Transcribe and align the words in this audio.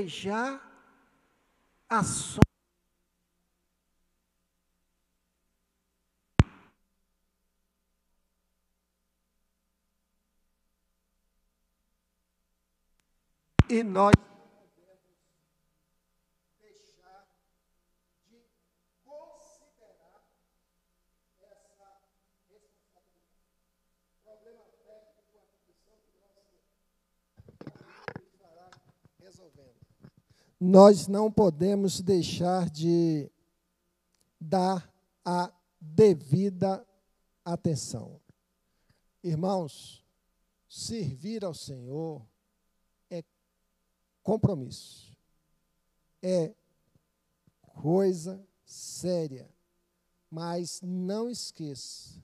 planejar 0.00 0.60
ações. 1.88 2.40
E 13.68 13.84
nós 13.84 14.12
deixar 16.58 17.28
de 18.28 18.42
considerar 19.04 20.26
essa 21.40 21.86
responsabilidade. 22.48 23.14
Problema 24.24 24.64
técnico, 24.84 25.38
a 25.38 25.44
condição 25.46 25.94
que 26.02 26.18
nosso 26.18 26.40
estará 28.34 28.70
resolvendo. 29.20 29.90
Nós 30.60 31.08
não 31.08 31.32
podemos 31.32 32.00
deixar 32.00 32.68
de 32.68 33.30
dar 34.38 34.92
a 35.24 35.50
devida 35.80 36.86
atenção. 37.44 38.20
Irmãos, 39.22 40.04
servir 40.68 41.44
ao 41.44 41.54
Senhor 41.54 42.22
compromisso. 44.22 45.16
É 46.22 46.54
coisa 47.60 48.46
séria. 48.64 49.48
Mas 50.30 50.80
não 50.82 51.28
esqueça: 51.28 52.22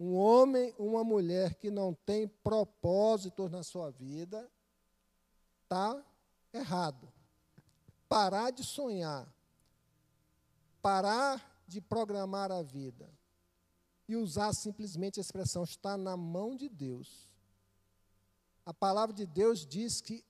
um 0.00 0.14
homem, 0.14 0.74
uma 0.78 1.04
mulher 1.04 1.54
que 1.54 1.70
não 1.70 1.92
tem 1.92 2.26
propósitos 2.26 3.50
na 3.50 3.62
sua 3.62 3.90
vida, 3.90 4.50
está 5.62 6.02
errado. 6.52 7.12
Parar 8.14 8.52
de 8.52 8.62
sonhar, 8.62 9.28
parar 10.80 11.64
de 11.66 11.80
programar 11.80 12.52
a 12.52 12.62
vida 12.62 13.10
e 14.08 14.14
usar 14.14 14.52
simplesmente 14.52 15.18
a 15.18 15.20
expressão 15.20 15.64
está 15.64 15.96
na 15.96 16.16
mão 16.16 16.54
de 16.54 16.68
Deus. 16.68 17.28
A 18.64 18.72
palavra 18.72 19.12
de 19.12 19.26
Deus 19.26 19.66
diz 19.66 20.00
que 20.00 20.24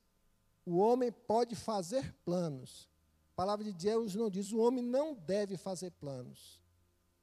o 0.64 0.78
homem 0.78 1.12
pode 1.12 1.54
fazer 1.54 2.10
planos. 2.24 2.88
A 3.32 3.36
palavra 3.36 3.62
de 3.62 3.74
Deus 3.74 4.14
não 4.14 4.30
diz 4.30 4.50
o 4.50 4.60
homem 4.60 4.82
não 4.82 5.12
deve 5.14 5.58
fazer 5.58 5.90
planos. 5.90 6.62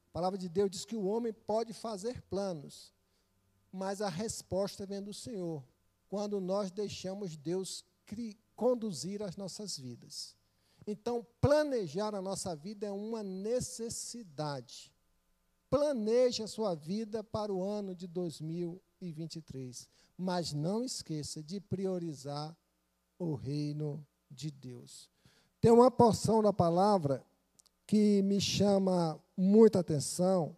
A 0.09 0.13
palavra 0.13 0.37
de 0.37 0.47
Deus 0.47 0.69
diz 0.69 0.85
que 0.85 0.95
o 0.95 1.07
homem 1.07 1.33
pode 1.33 1.73
fazer 1.73 2.21
planos, 2.29 2.93
mas 3.71 3.99
a 3.99 4.09
resposta 4.09 4.85
vem 4.85 5.01
do 5.01 5.11
Senhor, 5.11 5.67
quando 6.07 6.39
nós 6.39 6.69
deixamos 6.69 7.35
Deus 7.35 7.83
conduzir 8.55 9.23
as 9.23 9.35
nossas 9.35 9.75
vidas. 9.75 10.39
Então, 10.85 11.25
planejar 11.39 12.15
a 12.15 12.21
nossa 12.21 12.55
vida 12.55 12.87
é 12.87 12.91
uma 12.91 13.21
necessidade. 13.21 14.91
Planeje 15.69 16.43
a 16.43 16.47
sua 16.47 16.75
vida 16.75 17.23
para 17.23 17.53
o 17.53 17.63
ano 17.63 17.95
de 17.95 18.07
2023, 18.07 19.87
mas 20.17 20.53
não 20.53 20.83
esqueça 20.83 21.41
de 21.41 21.61
priorizar 21.61 22.55
o 23.17 23.35
reino 23.35 24.05
de 24.29 24.51
Deus. 24.51 25.09
Tem 25.59 25.71
uma 25.71 25.91
porção 25.91 26.41
da 26.41 26.51
palavra 26.51 27.23
que 27.85 28.21
me 28.23 28.41
chama 28.41 29.21
muita 29.37 29.79
atenção, 29.79 30.57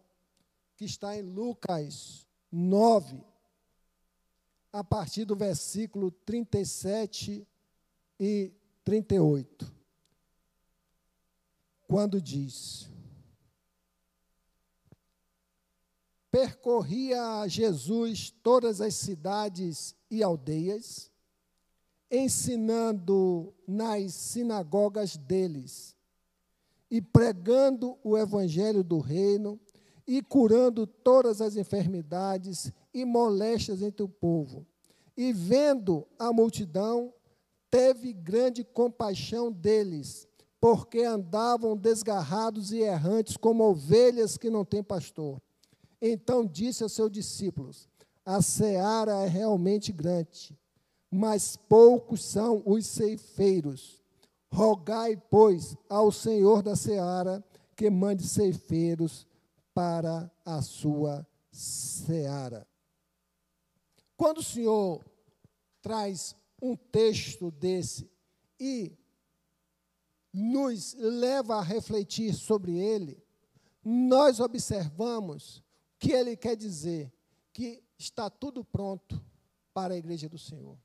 que 0.75 0.85
está 0.85 1.17
em 1.17 1.21
Lucas 1.21 2.25
9, 2.51 3.21
a 4.71 4.83
partir 4.83 5.25
do 5.25 5.35
versículo 5.35 6.09
37 6.09 7.45
e 8.19 8.51
38. 8.83 9.82
Quando 11.87 12.21
diz: 12.21 12.89
Percorria 16.31 17.47
Jesus 17.47 18.33
todas 18.41 18.81
as 18.81 18.95
cidades 18.95 19.95
e 20.09 20.23
aldeias, 20.23 21.11
ensinando 22.09 23.53
nas 23.67 24.13
sinagogas 24.13 25.15
deles 25.15 25.95
e 26.89 27.01
pregando 27.01 27.97
o 28.03 28.17
evangelho 28.17 28.83
do 28.83 28.99
reino 28.99 29.59
e 30.07 30.21
curando 30.21 30.85
todas 30.85 31.41
as 31.41 31.55
enfermidades 31.55 32.71
e 32.93 33.03
moléstias 33.03 33.81
entre 33.81 34.03
o 34.03 34.09
povo. 34.09 34.65
E 35.17 35.33
vendo 35.33 36.07
a 36.19 36.31
multidão, 36.31 37.13
teve 37.69 38.13
grande 38.13 38.63
compaixão 38.63 39.51
deles, 39.51 40.27
porque 40.63 40.99
andavam 41.01 41.75
desgarrados 41.75 42.71
e 42.71 42.77
errantes 42.77 43.35
como 43.35 43.65
ovelhas 43.65 44.37
que 44.37 44.49
não 44.49 44.63
têm 44.63 44.81
pastor. 44.81 45.41
Então 46.01 46.45
disse 46.45 46.83
aos 46.83 46.93
seus 46.93 47.11
discípulos: 47.11 47.89
A 48.25 48.41
seara 48.41 49.25
é 49.25 49.27
realmente 49.27 49.91
grande, 49.91 50.57
mas 51.11 51.57
poucos 51.57 52.23
são 52.23 52.63
os 52.65 52.87
ceifeiros. 52.87 54.01
Rogai, 54.49 55.21
pois, 55.29 55.75
ao 55.89 56.13
Senhor 56.13 56.63
da 56.63 56.77
seara 56.77 57.43
que 57.75 57.89
mande 57.89 58.25
ceifeiros 58.25 59.27
para 59.73 60.31
a 60.45 60.61
sua 60.61 61.27
seara. 61.51 62.65
Quando 64.15 64.37
o 64.37 64.43
Senhor 64.43 65.03
traz 65.81 66.33
um 66.61 66.73
texto 66.73 67.51
desse 67.51 68.09
e 68.57 68.93
nos 70.33 70.93
leva 70.95 71.57
a 71.57 71.61
refletir 71.61 72.33
sobre 72.33 72.77
ele, 72.77 73.23
nós 73.83 74.39
observamos 74.39 75.63
que 75.99 76.11
ele 76.11 76.35
quer 76.35 76.55
dizer 76.55 77.13
que 77.51 77.83
está 77.97 78.29
tudo 78.29 78.63
pronto 78.63 79.23
para 79.73 79.93
a 79.93 79.97
igreja 79.97 80.27
do 80.27 80.37
Senhor 80.37 80.77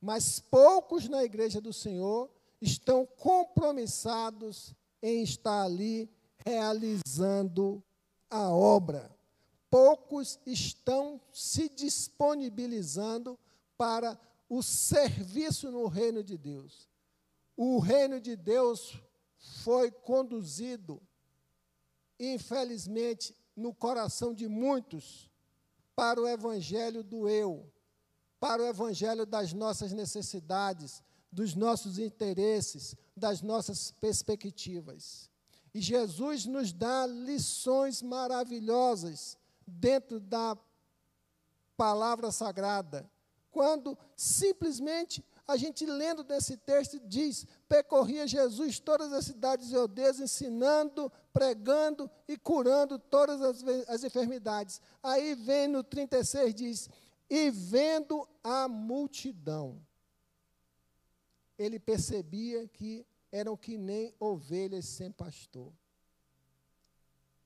mas 0.00 0.38
poucos 0.38 1.08
na 1.08 1.24
igreja 1.24 1.60
do 1.60 1.72
Senhor 1.72 2.30
estão 2.60 3.04
compromissados 3.04 4.74
em 5.02 5.22
estar 5.22 5.62
ali 5.62 6.10
realizando 6.44 7.82
a 8.30 8.48
obra. 8.50 9.10
Poucos 9.70 10.38
estão 10.46 11.20
se 11.32 11.68
disponibilizando 11.68 13.38
para 13.76 14.18
o 14.48 14.62
serviço 14.62 15.70
no 15.70 15.86
reino 15.86 16.22
de 16.22 16.38
Deus. 16.38 16.88
O 17.60 17.80
reino 17.80 18.20
de 18.20 18.36
Deus 18.36 18.96
foi 19.64 19.90
conduzido, 19.90 21.02
infelizmente, 22.16 23.34
no 23.56 23.74
coração 23.74 24.32
de 24.32 24.46
muitos 24.46 25.28
para 25.96 26.22
o 26.22 26.28
evangelho 26.28 27.02
do 27.02 27.28
eu, 27.28 27.68
para 28.38 28.62
o 28.62 28.66
evangelho 28.66 29.26
das 29.26 29.52
nossas 29.52 29.92
necessidades, 29.92 31.02
dos 31.32 31.56
nossos 31.56 31.98
interesses, 31.98 32.94
das 33.16 33.42
nossas 33.42 33.90
perspectivas. 33.90 35.28
E 35.74 35.80
Jesus 35.80 36.46
nos 36.46 36.72
dá 36.72 37.06
lições 37.06 38.02
maravilhosas 38.02 39.36
dentro 39.66 40.20
da 40.20 40.56
palavra 41.76 42.30
sagrada, 42.30 43.10
quando 43.50 43.98
simplesmente 44.14 45.24
a 45.48 45.56
gente 45.56 45.86
lendo 45.86 46.22
desse 46.22 46.58
texto 46.58 47.00
diz: 47.00 47.46
percorria 47.66 48.26
Jesus 48.26 48.78
todas 48.78 49.10
as 49.14 49.24
cidades 49.24 49.70
e 49.70 49.76
aldeias, 49.76 50.20
ensinando, 50.20 51.10
pregando 51.32 52.10
e 52.28 52.36
curando 52.36 52.98
todas 52.98 53.40
as, 53.40 53.64
as 53.88 54.04
enfermidades. 54.04 54.78
Aí 55.02 55.34
vem 55.34 55.66
no 55.66 55.82
36 55.82 56.54
diz: 56.54 56.90
e 57.30 57.50
vendo 57.50 58.28
a 58.44 58.68
multidão, 58.68 59.80
ele 61.58 61.80
percebia 61.80 62.68
que 62.68 63.06
eram 63.32 63.56
que 63.56 63.78
nem 63.78 64.14
ovelhas 64.20 64.84
sem 64.84 65.10
pastor. 65.10 65.72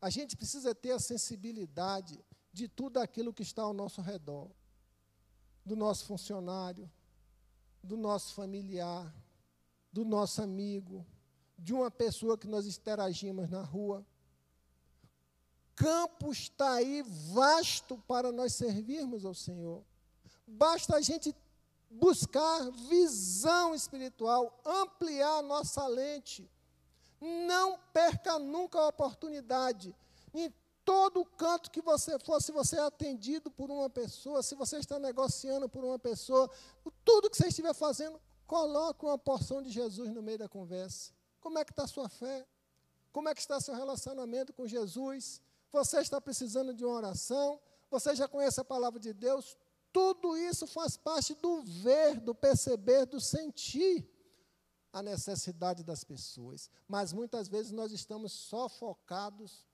A 0.00 0.10
gente 0.10 0.36
precisa 0.36 0.74
ter 0.74 0.90
a 0.90 0.98
sensibilidade 0.98 2.18
de 2.52 2.66
tudo 2.66 2.98
aquilo 2.98 3.32
que 3.32 3.42
está 3.42 3.62
ao 3.62 3.72
nosso 3.72 4.00
redor, 4.02 4.50
do 5.64 5.76
nosso 5.76 6.04
funcionário, 6.04 6.90
do 7.82 7.96
nosso 7.96 8.34
familiar, 8.34 9.12
do 9.92 10.04
nosso 10.04 10.42
amigo, 10.42 11.06
de 11.58 11.74
uma 11.74 11.90
pessoa 11.90 12.38
que 12.38 12.46
nós 12.46 12.66
interagimos 12.66 13.50
na 13.50 13.62
rua 13.62 14.06
campo 15.82 16.30
está 16.30 16.74
aí 16.74 17.02
vasto 17.32 17.98
para 18.06 18.30
nós 18.30 18.54
servirmos 18.54 19.24
ao 19.24 19.34
Senhor. 19.34 19.82
Basta 20.46 20.96
a 20.96 21.00
gente 21.00 21.34
buscar 21.90 22.70
visão 22.88 23.74
espiritual, 23.74 24.60
ampliar 24.64 25.42
nossa 25.42 25.84
lente. 25.86 26.48
Não 27.20 27.78
perca 27.92 28.38
nunca 28.38 28.78
a 28.78 28.88
oportunidade. 28.88 29.94
Em 30.34 30.52
todo 30.84 31.24
canto 31.24 31.70
que 31.70 31.80
você 31.80 32.18
for, 32.18 32.40
se 32.42 32.52
você 32.52 32.76
é 32.76 32.80
atendido 32.82 33.50
por 33.50 33.70
uma 33.70 33.88
pessoa, 33.88 34.42
se 34.42 34.54
você 34.54 34.78
está 34.78 34.98
negociando 34.98 35.68
por 35.68 35.84
uma 35.84 35.98
pessoa, 35.98 36.50
tudo 37.04 37.30
que 37.30 37.36
você 37.36 37.48
estiver 37.48 37.74
fazendo, 37.74 38.20
Coloque 38.52 39.06
uma 39.06 39.16
porção 39.16 39.62
de 39.62 39.70
Jesus 39.70 40.10
no 40.10 40.22
meio 40.22 40.36
da 40.36 40.46
conversa. 40.46 41.10
Como 41.40 41.58
é 41.58 41.64
que 41.64 41.72
está 41.72 41.84
a 41.84 41.86
sua 41.86 42.06
fé? 42.06 42.46
Como 43.10 43.26
é 43.26 43.34
que 43.34 43.40
está 43.40 43.58
seu 43.58 43.74
relacionamento 43.74 44.52
com 44.52 44.66
Jesus? 44.66 45.40
Você 45.72 46.02
está 46.02 46.20
precisando 46.20 46.74
de 46.74 46.84
uma 46.84 46.94
oração? 46.96 47.58
Você 47.90 48.14
já 48.14 48.28
conhece 48.28 48.60
a 48.60 48.64
palavra 48.64 49.00
de 49.00 49.14
Deus? 49.14 49.56
Tudo 49.90 50.36
isso 50.36 50.66
faz 50.66 50.98
parte 50.98 51.34
do 51.34 51.62
ver, 51.62 52.20
do 52.20 52.34
perceber, 52.34 53.06
do 53.06 53.18
sentir 53.18 54.06
a 54.92 55.02
necessidade 55.02 55.82
das 55.82 56.04
pessoas. 56.04 56.68
Mas 56.86 57.10
muitas 57.10 57.48
vezes 57.48 57.72
nós 57.72 57.90
estamos 57.90 58.32
só 58.32 58.68
focados 58.68 59.64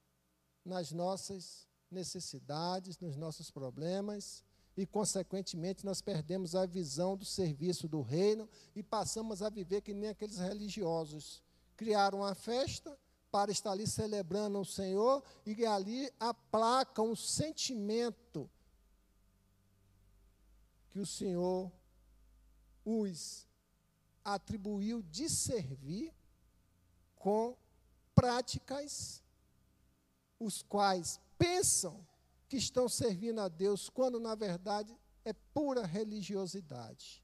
nas 0.69 0.93
nossas 0.93 1.67
necessidades, 1.91 2.99
nos 2.99 3.17
nossos 3.17 3.50
problemas, 3.50 4.44
e, 4.76 4.87
consequentemente, 4.87 5.85
nós 5.85 6.00
perdemos 6.00 6.55
a 6.55 6.65
visão 6.65 7.17
do 7.17 7.25
serviço 7.25 7.88
do 7.88 8.00
reino 8.00 8.49
e 8.76 8.82
passamos 8.82 9.43
a 9.43 9.49
viver 9.49 9.81
que 9.81 9.93
nem 9.93 10.11
aqueles 10.11 10.38
religiosos. 10.38 11.43
Criaram 11.76 12.19
uma 12.19 12.35
festa 12.35 12.97
para 13.31 13.50
estar 13.50 13.73
ali 13.73 13.87
celebrando 13.87 14.61
o 14.61 14.65
Senhor 14.65 15.25
e 15.44 15.67
ali 15.67 16.09
aplacam 16.20 17.11
o 17.11 17.17
sentimento 17.17 18.49
que 20.91 21.00
o 21.00 21.06
Senhor 21.06 21.73
os 22.85 23.47
atribuiu 24.25 25.03
de 25.03 25.29
servir 25.29 26.14
com 27.17 27.56
práticas 28.14 29.23
os 30.38 30.62
quais 30.62 31.20
pensam 31.37 32.06
que 32.49 32.56
estão 32.56 32.88
servindo 32.88 33.40
a 33.40 33.49
Deus, 33.49 33.88
quando 33.88 34.19
na 34.19 34.35
verdade 34.35 34.96
é 35.25 35.32
pura 35.32 35.85
religiosidade. 35.85 37.23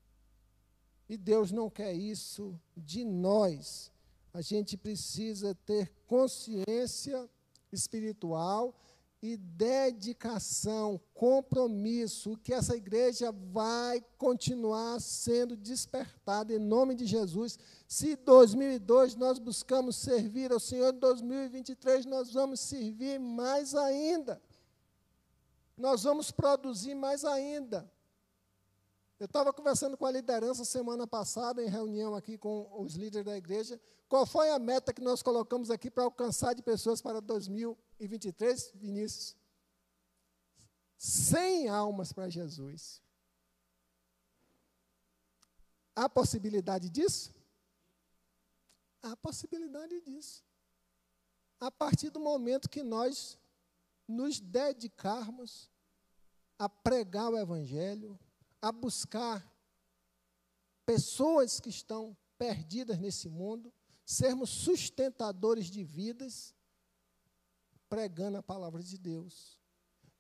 E 1.09 1.17
Deus 1.17 1.51
não 1.51 1.71
quer 1.71 1.95
isso 1.95 2.59
de 2.77 3.05
nós. 3.05 3.93
A 4.33 4.41
gente 4.41 4.77
precisa 4.77 5.55
ter 5.67 5.93
consciência 6.07 7.29
espiritual 7.73 8.75
e 9.27 9.39
dedicação, 9.39 11.01
compromisso, 11.15 12.37
que 12.43 12.53
essa 12.53 12.77
igreja 12.77 13.33
vai 13.33 14.05
continuar 14.19 15.01
sendo 15.01 15.57
despertada 15.57 16.53
em 16.53 16.59
nome 16.59 16.95
de 16.95 17.07
Jesus. 17.07 17.59
Se 17.89 18.11
em 18.13 18.17
2002 18.17 19.17
nós 19.17 19.39
buscamos 19.39 19.97
servir 19.97 20.53
ao 20.53 20.61
Senhor, 20.61 20.93
em 20.93 20.99
2023 20.99 22.05
nós 22.05 22.35
vamos 22.35 22.61
servir 22.61 23.19
mais 23.19 23.75
ainda. 23.75 24.43
Nós 25.75 26.03
vamos 26.03 26.31
produzir 26.31 26.95
mais 26.95 27.25
ainda. 27.25 27.91
Eu 29.25 29.27
estava 29.27 29.55
conversando 29.55 29.97
com 29.97 30.05
a 30.05 30.11
liderança 30.11 30.67
semana 30.67 31.07
passada, 31.07 31.63
em 31.63 31.67
reunião 31.67 32.15
aqui 32.15 32.37
com 32.37 32.71
os 32.79 32.95
líderes 32.95 33.25
da 33.25 33.35
igreja. 33.35 33.81
Qual 34.07 34.27
foi 34.27 34.51
a 34.51 34.59
meta 34.59 34.93
que 34.93 35.01
nós 35.01 35.23
colocamos 35.23 35.71
aqui 35.71 35.91
para 35.91 36.05
alcançar 36.05 36.53
de 36.53 36.63
pessoas 36.63 37.01
para 37.01 37.23
2023, 37.23 38.73
Vinícius? 38.75 39.35
100 40.99 41.71
almas 41.71 42.13
para 42.13 42.29
Jesus. 42.29 43.01
Há 45.97 46.07
possibilidade 46.07 46.91
disso? 46.91 47.35
Há 49.03 49.17
possibilidade 49.17 50.03
disso. 50.03 50.45
A 51.59 51.71
partir 51.71 52.11
do 52.11 52.21
momento 52.21 52.69
que 52.69 52.83
nós 52.83 53.39
nos 54.07 54.39
dedicarmos 54.39 55.71
a 56.59 56.69
pregar 56.69 57.31
o 57.31 57.39
Evangelho, 57.39 58.19
a 58.65 58.73
buscar 58.73 59.47
pessoas 60.87 61.61
que 61.61 61.69
estão 61.69 62.17
perdidas 62.39 62.99
nesse 62.99 63.29
mundo, 63.29 63.71
sermos 64.07 64.49
sustentadores 64.49 65.67
de 65.67 65.85
vidas, 65.85 66.55
pregando 67.91 68.39
a 68.39 68.43
palavra 68.43 68.83
de 68.83 68.97
Deus. 68.97 69.61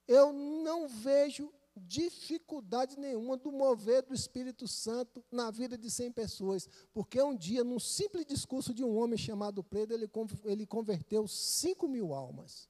Eu 0.06 0.30
não 0.30 0.86
vejo 0.86 1.50
dificuldade 1.74 2.98
nenhuma 2.98 3.38
do 3.38 3.50
mover 3.50 4.02
do 4.02 4.12
Espírito 4.12 4.68
Santo 4.68 5.24
na 5.32 5.50
vida 5.50 5.78
de 5.78 5.90
100 5.90 6.12
pessoas, 6.12 6.68
porque 6.92 7.22
um 7.22 7.34
dia, 7.34 7.64
num 7.64 7.80
simples 7.80 8.26
discurso 8.26 8.74
de 8.74 8.84
um 8.84 8.94
homem 8.98 9.16
chamado 9.16 9.64
Pedro, 9.64 9.94
ele, 9.96 10.10
ele 10.44 10.66
converteu 10.66 11.26
5 11.26 11.88
mil 11.88 12.12
almas. 12.12 12.68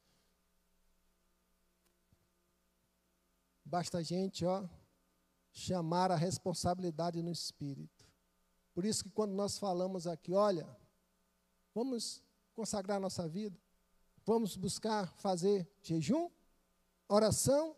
Basta 3.65 3.99
a 3.99 4.03
gente, 4.03 4.44
ó, 4.44 4.65
chamar 5.55 6.11
a 6.11 6.17
responsabilidade 6.17 7.23
no 7.23 7.31
espírito. 7.31 8.05
Por 8.75 8.85
isso 8.85 9.05
que 9.05 9.11
quando 9.11 9.33
nós 9.33 9.56
falamos 9.56 10.05
aqui, 10.06 10.33
olha, 10.33 10.69
vamos 11.73 12.21
consagrar 12.53 13.01
nossa 13.01 13.29
vida, 13.29 13.56
vamos 14.27 14.56
buscar 14.56 15.15
fazer 15.17 15.67
jejum, 15.81 16.29
oração 17.09 17.77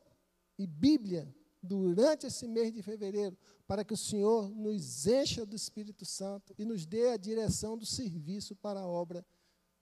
e 0.59 0.67
Bíblia 0.67 1.33
durante 1.63 2.27
esse 2.27 2.49
mês 2.49 2.73
de 2.73 2.81
fevereiro, 2.81 3.37
para 3.67 3.85
que 3.85 3.93
o 3.93 3.97
Senhor 3.97 4.49
nos 4.49 5.07
encha 5.07 5.45
do 5.45 5.55
Espírito 5.55 6.05
Santo 6.07 6.55
e 6.59 6.65
nos 6.65 6.87
dê 6.87 7.11
a 7.11 7.17
direção 7.17 7.77
do 7.77 7.85
serviço 7.85 8.57
para 8.57 8.81
a 8.81 8.87
obra 8.87 9.27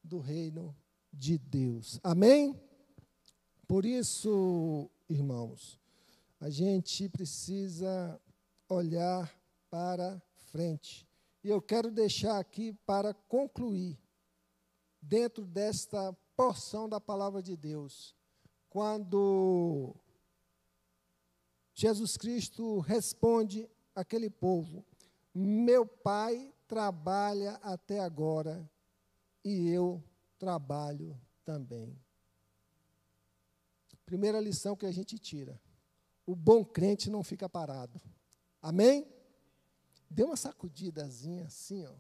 do 0.03 0.19
reino 0.19 0.77
de 1.13 1.39
Deus. 1.39 2.01
Amém? 2.03 2.61
Por 3.69 3.87
isso, 3.87 4.91
irmãos, 5.09 5.79
a 6.41 6.51
gente 6.51 7.09
precisa 7.09 8.21
olhar 8.69 9.33
para 9.71 10.23
frente. 10.51 11.07
E 11.43 11.49
eu 11.49 11.61
quero 11.61 11.91
deixar 11.91 12.39
aqui 12.39 12.73
para 12.87 13.13
concluir, 13.13 13.99
dentro 15.01 15.45
desta 15.45 16.13
porção 16.37 16.89
da 16.89 17.01
palavra 17.01 17.43
de 17.43 17.57
Deus, 17.57 18.15
quando 18.71 19.95
Jesus 21.75 22.17
Cristo 22.17 22.79
responde 22.79 23.69
àquele 23.95 24.31
povo: 24.31 24.85
Meu 25.35 25.87
pai 25.87 26.53
trabalha 26.67 27.55
até 27.63 28.01
agora 28.01 28.69
e 29.45 29.69
eu 29.69 30.03
trabalho 30.39 31.21
também. 31.45 31.99
Primeira 34.07 34.41
lição 34.41 34.77
que 34.77 34.87
a 34.87 34.93
gente 34.93 35.19
tira: 35.19 35.61
o 36.27 36.35
bom 36.35 36.65
crente 36.65 37.11
não 37.11 37.23
fica 37.23 37.49
parado. 37.49 38.01
Amém? 38.61 39.07
Dê 40.09 40.23
uma 40.23 40.37
sacudidazinha 40.37 41.47
assim, 41.47 41.85
ó. 41.87 41.95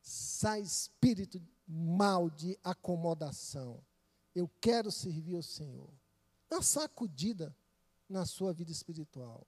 Sai 0.00 0.60
espírito 0.60 1.40
mal 1.66 2.30
de 2.30 2.58
acomodação. 2.62 3.82
Eu 4.34 4.50
quero 4.60 4.90
servir 4.90 5.36
ao 5.36 5.42
Senhor. 5.42 5.90
Uma 6.50 6.62
sacudida 6.62 7.54
na 8.08 8.26
sua 8.26 8.52
vida 8.52 8.70
espiritual. 8.70 9.46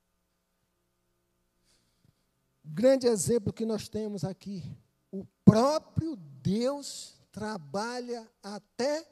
Grande 2.64 3.06
exemplo 3.06 3.52
que 3.52 3.66
nós 3.66 3.88
temos 3.88 4.24
aqui. 4.24 4.62
O 5.10 5.24
próprio 5.44 6.16
Deus 6.16 7.20
trabalha 7.30 8.30
até 8.42 9.06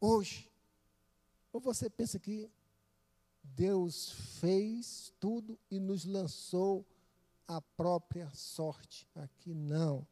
hoje. 0.00 0.48
Ou 1.52 1.60
você 1.60 1.90
pensa 1.90 2.18
que 2.18 2.48
Deus 3.60 4.12
fez 4.40 5.12
tudo 5.20 5.58
e 5.70 5.78
nos 5.78 6.06
lançou 6.06 6.82
a 7.46 7.60
própria 7.60 8.30
sorte. 8.32 9.06
Aqui 9.14 9.52
não. 9.52 10.08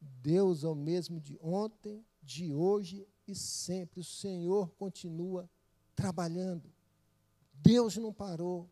Deus 0.00 0.62
é 0.62 0.68
o 0.68 0.74
mesmo 0.76 1.20
de 1.20 1.36
ontem, 1.42 2.06
de 2.22 2.54
hoje 2.54 3.04
e 3.26 3.34
sempre. 3.34 3.98
O 3.98 4.04
Senhor 4.04 4.70
continua 4.76 5.50
trabalhando. 5.96 6.72
Deus 7.52 7.96
não 7.96 8.12
parou. 8.12 8.70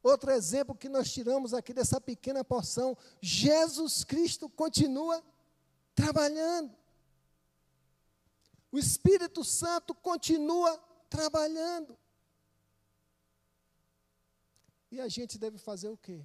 Outro 0.00 0.30
exemplo 0.30 0.72
que 0.72 0.88
nós 0.88 1.12
tiramos 1.12 1.52
aqui 1.52 1.74
dessa 1.74 2.00
pequena 2.00 2.44
porção: 2.44 2.96
Jesus 3.20 4.04
Cristo 4.04 4.48
continua 4.48 5.20
trabalhando. 5.96 6.72
O 8.70 8.78
Espírito 8.78 9.42
Santo 9.42 9.92
continua 9.96 10.78
trabalhando. 11.10 11.98
E 14.92 15.00
a 15.00 15.08
gente 15.08 15.38
deve 15.38 15.56
fazer 15.56 15.88
o 15.88 15.96
quê? 15.96 16.22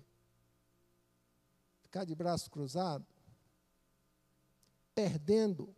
Ficar 1.83 2.03
de 2.03 2.13
braço 2.13 2.51
cruzado? 2.51 3.07
Perdendo 4.93 5.74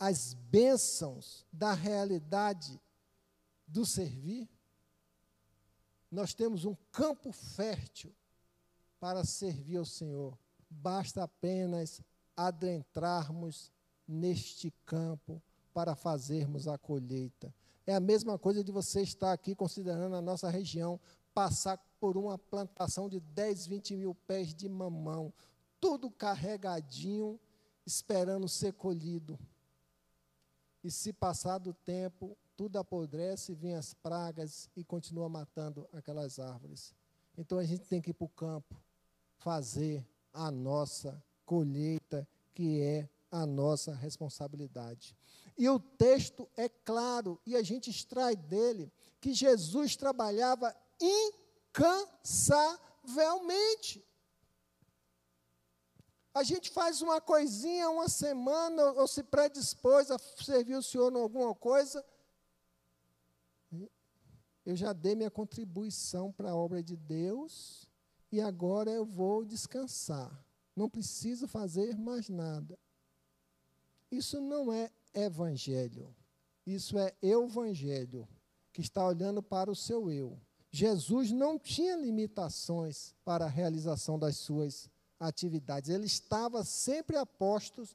as 0.00 0.34
bênçãos 0.34 1.46
da 1.52 1.72
realidade 1.72 2.82
do 3.68 3.86
servir? 3.86 4.50
Nós 6.10 6.34
temos 6.34 6.64
um 6.64 6.74
campo 6.90 7.30
fértil 7.30 8.12
para 8.98 9.24
servir 9.24 9.76
ao 9.76 9.84
Senhor. 9.84 10.36
Basta 10.68 11.22
apenas 11.22 12.02
adentrarmos 12.36 13.70
neste 14.08 14.72
campo 14.84 15.40
para 15.72 15.94
fazermos 15.94 16.66
a 16.66 16.76
colheita. 16.76 17.54
É 17.86 17.94
a 17.94 18.00
mesma 18.00 18.36
coisa 18.40 18.64
de 18.64 18.72
você 18.72 19.02
estar 19.02 19.32
aqui 19.32 19.54
considerando 19.54 20.16
a 20.16 20.20
nossa 20.20 20.50
região 20.50 21.00
passar 21.32 21.80
por 22.02 22.16
uma 22.16 22.36
plantação 22.36 23.08
de 23.08 23.20
10, 23.20 23.68
20 23.68 23.96
mil 23.96 24.12
pés 24.12 24.52
de 24.52 24.68
mamão, 24.68 25.32
tudo 25.80 26.10
carregadinho, 26.10 27.38
esperando 27.86 28.48
ser 28.48 28.72
colhido. 28.72 29.38
E 30.82 30.90
se 30.90 31.12
passar 31.12 31.58
do 31.58 31.72
tempo, 31.72 32.36
tudo 32.56 32.76
apodrece, 32.76 33.54
vêm 33.54 33.76
as 33.76 33.94
pragas 33.94 34.68
e 34.74 34.82
continua 34.82 35.28
matando 35.28 35.88
aquelas 35.92 36.40
árvores. 36.40 36.92
Então 37.38 37.56
a 37.56 37.64
gente 37.64 37.84
tem 37.84 38.02
que 38.02 38.10
ir 38.10 38.14
para 38.14 38.24
o 38.24 38.30
campo 38.30 38.74
fazer 39.38 40.04
a 40.32 40.50
nossa 40.50 41.22
colheita, 41.46 42.26
que 42.52 42.80
é 42.80 43.08
a 43.30 43.46
nossa 43.46 43.94
responsabilidade. 43.94 45.16
E 45.56 45.68
o 45.68 45.78
texto 45.78 46.48
é 46.56 46.68
claro, 46.68 47.40
e 47.46 47.54
a 47.54 47.62
gente 47.62 47.90
extrai 47.90 48.34
dele 48.34 48.90
que 49.20 49.32
Jesus 49.32 49.94
trabalhava 49.94 50.74
incansavelmente. 51.72 54.04
A 56.34 56.42
gente 56.42 56.70
faz 56.70 57.02
uma 57.02 57.20
coisinha 57.20 57.90
uma 57.90 58.08
semana, 58.08 58.92
ou 58.92 59.06
se 59.06 59.22
predispôs 59.22 60.10
a 60.10 60.18
servir 60.18 60.76
o 60.76 60.82
Senhor 60.82 61.12
em 61.12 61.20
alguma 61.20 61.54
coisa. 61.54 62.02
Eu 64.64 64.74
já 64.76 64.92
dei 64.92 65.14
minha 65.14 65.30
contribuição 65.30 66.32
para 66.32 66.50
a 66.50 66.56
obra 66.56 66.82
de 66.82 66.96
Deus 66.96 67.88
e 68.30 68.40
agora 68.40 68.90
eu 68.90 69.04
vou 69.04 69.44
descansar. 69.44 70.32
Não 70.74 70.88
preciso 70.88 71.46
fazer 71.48 71.98
mais 71.98 72.30
nada. 72.30 72.78
Isso 74.10 74.40
não 74.40 74.72
é 74.72 74.90
evangelho. 75.12 76.16
Isso 76.64 76.96
é 76.96 77.14
evangelho, 77.20 78.26
que 78.72 78.80
está 78.80 79.04
olhando 79.04 79.42
para 79.42 79.70
o 79.70 79.74
seu 79.74 80.10
eu. 80.10 80.40
Jesus 80.74 81.30
não 81.30 81.58
tinha 81.58 81.96
limitações 81.96 83.14
para 83.26 83.44
a 83.44 83.48
realização 83.48 84.18
das 84.18 84.38
suas 84.38 84.90
atividades. 85.20 85.90
Ele 85.90 86.06
estava 86.06 86.64
sempre 86.64 87.18
a 87.18 87.26
postos 87.26 87.94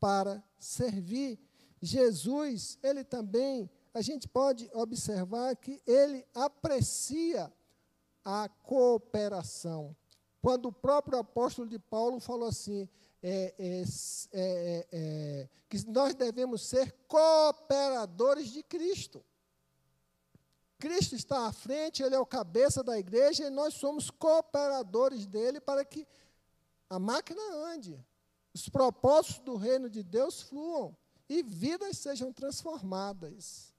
para 0.00 0.42
servir. 0.58 1.38
Jesus, 1.80 2.78
ele 2.82 3.04
também, 3.04 3.70
a 3.94 4.02
gente 4.02 4.26
pode 4.26 4.68
observar 4.74 5.54
que 5.54 5.80
ele 5.86 6.26
aprecia 6.34 7.52
a 8.24 8.48
cooperação. 8.48 9.94
Quando 10.42 10.66
o 10.66 10.72
próprio 10.72 11.20
apóstolo 11.20 11.68
de 11.68 11.78
Paulo 11.78 12.18
falou 12.18 12.48
assim, 12.48 12.88
é, 13.22 13.54
é, 13.56 13.84
é, 14.32 14.86
é, 14.92 15.48
que 15.68 15.88
nós 15.88 16.12
devemos 16.12 16.62
ser 16.62 16.92
cooperadores 17.06 18.50
de 18.50 18.64
Cristo. 18.64 19.24
Cristo 20.78 21.14
está 21.14 21.46
à 21.46 21.52
frente, 21.52 22.02
ele 22.02 22.14
é 22.14 22.18
o 22.18 22.26
cabeça 22.26 22.82
da 22.82 22.98
igreja 22.98 23.46
e 23.46 23.50
nós 23.50 23.74
somos 23.74 24.10
cooperadores 24.10 25.26
dele 25.26 25.60
para 25.60 25.84
que 25.84 26.06
a 26.88 26.98
máquina 26.98 27.42
ande, 27.72 27.98
os 28.54 28.68
propósitos 28.68 29.40
do 29.40 29.56
reino 29.56 29.88
de 29.88 30.02
Deus 30.02 30.42
fluam 30.42 30.96
e 31.28 31.42
vidas 31.42 31.98
sejam 31.98 32.32
transformadas. 32.32 33.74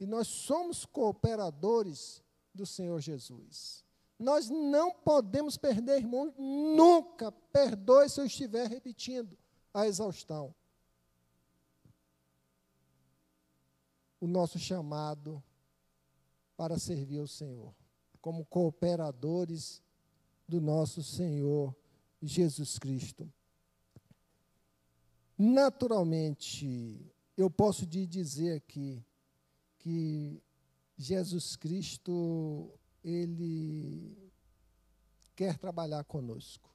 E 0.00 0.06
nós 0.06 0.26
somos 0.26 0.84
cooperadores 0.84 2.22
do 2.52 2.66
Senhor 2.66 3.00
Jesus. 3.00 3.84
Nós 4.18 4.48
não 4.48 4.92
podemos 4.92 5.56
perder, 5.56 5.98
irmão, 5.98 6.32
nunca. 6.36 7.30
Perdoe 7.30 8.08
se 8.08 8.20
eu 8.20 8.26
estiver 8.26 8.68
repetindo 8.68 9.38
a 9.72 9.86
exaustão. 9.86 10.54
O 14.20 14.26
nosso 14.26 14.58
chamado 14.58 15.42
para 16.56 16.78
servir 16.78 17.18
ao 17.18 17.26
Senhor, 17.26 17.74
como 18.20 18.44
cooperadores 18.44 19.82
do 20.46 20.60
nosso 20.60 21.02
Senhor 21.02 21.74
Jesus 22.22 22.78
Cristo. 22.78 23.30
Naturalmente, 25.36 27.12
eu 27.36 27.50
posso 27.50 27.86
te 27.86 28.06
dizer 28.06 28.56
aqui 28.56 29.04
que 29.78 30.40
Jesus 30.96 31.56
Cristo, 31.56 32.70
ele 33.02 34.30
quer 35.34 35.58
trabalhar 35.58 36.04
conosco. 36.04 36.72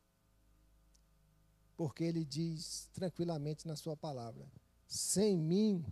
Porque 1.78 2.04
ele 2.04 2.26
diz 2.26 2.90
tranquilamente 2.92 3.68
na 3.68 3.76
sua 3.76 3.96
palavra: 3.96 4.52
sem 4.86 5.38
mim 5.38 5.86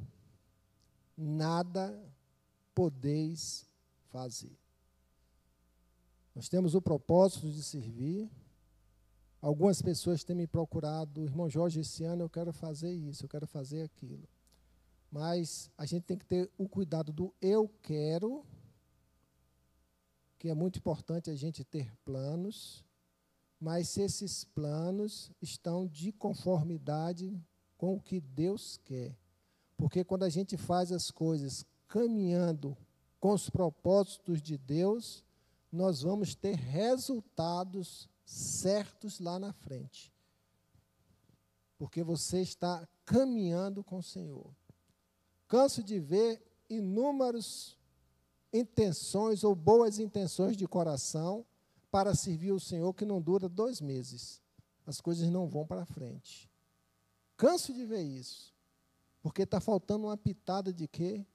nada 1.15 1.97
podeis 2.73 3.65
fazer. 4.15 4.57
Nós 6.34 6.48
temos 6.48 6.75
o 6.75 6.81
propósito 6.81 7.50
de 7.50 7.63
servir, 7.63 8.29
Algumas 9.45 9.79
pessoas 9.79 10.24
têm 10.24 10.36
me 10.36 10.48
procurado, 10.48 11.24
irmão 11.24 11.48
Jorge, 11.48 11.81
esse 11.81 12.03
ano 12.03 12.24
eu 12.24 12.29
quero 12.29 12.51
fazer 12.51 12.91
isso, 12.91 13.25
eu 13.25 13.29
quero 13.29 13.45
fazer 13.45 13.84
aquilo. 13.84 14.27
Mas 15.12 15.69
a 15.77 15.86
gente 15.86 16.01
tem 16.01 16.17
que 16.17 16.25
ter 16.25 16.51
o 16.57 16.67
cuidado 16.67 17.13
do 17.13 17.31
eu 17.39 17.69
quero, 17.84 18.43
que 20.39 20.50
é 20.50 20.55
muito 20.55 20.79
importante 20.79 21.29
a 21.29 21.36
gente 21.36 21.63
ter 21.63 21.95
planos, 22.03 22.84
mas 23.60 23.89
se 23.89 24.01
esses 24.01 24.43
planos 24.43 25.31
estão 25.39 25.86
de 25.86 26.12
conformidade 26.12 27.39
com 27.77 27.93
o 27.93 28.01
que 28.01 28.19
Deus 28.19 28.79
quer. 28.84 29.15
Porque 29.77 30.03
quando 30.03 30.24
a 30.24 30.29
gente 30.29 30.57
faz 30.57 30.91
as 30.91 31.12
coisas 31.12 31.63
caminhando 31.88 32.75
com 33.25 33.34
os 33.34 33.50
propósitos 33.50 34.39
de 34.39 34.55
Deus, 34.55 35.24
nós 35.72 36.03
vamos 36.03 36.36
ter 36.36 36.53
resultados 36.53 38.08
certos 38.24 39.20
lá 39.20 39.39
na 39.39 39.51
frente. 39.51 40.13
Porque 41.75 42.03
você 42.03 42.41
está 42.41 42.88
caminhando 43.03 43.84
com 43.84 43.98
o 43.98 44.03
Senhor. 44.03 44.55
Canso 45.48 45.82
de 45.82 46.00
ver 46.00 46.39
inúmeras 46.70 47.75
intenções 48.53 49.44
ou 49.44 49.55
boas 49.55 49.98
intenções 49.98 50.55
de 50.55 50.67
coração 50.67 51.44
para 51.89 52.13
servir 52.13 52.51
o 52.51 52.60
Senhor 52.60 52.94
que 52.94 53.05
não 53.05 53.20
dura 53.20 53.50
dois 53.50 53.82
meses. 53.82 54.39
As 54.86 55.01
coisas 55.01 55.32
não 55.32 55.48
vão 55.48 55.65
para 55.65 55.84
frente. 55.84 56.48
Canso 57.36 57.74
de 57.74 57.88
ver 57.88 58.03
isso. 58.03 58.53
Porque 59.20 59.41
está 59.41 59.60
faltando 59.60 60.05
uma 60.05 60.15
pitada 60.15 60.72
de 60.72 60.88
quê? 60.88 61.25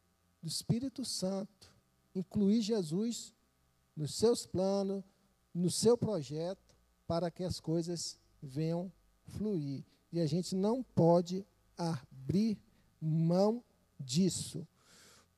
Do 0.41 0.47
Espírito 0.47 1.05
Santo. 1.05 1.70
Incluir 2.15 2.61
Jesus 2.61 3.35
nos 3.97 4.15
seus 4.15 4.47
planos, 4.47 5.05
no 5.55 5.71
seu 5.71 5.97
projeto, 5.97 6.75
para 7.07 7.31
que 7.31 7.45
as 7.45 7.61
coisas 7.61 8.19
venham 8.43 8.91
fluir. 9.27 9.85
E 10.13 10.21
a 10.21 10.27
gente 10.27 10.55
não 10.55 10.83
pode 10.83 11.47
abrir 11.77 12.59
mão 13.01 13.63
disso. 13.99 14.67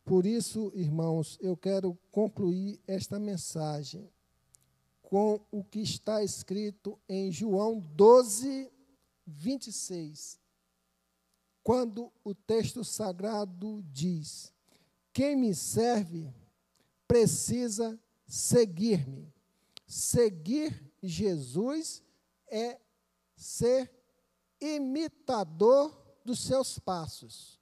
Por 0.04 0.26
isso, 0.26 0.72
irmãos, 0.74 1.38
eu 1.40 1.56
quero 1.56 1.96
concluir 2.10 2.80
esta 2.86 3.18
mensagem 3.18 4.10
com 5.02 5.40
o 5.50 5.62
que 5.62 5.80
está 5.80 6.22
escrito 6.22 6.98
em 7.08 7.30
João 7.30 7.78
12, 7.78 8.70
26. 9.26 10.40
Quando 11.62 12.10
o 12.24 12.34
texto 12.34 12.82
sagrado 12.82 13.84
diz: 13.92 14.52
Quem 15.12 15.36
me 15.36 15.54
serve 15.54 16.32
precisa 17.12 18.00
seguir-me. 18.26 19.30
Seguir 19.86 20.90
Jesus 21.02 22.02
é 22.46 22.80
ser 23.36 23.92
imitador 24.58 25.94
dos 26.24 26.40
seus 26.40 26.78
passos, 26.78 27.60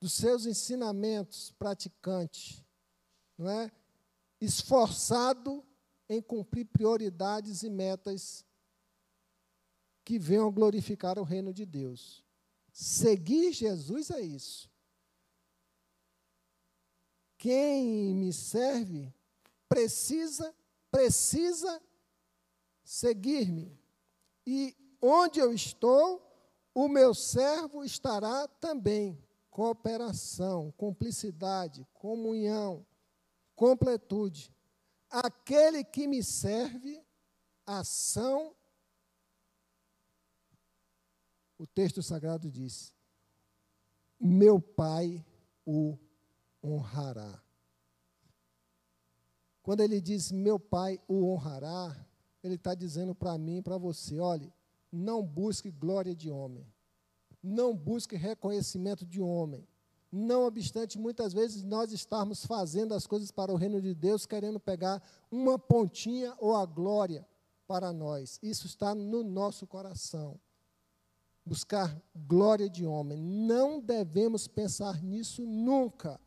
dos 0.00 0.14
seus 0.14 0.46
ensinamentos 0.46 1.52
praticantes, 1.52 2.60
não 3.38 3.48
é? 3.48 3.70
Esforçado 4.40 5.64
em 6.08 6.20
cumprir 6.20 6.64
prioridades 6.64 7.62
e 7.62 7.70
metas 7.70 8.44
que 10.04 10.18
venham 10.18 10.50
glorificar 10.50 11.20
o 11.20 11.22
reino 11.22 11.54
de 11.54 11.64
Deus. 11.64 12.24
Seguir 12.72 13.52
Jesus 13.52 14.10
é 14.10 14.20
isso. 14.20 14.68
Quem 17.46 18.12
me 18.12 18.32
serve 18.32 19.14
precisa 19.68 20.52
precisa 20.90 21.80
seguir-me. 22.82 23.78
E 24.44 24.76
onde 25.00 25.38
eu 25.38 25.54
estou, 25.54 26.20
o 26.74 26.88
meu 26.88 27.14
servo 27.14 27.84
estará 27.84 28.48
também. 28.48 29.24
Cooperação, 29.48 30.72
cumplicidade, 30.76 31.86
comunhão, 31.94 32.84
completude. 33.54 34.52
Aquele 35.08 35.84
que 35.84 36.08
me 36.08 36.24
serve, 36.24 37.00
ação. 37.64 38.56
O 41.56 41.64
texto 41.64 42.02
sagrado 42.02 42.50
diz: 42.50 42.92
Meu 44.18 44.60
Pai 44.60 45.24
o 45.64 45.96
honrará. 46.66 47.42
Quando 49.62 49.80
ele 49.80 50.00
diz, 50.00 50.30
meu 50.30 50.60
pai 50.60 51.00
o 51.08 51.32
honrará, 51.32 51.96
ele 52.42 52.54
está 52.54 52.74
dizendo 52.74 53.14
para 53.14 53.36
mim 53.36 53.58
e 53.58 53.62
para 53.62 53.76
você: 53.76 54.20
olhe, 54.20 54.52
não 54.92 55.22
busque 55.22 55.70
glória 55.70 56.14
de 56.14 56.30
homem, 56.30 56.66
não 57.42 57.74
busque 57.74 58.16
reconhecimento 58.16 59.04
de 59.04 59.20
homem. 59.20 59.66
Não 60.12 60.46
obstante, 60.46 60.98
muitas 60.98 61.32
vezes 61.32 61.62
nós 61.62 61.92
estarmos 61.92 62.46
fazendo 62.46 62.94
as 62.94 63.06
coisas 63.06 63.30
para 63.30 63.52
o 63.52 63.56
reino 63.56 63.82
de 63.82 63.92
Deus, 63.92 64.24
querendo 64.24 64.60
pegar 64.60 65.02
uma 65.30 65.58
pontinha 65.58 66.34
ou 66.38 66.54
a 66.54 66.64
glória 66.64 67.26
para 67.66 67.92
nós. 67.92 68.38
Isso 68.42 68.66
está 68.66 68.94
no 68.94 69.22
nosso 69.24 69.66
coração. 69.66 70.38
Buscar 71.44 72.00
glória 72.14 72.70
de 72.70 72.86
homem. 72.86 73.20
Não 73.20 73.80
devemos 73.80 74.46
pensar 74.46 75.02
nisso 75.02 75.44
nunca. 75.44 76.20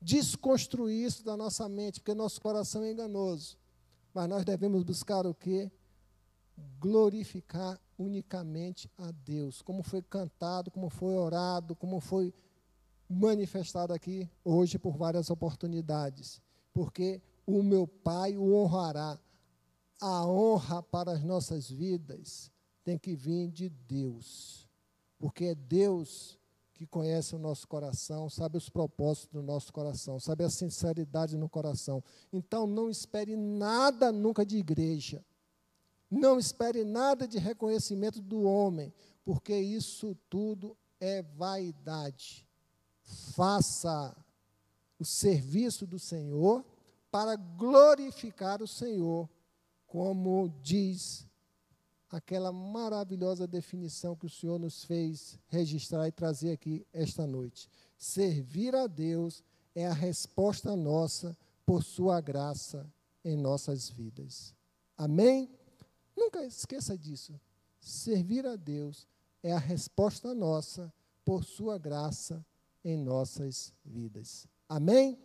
Desconstruir 0.00 1.06
isso 1.06 1.24
da 1.24 1.36
nossa 1.36 1.68
mente, 1.68 2.00
porque 2.00 2.14
nosso 2.14 2.40
coração 2.40 2.84
é 2.84 2.92
enganoso. 2.92 3.56
Mas 4.14 4.28
nós 4.28 4.44
devemos 4.44 4.82
buscar 4.84 5.26
o 5.26 5.34
quê? 5.34 5.70
Glorificar 6.78 7.80
unicamente 7.98 8.90
a 8.96 9.10
Deus, 9.10 9.60
como 9.60 9.82
foi 9.82 10.02
cantado, 10.02 10.70
como 10.70 10.88
foi 10.88 11.14
orado, 11.14 11.74
como 11.74 12.00
foi 12.00 12.32
manifestado 13.08 13.92
aqui 13.92 14.30
hoje 14.44 14.78
por 14.78 14.96
várias 14.96 15.30
oportunidades. 15.30 16.40
Porque 16.72 17.20
o 17.46 17.62
meu 17.62 17.86
Pai 17.86 18.36
o 18.36 18.54
honrará. 18.54 19.18
A 20.00 20.24
honra 20.24 20.80
para 20.80 21.10
as 21.10 21.24
nossas 21.24 21.68
vidas 21.68 22.52
tem 22.84 22.96
que 22.96 23.16
vir 23.16 23.48
de 23.50 23.68
Deus. 23.68 24.68
Porque 25.18 25.46
é 25.46 25.54
Deus 25.56 26.37
que 26.78 26.86
conhece 26.86 27.34
o 27.34 27.40
nosso 27.40 27.66
coração, 27.66 28.30
sabe 28.30 28.56
os 28.56 28.68
propósitos 28.68 29.32
do 29.32 29.42
nosso 29.42 29.72
coração, 29.72 30.20
sabe 30.20 30.44
a 30.44 30.48
sinceridade 30.48 31.36
no 31.36 31.48
coração. 31.48 32.02
Então 32.32 32.68
não 32.68 32.88
espere 32.88 33.36
nada 33.36 34.12
nunca 34.12 34.46
de 34.46 34.58
igreja. 34.58 35.24
Não 36.08 36.38
espere 36.38 36.84
nada 36.84 37.26
de 37.26 37.36
reconhecimento 37.36 38.22
do 38.22 38.42
homem, 38.42 38.94
porque 39.24 39.58
isso 39.58 40.16
tudo 40.30 40.76
é 41.00 41.20
vaidade. 41.20 42.46
Faça 43.34 44.16
o 45.00 45.04
serviço 45.04 45.84
do 45.84 45.98
Senhor 45.98 46.64
para 47.10 47.34
glorificar 47.34 48.62
o 48.62 48.68
Senhor, 48.68 49.28
como 49.84 50.48
diz 50.62 51.27
aquela 52.10 52.50
maravilhosa 52.50 53.46
definição 53.46 54.16
que 54.16 54.26
o 54.26 54.30
Senhor 54.30 54.58
nos 54.58 54.84
fez 54.84 55.38
registrar 55.48 56.08
e 56.08 56.12
trazer 56.12 56.52
aqui 56.52 56.86
esta 56.92 57.26
noite. 57.26 57.68
Servir 57.96 58.74
a 58.74 58.86
Deus 58.86 59.42
é 59.74 59.86
a 59.86 59.92
resposta 59.92 60.74
nossa 60.74 61.36
por 61.66 61.82
Sua 61.82 62.20
graça 62.20 62.90
em 63.24 63.36
nossas 63.36 63.90
vidas. 63.90 64.54
Amém? 64.96 65.50
Nunca 66.16 66.44
esqueça 66.44 66.96
disso. 66.96 67.38
Servir 67.78 68.46
a 68.46 68.56
Deus 68.56 69.06
é 69.42 69.52
a 69.52 69.58
resposta 69.58 70.34
nossa 70.34 70.92
por 71.24 71.44
Sua 71.44 71.78
graça 71.78 72.44
em 72.84 72.96
nossas 72.96 73.72
vidas. 73.84 74.46
Amém? 74.68 75.18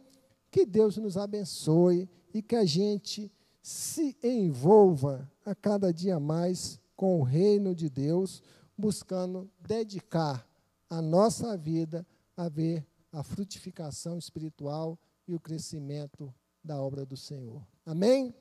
Que 0.52 0.66
Deus 0.66 0.98
nos 0.98 1.18
abençoe 1.18 2.10
e 2.34 2.42
que 2.42 2.56
a 2.56 2.66
gente 2.66 3.32
se 3.64 4.18
envolva 4.22 5.32
a 5.46 5.56
cada 5.56 5.94
dia 5.94 6.20
mais 6.20 6.78
com 6.98 7.22
o 7.22 7.24
reino 7.24 7.74
de 7.74 7.90
Deus, 7.90 8.44
buscando 8.78 9.50
dedicar 9.58 10.46
a 10.90 11.02
nossa 11.02 11.56
vida 11.58 12.06
a 12.36 12.50
ver 12.50 12.86
a 13.10 13.24
frutificação 13.24 14.18
espiritual 14.18 15.00
e 15.26 15.34
o 15.34 15.40
crescimento 15.40 16.34
da 16.62 16.82
obra 16.82 17.06
do 17.06 17.16
Senhor. 17.16 17.66
Amém? 17.86 18.36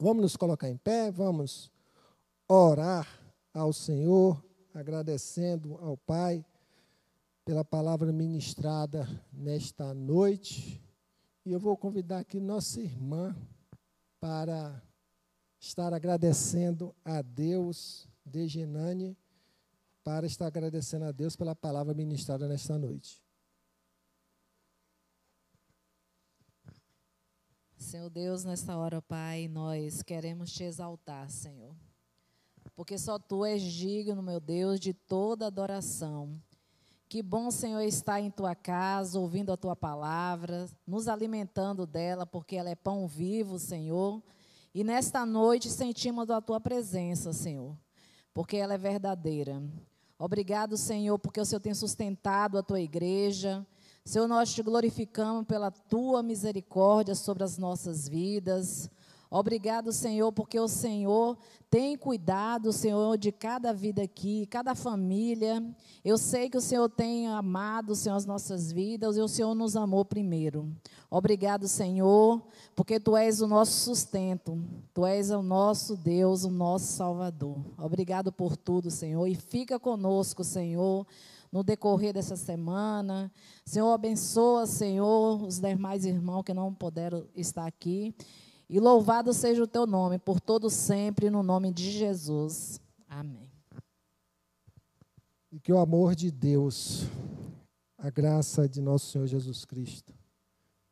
Vamos 0.00 0.22
nos 0.22 0.36
colocar 0.36 0.70
em 0.70 0.76
pé, 0.76 1.10
vamos 1.10 1.70
orar 2.48 3.06
ao 3.52 3.74
Senhor, 3.74 4.42
agradecendo 4.72 5.76
ao 5.82 5.98
Pai 5.98 6.44
pela 7.44 7.64
palavra 7.64 8.10
ministrada 8.10 9.06
nesta 9.30 9.92
noite. 9.92 10.82
E 11.44 11.52
eu 11.52 11.60
vou 11.60 11.76
convidar 11.76 12.20
aqui 12.20 12.40
nossa 12.40 12.80
irmã 12.80 13.36
para 14.26 14.82
estar 15.60 15.94
agradecendo 15.94 16.92
a 17.04 17.22
Deus, 17.22 18.08
Degenane, 18.24 19.16
para 20.02 20.26
estar 20.26 20.46
agradecendo 20.46 21.04
a 21.04 21.12
Deus 21.12 21.36
pela 21.36 21.54
palavra 21.54 21.94
ministrada 21.94 22.48
nesta 22.48 22.76
noite. 22.76 23.22
Senhor 27.76 28.10
Deus, 28.10 28.42
nesta 28.42 28.76
hora, 28.76 29.00
Pai, 29.00 29.46
nós 29.46 30.02
queremos 30.02 30.50
te 30.50 30.64
exaltar, 30.64 31.30
Senhor. 31.30 31.76
Porque 32.74 32.98
só 32.98 33.20
tu 33.20 33.44
és 33.44 33.62
digno, 33.62 34.24
meu 34.24 34.40
Deus, 34.40 34.80
de 34.80 34.92
toda 34.92 35.46
adoração. 35.46 36.42
Que 37.08 37.22
bom, 37.22 37.52
Senhor, 37.52 37.82
estar 37.82 38.20
em 38.20 38.32
tua 38.32 38.56
casa, 38.56 39.20
ouvindo 39.20 39.52
a 39.52 39.56
tua 39.56 39.76
palavra, 39.76 40.68
nos 40.84 41.06
alimentando 41.06 41.86
dela, 41.86 42.26
porque 42.26 42.56
ela 42.56 42.68
é 42.68 42.74
pão 42.74 43.06
vivo, 43.06 43.60
Senhor. 43.60 44.20
E 44.74 44.82
nesta 44.82 45.24
noite 45.24 45.70
sentimos 45.70 46.28
a 46.30 46.40
tua 46.40 46.60
presença, 46.60 47.32
Senhor, 47.32 47.76
porque 48.34 48.56
ela 48.56 48.74
é 48.74 48.78
verdadeira. 48.78 49.62
Obrigado, 50.18 50.76
Senhor, 50.76 51.16
porque 51.16 51.40
o 51.40 51.44
Senhor 51.44 51.60
tem 51.60 51.74
sustentado 51.74 52.58
a 52.58 52.62
tua 52.62 52.80
igreja. 52.80 53.64
Senhor, 54.04 54.26
nós 54.26 54.52
te 54.52 54.60
glorificamos 54.60 55.46
pela 55.46 55.70
tua 55.70 56.24
misericórdia 56.24 57.14
sobre 57.14 57.44
as 57.44 57.56
nossas 57.56 58.08
vidas. 58.08 58.90
Obrigado, 59.30 59.92
Senhor, 59.92 60.32
porque 60.32 60.58
o 60.58 60.68
Senhor 60.68 61.36
tem 61.68 61.96
cuidado, 61.96 62.72
Senhor, 62.72 63.18
de 63.18 63.32
cada 63.32 63.72
vida 63.72 64.02
aqui, 64.02 64.46
cada 64.46 64.74
família. 64.74 65.62
Eu 66.04 66.16
sei 66.16 66.48
que 66.48 66.56
o 66.56 66.60
Senhor 66.60 66.88
tem 66.88 67.26
amado, 67.26 67.94
Senhor, 67.94 68.14
as 68.14 68.24
nossas 68.24 68.70
vidas 68.70 69.16
e 69.16 69.20
o 69.20 69.28
Senhor 69.28 69.54
nos 69.54 69.76
amou 69.76 70.04
primeiro. 70.04 70.72
Obrigado, 71.10 71.66
Senhor, 71.66 72.40
porque 72.74 73.00
Tu 73.00 73.16
és 73.16 73.40
o 73.40 73.46
nosso 73.46 73.72
sustento, 73.80 74.62
Tu 74.94 75.04
és 75.04 75.30
o 75.30 75.42
nosso 75.42 75.96
Deus, 75.96 76.44
o 76.44 76.50
nosso 76.50 76.86
Salvador. 76.86 77.58
Obrigado 77.76 78.32
por 78.32 78.56
tudo, 78.56 78.90
Senhor, 78.90 79.26
e 79.26 79.34
fica 79.34 79.78
conosco, 79.78 80.44
Senhor 80.44 81.06
no 81.50 81.62
decorrer 81.62 82.12
dessa 82.12 82.36
semana. 82.36 83.32
Senhor, 83.64 83.92
abençoa, 83.92 84.66
Senhor, 84.66 85.42
os 85.42 85.58
demais 85.58 86.04
irmãos 86.04 86.42
que 86.42 86.52
não 86.52 86.74
puderam 86.74 87.24
estar 87.34 87.66
aqui. 87.66 88.14
E 88.68 88.80
louvado 88.80 89.32
seja 89.32 89.62
o 89.62 89.66
teu 89.66 89.86
nome 89.86 90.18
por 90.18 90.40
todo 90.40 90.68
sempre, 90.68 91.30
no 91.30 91.42
nome 91.42 91.72
de 91.72 91.90
Jesus. 91.90 92.80
Amém. 93.08 93.50
E 95.52 95.60
que 95.60 95.72
o 95.72 95.78
amor 95.78 96.14
de 96.14 96.30
Deus, 96.30 97.04
a 97.96 98.10
graça 98.10 98.68
de 98.68 98.80
nosso 98.80 99.10
Senhor 99.10 99.26
Jesus 99.26 99.64
Cristo 99.64 100.12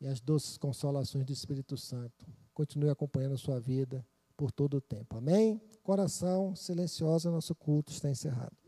e 0.01 0.07
as 0.07 0.21
doces 0.21 0.57
consolações 0.57 1.25
do 1.25 1.33
Espírito 1.33 1.77
Santo 1.77 2.27
continue 2.53 2.91
acompanhando 2.91 3.35
a 3.35 3.39
sua 3.39 3.59
vida 3.59 4.07
por 4.37 4.53
todo 4.53 4.77
o 4.77 4.81
tempo. 4.81 5.17
Amém? 5.17 5.61
Coração 5.83 6.55
silencioso, 6.55 7.31
nosso 7.31 7.55
culto 7.55 7.93
está 7.93 8.09
encerrado. 8.09 8.64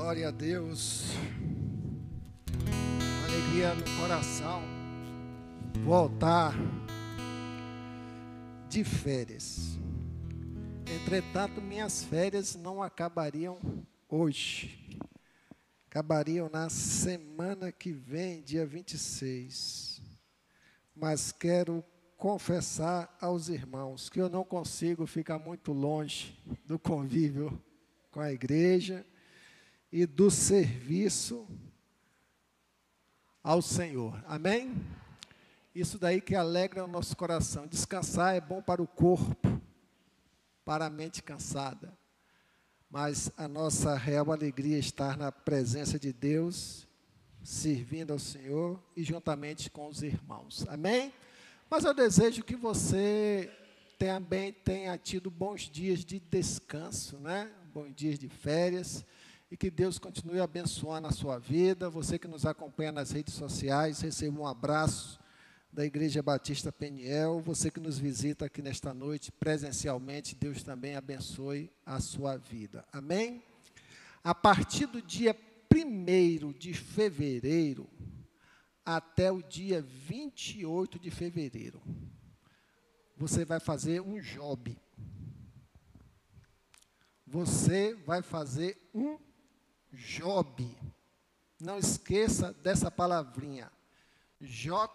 Glória 0.00 0.28
a 0.28 0.30
Deus. 0.30 1.06
Alegria 3.24 3.74
no 3.74 4.00
coração. 4.00 4.62
Voltar 5.84 6.54
de 8.68 8.84
férias. 8.84 9.76
Entretanto, 10.86 11.60
minhas 11.60 12.04
férias 12.04 12.54
não 12.54 12.80
acabariam 12.80 13.58
hoje. 14.08 14.88
Acabariam 15.90 16.48
na 16.48 16.70
semana 16.70 17.72
que 17.72 17.90
vem, 17.90 18.40
dia 18.40 18.64
26. 18.64 20.00
Mas 20.94 21.32
quero 21.32 21.84
confessar 22.16 23.18
aos 23.20 23.48
irmãos 23.48 24.08
que 24.08 24.20
eu 24.20 24.28
não 24.28 24.44
consigo 24.44 25.08
ficar 25.08 25.40
muito 25.40 25.72
longe 25.72 26.38
do 26.64 26.78
convívio 26.78 27.60
com 28.12 28.20
a 28.20 28.32
igreja 28.32 29.04
e 29.90 30.06
do 30.06 30.30
serviço 30.30 31.46
ao 33.42 33.62
Senhor. 33.62 34.22
Amém? 34.26 34.74
Isso 35.74 35.98
daí 35.98 36.20
que 36.20 36.34
alegra 36.34 36.84
o 36.84 36.88
nosso 36.88 37.16
coração. 37.16 37.66
Descansar 37.66 38.34
é 38.34 38.40
bom 38.40 38.60
para 38.60 38.82
o 38.82 38.86
corpo, 38.86 39.60
para 40.64 40.86
a 40.86 40.90
mente 40.90 41.22
cansada. 41.22 41.96
Mas 42.90 43.30
a 43.36 43.46
nossa 43.46 43.94
real 43.94 44.32
alegria 44.32 44.76
é 44.76 44.80
estar 44.80 45.16
na 45.16 45.30
presença 45.30 45.98
de 45.98 46.12
Deus, 46.12 46.86
servindo 47.42 48.12
ao 48.12 48.18
Senhor 48.18 48.82
e 48.96 49.02
juntamente 49.02 49.70
com 49.70 49.88
os 49.88 50.02
irmãos. 50.02 50.66
Amém? 50.68 51.12
Mas 51.70 51.84
eu 51.84 51.94
desejo 51.94 52.42
que 52.42 52.56
você 52.56 53.50
também 53.98 54.52
tenha 54.52 54.96
tido 54.96 55.30
bons 55.30 55.62
dias 55.62 56.04
de 56.04 56.18
descanso, 56.18 57.18
né? 57.18 57.50
Bons 57.74 57.94
dias 57.94 58.18
de 58.18 58.28
férias 58.28 59.04
e 59.50 59.56
que 59.56 59.70
Deus 59.70 59.98
continue 59.98 60.40
abençoando 60.40 61.08
a 61.08 61.12
sua 61.12 61.38
vida. 61.38 61.88
Você 61.88 62.18
que 62.18 62.28
nos 62.28 62.44
acompanha 62.44 62.92
nas 62.92 63.10
redes 63.10 63.34
sociais, 63.34 64.00
receba 64.00 64.40
um 64.40 64.46
abraço 64.46 65.18
da 65.72 65.84
Igreja 65.84 66.22
Batista 66.22 66.70
Peniel. 66.70 67.40
Você 67.40 67.70
que 67.70 67.80
nos 67.80 67.98
visita 67.98 68.44
aqui 68.44 68.60
nesta 68.60 68.92
noite 68.92 69.32
presencialmente, 69.32 70.34
Deus 70.34 70.62
também 70.62 70.96
abençoe 70.96 71.70
a 71.84 71.98
sua 71.98 72.36
vida. 72.36 72.84
Amém? 72.92 73.42
A 74.22 74.34
partir 74.34 74.86
do 74.86 75.00
dia 75.00 75.34
1 75.74 76.52
de 76.52 76.74
fevereiro 76.74 77.88
até 78.84 79.30
o 79.30 79.42
dia 79.42 79.80
28 79.80 80.98
de 80.98 81.10
fevereiro, 81.10 81.80
você 83.16 83.44
vai 83.44 83.60
fazer 83.60 84.00
um 84.00 84.20
job. 84.20 84.76
Você 87.26 87.94
vai 88.06 88.22
fazer 88.22 88.90
um 88.94 89.18
job. 89.92 90.76
Não 91.60 91.78
esqueça 91.78 92.52
dessa 92.52 92.90
palavrinha. 92.90 93.70
J-O-B. 94.40 94.88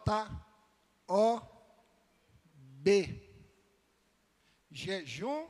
Jejum, 4.71 5.47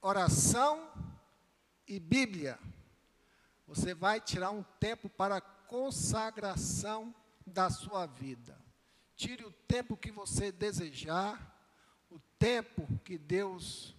oração 0.00 0.90
e 1.86 1.98
Bíblia. 1.98 2.58
Você 3.66 3.94
vai 3.94 4.20
tirar 4.20 4.50
um 4.50 4.62
tempo 4.78 5.08
para 5.08 5.40
consagração 5.40 7.14
da 7.46 7.70
sua 7.70 8.06
vida. 8.06 8.58
Tire 9.16 9.44
o 9.44 9.52
tempo 9.52 9.96
que 9.96 10.10
você 10.10 10.52
desejar 10.52 11.52
o 12.10 12.18
tempo 12.38 12.86
que 13.04 13.18
Deus 13.18 13.96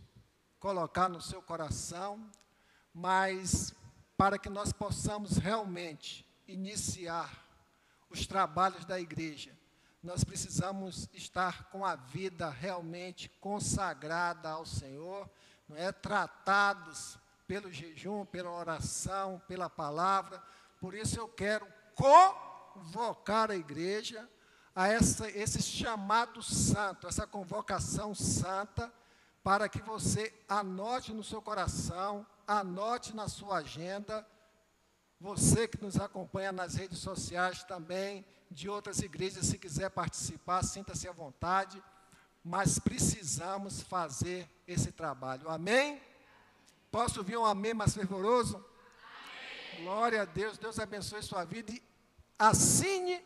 colocar 0.60 1.10
no 1.10 1.22
seu 1.22 1.42
coração, 1.42 2.32
mas 2.94 3.74
para 4.18 4.38
que 4.40 4.50
nós 4.50 4.72
possamos 4.72 5.38
realmente 5.38 6.26
iniciar 6.48 7.46
os 8.10 8.26
trabalhos 8.26 8.86
da 8.86 9.00
igreja, 9.00 9.52
nós 10.02 10.24
precisamos 10.24 11.10
estar 11.14 11.66
com 11.70 11.84
a 11.84 11.96
vida 11.96 12.50
realmente 12.50 13.28
consagrada 13.42 14.50
ao 14.50 14.66
Senhor, 14.66 15.30
não 15.68 15.76
é 15.76 15.92
tratados 15.92 17.18
pelo 17.48 17.72
jejum, 17.72 18.26
pela 18.26 18.52
oração, 18.52 19.42
pela 19.48 19.70
palavra. 19.70 20.42
Por 20.80 20.94
isso 20.94 21.20
eu 21.20 21.28
quero 21.28 21.68
convocar 21.96 23.50
a 23.50 23.56
igreja 23.56 24.30
a 24.76 24.88
essa, 24.88 25.30
esse 25.30 25.62
chamado 25.62 26.44
santo, 26.44 27.08
essa 27.08 27.26
convocação 27.26 28.14
santa, 28.14 28.94
para 29.46 29.70
que 29.70 29.80
você 29.80 30.34
anote 30.50 31.14
no 31.14 31.24
seu 31.24 31.40
coração, 31.40 32.26
anote 32.48 33.16
na 33.16 33.28
sua 33.28 33.58
agenda. 33.58 34.28
Você 35.20 35.68
que 35.68 35.80
nos 35.84 35.98
acompanha 35.98 36.52
nas 36.52 36.74
redes 36.74 36.98
sociais 36.98 37.64
também, 37.64 38.26
de 38.50 38.68
outras 38.68 39.02
igrejas, 39.02 39.46
se 39.46 39.60
quiser 39.60 39.92
participar, 39.92 40.64
sinta-se 40.64 41.08
à 41.08 41.12
vontade, 41.12 41.80
mas 42.44 42.80
precisamos 42.80 43.84
fazer 43.84 44.50
esse 44.68 44.92
trabalho. 44.92 45.48
Amém? 45.48 46.02
Posso 46.92 47.20
ouvir 47.20 47.38
um 47.38 47.46
amém 47.46 47.76
mais 47.76 47.94
fervoroso? 47.94 48.56
Amém. 48.56 49.84
Glória 49.84 50.24
a 50.24 50.26
Deus, 50.26 50.58
Deus 50.58 50.80
abençoe 50.80 51.22
sua 51.22 51.46
vida 51.46 51.72
e 51.72 51.84
assine 52.40 53.24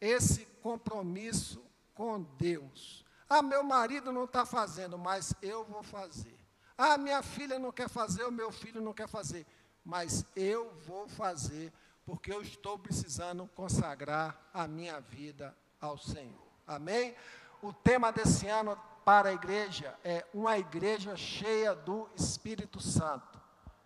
esse 0.00 0.46
compromisso 0.60 1.62
com 1.94 2.20
Deus. 2.20 3.04
Ah, 3.32 3.42
meu 3.42 3.62
marido 3.62 4.10
não 4.10 4.24
está 4.24 4.44
fazendo, 4.44 4.98
mas 4.98 5.32
eu 5.40 5.62
vou 5.64 5.84
fazer. 5.84 6.36
Ah, 6.76 6.98
minha 6.98 7.22
filha 7.22 7.60
não 7.60 7.70
quer 7.70 7.88
fazer, 7.88 8.24
o 8.24 8.32
meu 8.32 8.50
filho 8.50 8.80
não 8.80 8.92
quer 8.92 9.06
fazer, 9.06 9.46
mas 9.84 10.26
eu 10.34 10.74
vou 10.84 11.08
fazer, 11.08 11.72
porque 12.04 12.32
eu 12.32 12.42
estou 12.42 12.76
precisando 12.76 13.48
consagrar 13.54 14.36
a 14.52 14.66
minha 14.66 14.98
vida 14.98 15.56
ao 15.80 15.96
Senhor. 15.96 16.42
Amém? 16.66 17.14
O 17.62 17.72
tema 17.72 18.10
desse 18.10 18.48
ano 18.48 18.76
para 19.04 19.28
a 19.28 19.32
igreja 19.32 19.96
é 20.02 20.26
uma 20.34 20.58
igreja 20.58 21.16
cheia 21.16 21.72
do 21.72 22.08
Espírito 22.16 22.80
Santo. 22.80 23.40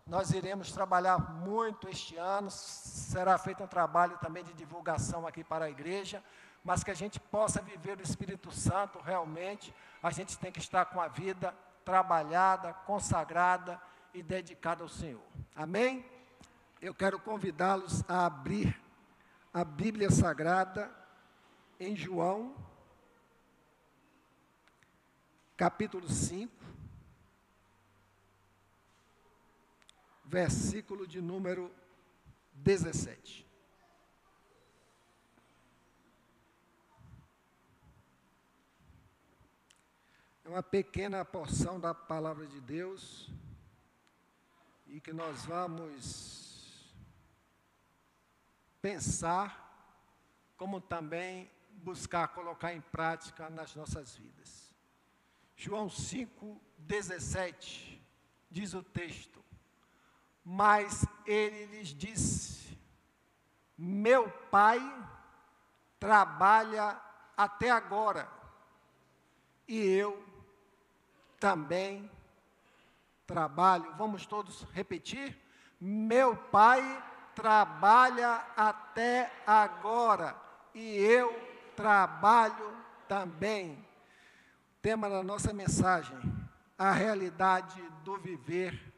Nós 0.07 0.31
iremos 0.31 0.73
trabalhar 0.73 1.19
muito 1.19 1.87
este 1.87 2.17
ano, 2.17 2.51
será 2.51 3.37
feito 3.37 3.63
um 3.63 3.67
trabalho 3.67 4.17
também 4.19 4.43
de 4.43 4.55
divulgação 4.55 5.27
aqui 5.27 5.45
para 5.45 5.67
a 5.67 5.71
igreja, 5.71 6.25
mas 6.65 6.83
que 6.83 6.91
a 6.91 6.95
gente 6.95 7.21
possa 7.21 7.61
viver 7.61 7.99
o 7.99 8.03
Espírito 8.03 8.51
Santo 8.51 8.99
realmente, 8.99 9.75
a 10.03 10.11
gente 10.11 10.39
tem 10.39 10.51
que 10.51 10.59
estar 10.59 10.87
com 10.87 11.01
a 11.01 11.09
vida 11.09 11.55
trabalhada, 11.85 12.73
consagrada 12.73 13.81
e 14.15 14.23
dedicada 14.23 14.83
ao 14.83 14.89
Senhor. 14.89 15.23
Amém? 15.55 16.05
Eu 16.81 16.95
quero 16.95 17.19
convidá-los 17.19 18.03
a 18.09 18.25
abrir 18.27 18.81
a 19.53 19.63
Bíblia 19.65 20.11
Sagrada 20.11 20.91
em 21.79 21.95
João, 21.95 22.55
capítulo 25.57 26.09
5. 26.09 26.65
versículo 30.35 31.07
de 31.07 31.23
número 31.23 31.73
17. 32.55 33.47
É 40.44 40.44
uma 40.55 40.63
pequena 40.63 41.25
porção 41.25 41.81
da 41.81 41.93
palavra 41.93 42.47
de 42.47 42.61
Deus 42.61 43.29
e 44.87 45.01
que 45.01 45.13
nós 45.13 45.45
vamos 45.47 46.95
pensar, 48.81 49.93
como 50.57 50.81
também 50.81 51.51
buscar 51.83 52.29
colocar 52.29 52.73
em 52.73 52.81
prática 52.81 53.51
nas 53.51 53.75
nossas 53.75 54.15
vidas. 54.15 54.73
João 55.57 55.91
5, 55.91 56.61
17, 56.79 58.01
diz 58.49 58.75
o 58.75 58.83
texto: 58.85 59.45
mas 60.45 61.05
ele 61.27 61.67
lhes 61.67 61.89
disse: 61.89 62.79
Meu 63.77 64.31
pai 64.31 64.81
trabalha 65.99 66.97
até 67.37 67.73
agora, 67.73 68.31
e 69.67 69.81
eu 69.81 70.34
também 71.45 72.11
trabalho. 73.27 73.93
Vamos 73.99 74.25
todos 74.25 74.63
repetir? 74.73 75.39
Meu 75.79 76.35
pai 76.35 76.81
trabalha 77.35 78.37
até 78.57 79.31
agora, 79.47 80.35
e 80.75 80.97
eu 80.97 81.31
trabalho 81.77 82.75
também. 83.07 83.87
Tema 84.81 85.11
da 85.11 85.23
nossa 85.23 85.53
mensagem: 85.53 86.19
a 86.79 86.93
realidade 86.93 87.79
do 88.03 88.17
viver 88.17 88.95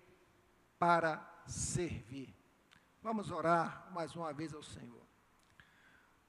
para 0.79 1.21
servir. 1.49 2.33
Vamos 3.03 3.33
orar 3.33 3.89
mais 3.91 4.15
uma 4.15 4.33
vez 4.33 4.55
ao 4.55 4.63
Senhor. 4.63 5.03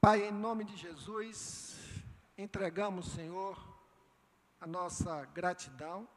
Pai, 0.02 0.28
em 0.28 0.32
nome 0.32 0.64
de 0.64 0.76
Jesus, 0.76 1.78
entregamos, 2.36 3.12
Senhor, 3.12 3.77
a 4.60 4.66
nossa 4.66 5.26
gratidão 5.26 6.08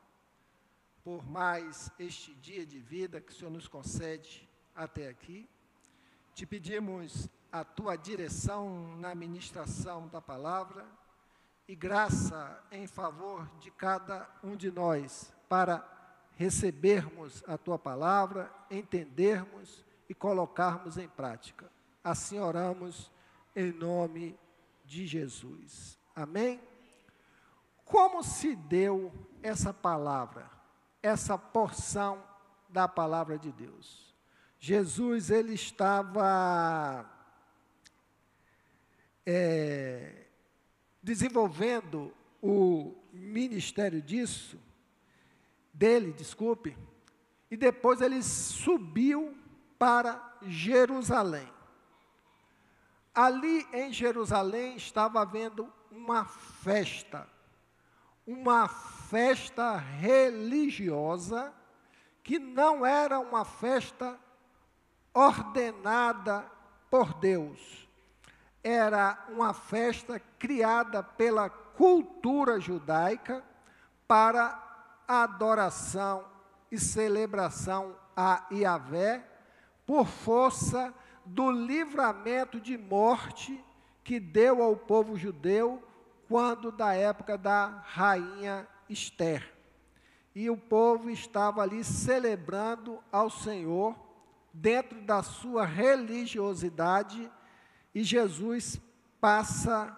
por 1.02 1.24
mais 1.26 1.90
este 1.98 2.34
dia 2.34 2.64
de 2.64 2.78
vida 2.78 3.20
que 3.20 3.32
o 3.32 3.34
Senhor 3.34 3.50
nos 3.50 3.68
concede 3.68 4.48
até 4.74 5.08
aqui. 5.08 5.48
Te 6.34 6.46
pedimos 6.46 7.28
a 7.52 7.64
tua 7.64 7.96
direção 7.96 8.96
na 8.96 9.14
ministração 9.14 10.08
da 10.08 10.20
palavra 10.20 10.86
e 11.66 11.74
graça 11.74 12.62
em 12.70 12.86
favor 12.86 13.48
de 13.58 13.70
cada 13.70 14.28
um 14.42 14.56
de 14.56 14.70
nós 14.70 15.32
para 15.48 15.84
recebermos 16.36 17.42
a 17.46 17.58
tua 17.58 17.78
palavra, 17.78 18.50
entendermos 18.70 19.84
e 20.08 20.14
colocarmos 20.14 20.96
em 20.96 21.08
prática. 21.08 21.70
Assim 22.02 22.38
oramos 22.38 23.10
em 23.54 23.72
nome 23.72 24.38
de 24.84 25.06
Jesus. 25.06 25.98
Amém? 26.14 26.69
Como 27.90 28.22
se 28.22 28.54
deu 28.54 29.12
essa 29.42 29.74
palavra, 29.74 30.48
essa 31.02 31.36
porção 31.36 32.22
da 32.68 32.86
palavra 32.86 33.36
de 33.36 33.50
Deus? 33.50 34.14
Jesus, 34.60 35.28
ele 35.28 35.54
estava 35.54 37.04
é, 39.26 40.26
desenvolvendo 41.02 42.14
o 42.40 42.94
ministério 43.12 44.00
disso 44.00 44.56
dele, 45.74 46.12
desculpe, 46.12 46.78
e 47.50 47.56
depois 47.56 48.00
ele 48.00 48.22
subiu 48.22 49.36
para 49.76 50.38
Jerusalém. 50.42 51.50
Ali 53.12 53.66
em 53.72 53.92
Jerusalém 53.92 54.76
estava 54.76 55.22
havendo 55.22 55.72
uma 55.90 56.24
festa, 56.24 57.28
uma 58.30 58.68
festa 58.68 59.76
religiosa, 59.76 61.52
que 62.22 62.38
não 62.38 62.86
era 62.86 63.18
uma 63.18 63.44
festa 63.44 64.16
ordenada 65.12 66.44
por 66.88 67.14
Deus. 67.14 67.88
Era 68.62 69.26
uma 69.30 69.52
festa 69.52 70.20
criada 70.38 71.02
pela 71.02 71.50
cultura 71.50 72.60
judaica 72.60 73.42
para 74.06 74.62
adoração 75.08 76.24
e 76.70 76.78
celebração 76.78 77.96
a 78.16 78.46
Yahvé, 78.52 79.26
por 79.84 80.06
força 80.06 80.94
do 81.24 81.50
livramento 81.50 82.60
de 82.60 82.78
morte 82.78 83.64
que 84.04 84.20
deu 84.20 84.62
ao 84.62 84.76
povo 84.76 85.16
judeu 85.16 85.82
quando 86.30 86.70
da 86.70 86.94
época 86.94 87.36
da 87.36 87.82
rainha 87.88 88.64
Esther. 88.88 89.52
E 90.32 90.48
o 90.48 90.56
povo 90.56 91.10
estava 91.10 91.60
ali 91.60 91.82
celebrando 91.82 93.02
ao 93.10 93.28
Senhor 93.28 93.96
dentro 94.52 95.00
da 95.00 95.24
sua 95.24 95.66
religiosidade 95.66 97.28
e 97.92 98.04
Jesus 98.04 98.80
passa 99.20 99.92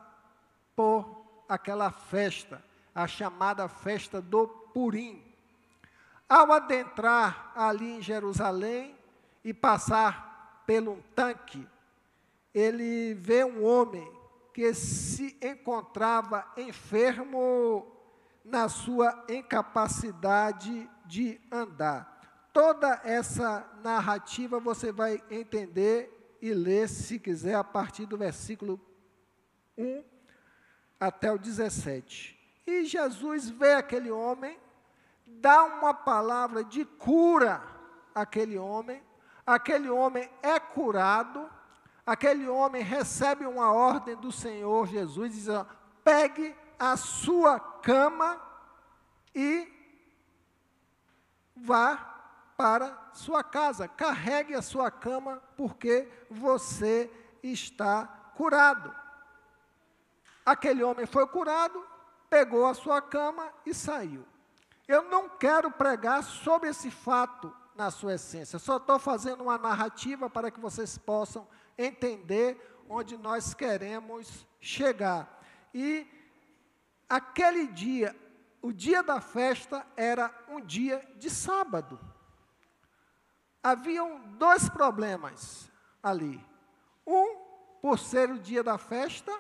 por 0.75 1.45
aquela 1.47 1.91
festa, 1.91 2.65
a 2.95 3.07
chamada 3.07 3.69
festa 3.69 4.19
do 4.19 4.49
Purim. 4.49 5.23
Ao 6.27 6.51
adentrar 6.51 7.53
ali 7.55 7.99
em 7.99 8.01
Jerusalém 8.01 8.97
e 9.45 9.53
passar 9.53 10.63
pelo 10.65 10.97
tanque, 11.15 11.69
ele 12.55 13.13
vê 13.13 13.45
um 13.45 13.63
homem 13.63 14.22
que 14.53 14.73
se 14.75 15.37
encontrava 15.43 16.47
enfermo 16.57 17.87
na 18.45 18.69
sua 18.69 19.25
incapacidade 19.29 20.89
de 21.07 21.41
andar. 21.51 22.49
Toda 22.53 23.01
essa 23.05 23.67
narrativa 23.83 24.61
você 24.61 24.93
vai 24.93 25.23
entender 25.31 26.37
e 26.41 26.53
ler, 26.53 26.89
se 26.89 27.19
quiser, 27.19 27.55
a 27.55 27.65
partir 27.65 28.05
do 28.05 28.19
versículo 28.19 28.81
1 29.79 30.05
até 30.99 31.33
o 31.33 31.39
17. 31.39 32.39
E 32.67 32.85
Jesus 32.85 33.49
vê 33.49 33.75
aquele 33.75 34.11
homem, 34.11 34.59
dá 35.27 35.65
uma 35.65 35.95
palavra 35.95 36.63
de 36.63 36.85
cura 36.85 37.63
àquele 38.15 38.59
homem, 38.59 39.03
aquele 39.47 39.89
homem 39.89 40.29
é 40.43 40.61
curado, 40.61 41.49
aquele 42.07 42.49
homem 42.49 42.83
recebe 42.83 43.47
uma 43.47 43.73
ordem 43.73 44.17
do 44.17 44.33
Senhor 44.33 44.87
Jesus, 44.87 45.35
diz: 45.35 45.47
pegue 46.05 46.55
a 46.79 46.97
sua 46.97 47.61
cama 47.61 48.41
e 49.35 49.71
vá 51.55 52.13
para 52.57 53.11
sua 53.13 53.43
casa. 53.43 53.89
Carregue 53.89 54.55
a 54.55 54.63
sua 54.63 54.91
cama, 54.91 55.43
porque 55.57 56.09
você 56.31 57.11
está 57.43 58.07
curado. 58.35 58.95
Aquele 60.45 60.83
homem 60.83 61.07
foi 61.07 61.27
curado, 61.27 61.85
pegou 62.29 62.67
a 62.67 62.75
sua 62.75 63.01
cama 63.01 63.53
e 63.65 63.73
saiu. 63.73 64.25
Eu 64.89 65.03
não 65.05 65.29
quero 65.29 65.71
pregar 65.71 66.23
sobre 66.25 66.69
esse 66.69 66.91
fato 66.91 67.55
na 67.75 67.91
sua 67.91 68.15
essência, 68.15 68.59
só 68.59 68.77
estou 68.77 68.99
fazendo 68.99 69.45
uma 69.45 69.57
narrativa 69.57 70.29
para 70.29 70.51
que 70.51 70.61
vocês 70.61 70.99
possam 70.99 71.49
entender 71.77 72.85
onde 72.89 73.17
nós 73.17 73.55
queremos 73.55 74.47
chegar. 74.61 75.43
E 75.73 76.07
aquele 77.09 77.67
dia, 77.69 78.15
o 78.61 78.73
dia 78.73 79.03
da 79.03 79.21
festa 79.21 79.87
era 79.97 80.33
um 80.49 80.61
dia 80.61 81.07
de 81.17 81.31
sábado. 81.31 81.99
Haviam 83.63 84.21
dois 84.39 84.69
problemas 84.69 85.71
ali. 86.03 86.45
Um, 87.07 87.37
por 87.81 87.99
ser 87.99 88.31
o 88.31 88.39
dia 88.39 88.63
da 88.63 88.79
festa, 88.79 89.33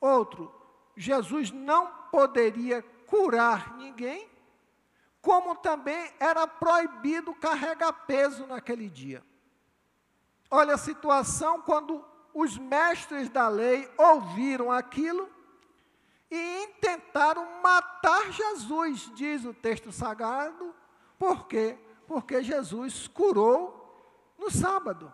outro, 0.00 0.52
Jesus 0.96 1.50
não 1.50 1.86
poderia 2.10 2.82
curar 3.06 3.76
ninguém, 3.76 4.28
como 5.20 5.54
também 5.56 6.12
era 6.18 6.46
proibido 6.46 7.34
carregar 7.34 7.92
peso 8.06 8.46
naquele 8.46 8.90
dia. 8.90 9.24
Olha 10.54 10.74
a 10.74 10.78
situação 10.78 11.62
quando 11.62 12.04
os 12.34 12.58
mestres 12.58 13.30
da 13.30 13.48
lei 13.48 13.90
ouviram 13.96 14.70
aquilo 14.70 15.26
e 16.30 16.64
intentaram 16.64 17.62
matar 17.62 18.30
Jesus, 18.30 19.10
diz 19.14 19.46
o 19.46 19.54
texto 19.54 19.90
sagrado. 19.90 20.74
Por 21.18 21.46
quê? 21.46 21.78
Porque 22.06 22.42
Jesus 22.42 23.08
curou 23.08 24.34
no 24.38 24.50
sábado 24.50 25.10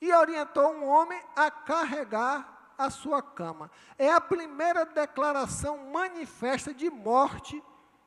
e 0.00 0.10
orientou 0.14 0.72
um 0.72 0.88
homem 0.88 1.22
a 1.36 1.50
carregar 1.50 2.72
a 2.78 2.88
sua 2.88 3.20
cama. 3.20 3.70
É 3.98 4.10
a 4.10 4.18
primeira 4.18 4.86
declaração 4.86 5.90
manifesta 5.90 6.72
de 6.72 6.88
morte 6.88 7.62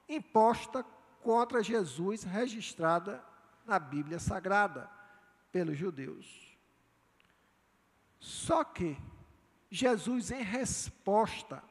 imposta 0.10 0.84
contra 1.22 1.62
Jesus, 1.62 2.24
registrada 2.24 3.24
na 3.64 3.78
Bíblia 3.78 4.18
Sagrada 4.18 4.90
pelos 5.52 5.78
judeus. 5.78 6.53
Só 8.24 8.64
que 8.64 8.98
Jesus, 9.70 10.32
em 10.32 10.42
resposta 10.42 11.62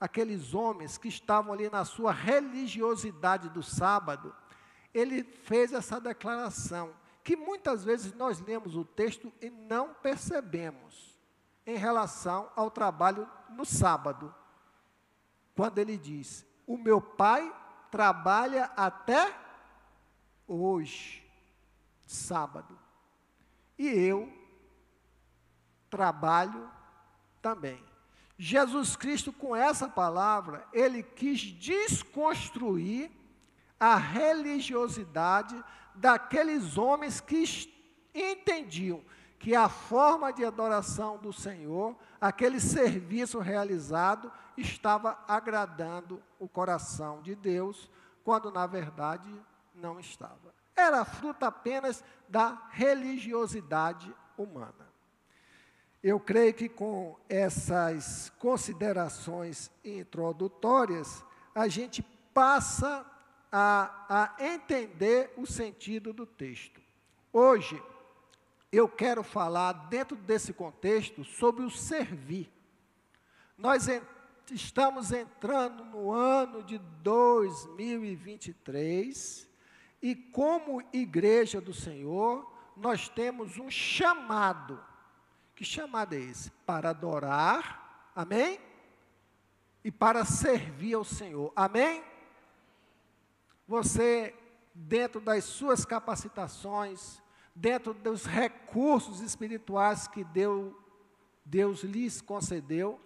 àqueles 0.00 0.52
homens 0.52 0.98
que 0.98 1.06
estavam 1.06 1.52
ali 1.52 1.70
na 1.70 1.84
sua 1.84 2.10
religiosidade 2.10 3.48
do 3.50 3.62
sábado, 3.62 4.34
ele 4.92 5.22
fez 5.22 5.72
essa 5.72 6.00
declaração, 6.00 6.92
que 7.22 7.36
muitas 7.36 7.84
vezes 7.84 8.12
nós 8.14 8.40
lemos 8.40 8.74
o 8.74 8.84
texto 8.84 9.32
e 9.40 9.48
não 9.48 9.94
percebemos, 9.94 11.16
em 11.64 11.76
relação 11.76 12.50
ao 12.56 12.68
trabalho 12.68 13.30
no 13.50 13.64
sábado. 13.64 14.34
Quando 15.54 15.78
ele 15.78 15.96
diz: 15.96 16.44
O 16.66 16.76
meu 16.76 17.00
pai 17.00 17.54
trabalha 17.92 18.64
até 18.76 19.32
hoje, 20.48 21.24
sábado, 22.04 22.76
e 23.78 23.86
eu 23.86 24.41
trabalho 25.92 26.70
também. 27.42 27.84
Jesus 28.38 28.96
Cristo, 28.96 29.30
com 29.30 29.54
essa 29.54 29.86
palavra, 29.86 30.66
ele 30.72 31.02
quis 31.02 31.42
desconstruir 31.42 33.10
a 33.78 33.96
religiosidade 33.96 35.62
daqueles 35.94 36.78
homens 36.78 37.20
que 37.20 37.44
entendiam 38.14 39.04
que 39.38 39.54
a 39.54 39.68
forma 39.68 40.32
de 40.32 40.44
adoração 40.44 41.18
do 41.18 41.32
Senhor, 41.32 41.94
aquele 42.18 42.58
serviço 42.58 43.38
realizado, 43.38 44.32
estava 44.56 45.18
agradando 45.28 46.22
o 46.38 46.48
coração 46.48 47.20
de 47.20 47.34
Deus, 47.34 47.90
quando 48.24 48.50
na 48.50 48.66
verdade 48.66 49.30
não 49.74 50.00
estava. 50.00 50.54
Era 50.74 51.04
fruto 51.04 51.44
apenas 51.44 52.02
da 52.28 52.66
religiosidade 52.70 54.14
humana. 54.38 54.91
Eu 56.02 56.18
creio 56.18 56.52
que 56.52 56.68
com 56.68 57.16
essas 57.28 58.32
considerações 58.38 59.70
introdutórias, 59.84 61.24
a 61.54 61.68
gente 61.68 62.02
passa 62.34 63.06
a, 63.52 64.04
a 64.08 64.34
entender 64.44 65.32
o 65.36 65.46
sentido 65.46 66.12
do 66.12 66.26
texto. 66.26 66.82
Hoje, 67.32 67.80
eu 68.72 68.88
quero 68.88 69.22
falar, 69.22 69.72
dentro 69.88 70.16
desse 70.16 70.52
contexto, 70.52 71.22
sobre 71.22 71.64
o 71.64 71.70
servir. 71.70 72.50
Nós 73.56 73.86
en 73.86 74.02
estamos 74.50 75.12
entrando 75.12 75.84
no 75.84 76.10
ano 76.10 76.64
de 76.64 76.78
2023 77.02 79.48
e, 80.02 80.16
como 80.16 80.82
igreja 80.92 81.60
do 81.60 81.72
Senhor, 81.72 82.52
nós 82.76 83.08
temos 83.08 83.56
um 83.56 83.70
chamado 83.70 84.82
que 85.62 85.66
chamado 85.66 86.12
é 86.14 86.18
esse? 86.18 86.50
Para 86.66 86.90
adorar, 86.90 88.10
amém? 88.16 88.58
E 89.84 89.92
para 89.92 90.24
servir 90.24 90.94
ao 90.94 91.04
Senhor, 91.04 91.52
amém? 91.54 92.02
Você, 93.68 94.34
dentro 94.74 95.20
das 95.20 95.44
suas 95.44 95.84
capacitações, 95.84 97.22
dentro 97.54 97.94
dos 97.94 98.26
recursos 98.26 99.20
espirituais 99.20 100.08
que 100.08 100.24
Deus, 100.24 100.74
Deus 101.44 101.84
lhes 101.84 102.20
concedeu, 102.20 103.00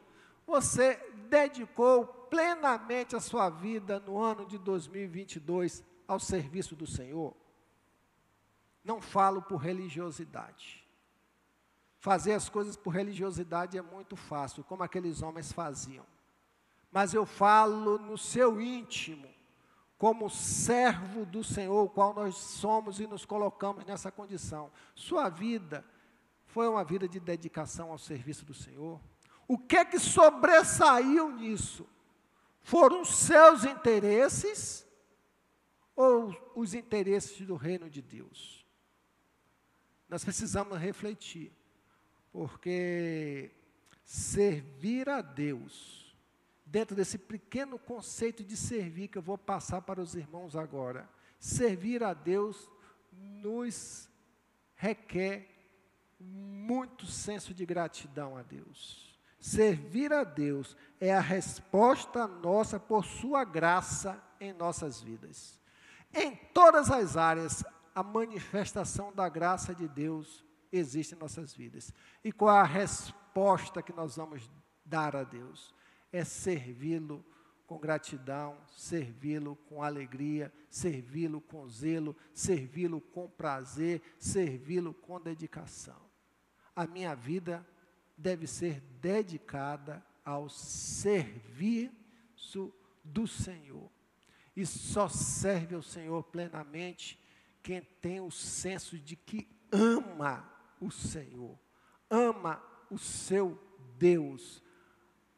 você 0.46 0.96
dedicou 1.28 2.06
plenamente 2.06 3.14
a 3.14 3.20
sua 3.20 3.50
vida 3.50 4.00
no 4.00 4.16
ano 4.16 4.46
de 4.46 4.56
2022 4.56 5.84
ao 6.08 6.18
serviço 6.18 6.74
do 6.74 6.86
Senhor? 6.86 7.36
Não 8.82 8.98
falo 9.02 9.42
por 9.42 9.58
religiosidade. 9.58 10.85
Fazer 12.06 12.34
as 12.34 12.48
coisas 12.48 12.76
por 12.76 12.90
religiosidade 12.90 13.76
é 13.76 13.82
muito 13.82 14.14
fácil, 14.14 14.62
como 14.62 14.84
aqueles 14.84 15.22
homens 15.22 15.50
faziam. 15.50 16.06
Mas 16.92 17.12
eu 17.12 17.26
falo 17.26 17.98
no 17.98 18.16
seu 18.16 18.60
íntimo, 18.60 19.28
como 19.98 20.30
servo 20.30 21.26
do 21.26 21.42
Senhor, 21.42 21.82
o 21.82 21.90
qual 21.90 22.14
nós 22.14 22.36
somos 22.36 23.00
e 23.00 23.08
nos 23.08 23.24
colocamos 23.24 23.84
nessa 23.84 24.12
condição. 24.12 24.70
Sua 24.94 25.28
vida 25.28 25.84
foi 26.44 26.68
uma 26.68 26.84
vida 26.84 27.08
de 27.08 27.18
dedicação 27.18 27.90
ao 27.90 27.98
serviço 27.98 28.44
do 28.44 28.54
Senhor. 28.54 29.00
O 29.48 29.58
que 29.58 29.76
é 29.76 29.84
que 29.84 29.98
sobressaiu 29.98 31.32
nisso? 31.32 31.88
Foram 32.60 33.04
seus 33.04 33.64
interesses 33.64 34.86
ou 35.96 36.32
os 36.54 36.72
interesses 36.72 37.44
do 37.44 37.56
reino 37.56 37.90
de 37.90 38.00
Deus? 38.00 38.64
Nós 40.08 40.22
precisamos 40.22 40.78
refletir, 40.78 41.52
porque 42.36 43.50
servir 44.04 45.08
a 45.08 45.22
Deus 45.22 46.14
dentro 46.66 46.94
desse 46.94 47.16
pequeno 47.16 47.78
conceito 47.78 48.44
de 48.44 48.54
servir 48.58 49.08
que 49.08 49.16
eu 49.16 49.22
vou 49.22 49.38
passar 49.38 49.80
para 49.80 50.02
os 50.02 50.14
irmãos 50.14 50.54
agora. 50.54 51.08
Servir 51.40 52.04
a 52.04 52.12
Deus 52.12 52.70
nos 53.10 54.06
requer 54.74 55.48
muito 56.20 57.06
senso 57.06 57.54
de 57.54 57.64
gratidão 57.64 58.36
a 58.36 58.42
Deus. 58.42 59.18
Servir 59.40 60.12
a 60.12 60.22
Deus 60.22 60.76
é 61.00 61.14
a 61.14 61.20
resposta 61.20 62.26
nossa 62.26 62.78
por 62.78 63.06
Sua 63.06 63.44
graça 63.44 64.22
em 64.38 64.52
nossas 64.52 65.00
vidas. 65.00 65.58
Em 66.12 66.36
todas 66.52 66.90
as 66.90 67.16
áreas, 67.16 67.64
a 67.94 68.02
manifestação 68.02 69.10
da 69.10 69.26
graça 69.26 69.74
de 69.74 69.88
Deus 69.88 70.44
existe 70.76 71.14
em 71.14 71.18
nossas 71.18 71.54
vidas. 71.54 71.92
E 72.22 72.30
qual 72.32 72.56
a 72.56 72.64
resposta 72.64 73.82
que 73.82 73.92
nós 73.92 74.16
vamos 74.16 74.50
dar 74.84 75.16
a 75.16 75.24
Deus? 75.24 75.74
é 76.12 76.24
servi-lo 76.24 77.24
com 77.66 77.78
gratidão, 77.78 78.58
servi-lo 78.76 79.56
com 79.68 79.82
alegria, 79.82 80.52
servi-lo 80.70 81.40
com 81.40 81.68
zelo, 81.68 82.16
servi-lo 82.32 83.00
com 83.00 83.28
prazer, 83.28 84.00
servi-lo 84.18 84.94
com 84.94 85.20
dedicação. 85.20 86.00
A 86.74 86.86
minha 86.86 87.14
vida 87.14 87.66
deve 88.16 88.46
ser 88.46 88.80
dedicada 89.00 90.04
ao 90.24 90.48
serviço 90.48 91.92
do 93.02 93.26
Senhor. 93.26 93.90
E 94.54 94.64
só 94.64 95.08
serve 95.08 95.74
ao 95.74 95.82
Senhor 95.82 96.22
plenamente 96.24 97.18
quem 97.62 97.82
tem 98.00 98.20
o 98.20 98.30
senso 98.30 98.98
de 98.98 99.16
que 99.16 99.48
ama 99.72 100.55
o 100.80 100.90
Senhor, 100.90 101.58
ama 102.10 102.62
o 102.90 102.98
seu 102.98 103.58
Deus, 103.98 104.62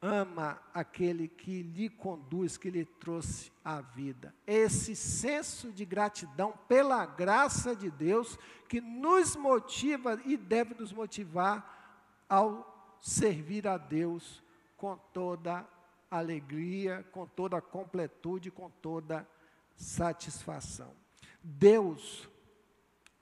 ama 0.01 0.61
aquele 0.73 1.29
que 1.29 1.63
lhe 1.63 1.89
conduz, 1.89 2.57
que 2.57 2.71
lhe 2.71 2.85
trouxe 2.85 3.51
a 3.65 3.81
vida. 3.81 4.35
Esse 4.47 4.95
senso 4.95 5.73
de 5.73 5.85
gratidão 5.85 6.55
pela 6.69 7.05
graça 7.05 7.75
de 7.75 7.91
Deus 7.91 8.39
que 8.69 8.81
nos 8.81 9.35
motiva 9.35 10.21
e 10.25 10.37
deve 10.37 10.75
nos 10.75 10.93
motivar 10.93 12.25
ao 12.29 12.99
servir 13.01 13.67
a 13.67 13.77
Deus 13.77 14.43
com 14.77 14.97
toda 15.13 15.67
alegria, 16.11 17.05
com 17.13 17.27
toda 17.27 17.61
completude, 17.61 18.51
com 18.51 18.71
toda 18.71 19.29
satisfação. 19.77 20.95
Deus, 21.43 22.29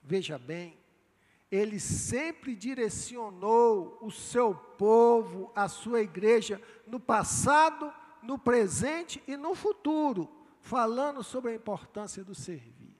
veja 0.03 0.37
bem, 0.37 0.77
ele 1.51 1.79
sempre 1.79 2.55
direcionou 2.55 3.97
o 4.01 4.11
seu 4.11 4.53
povo, 4.53 5.51
a 5.55 5.67
sua 5.67 6.01
igreja, 6.01 6.61
no 6.85 6.99
passado, 6.99 7.93
no 8.21 8.37
presente 8.37 9.23
e 9.25 9.37
no 9.37 9.55
futuro, 9.55 10.29
falando 10.61 11.23
sobre 11.23 11.51
a 11.51 11.55
importância 11.55 12.23
do 12.23 12.35
servir. 12.35 12.95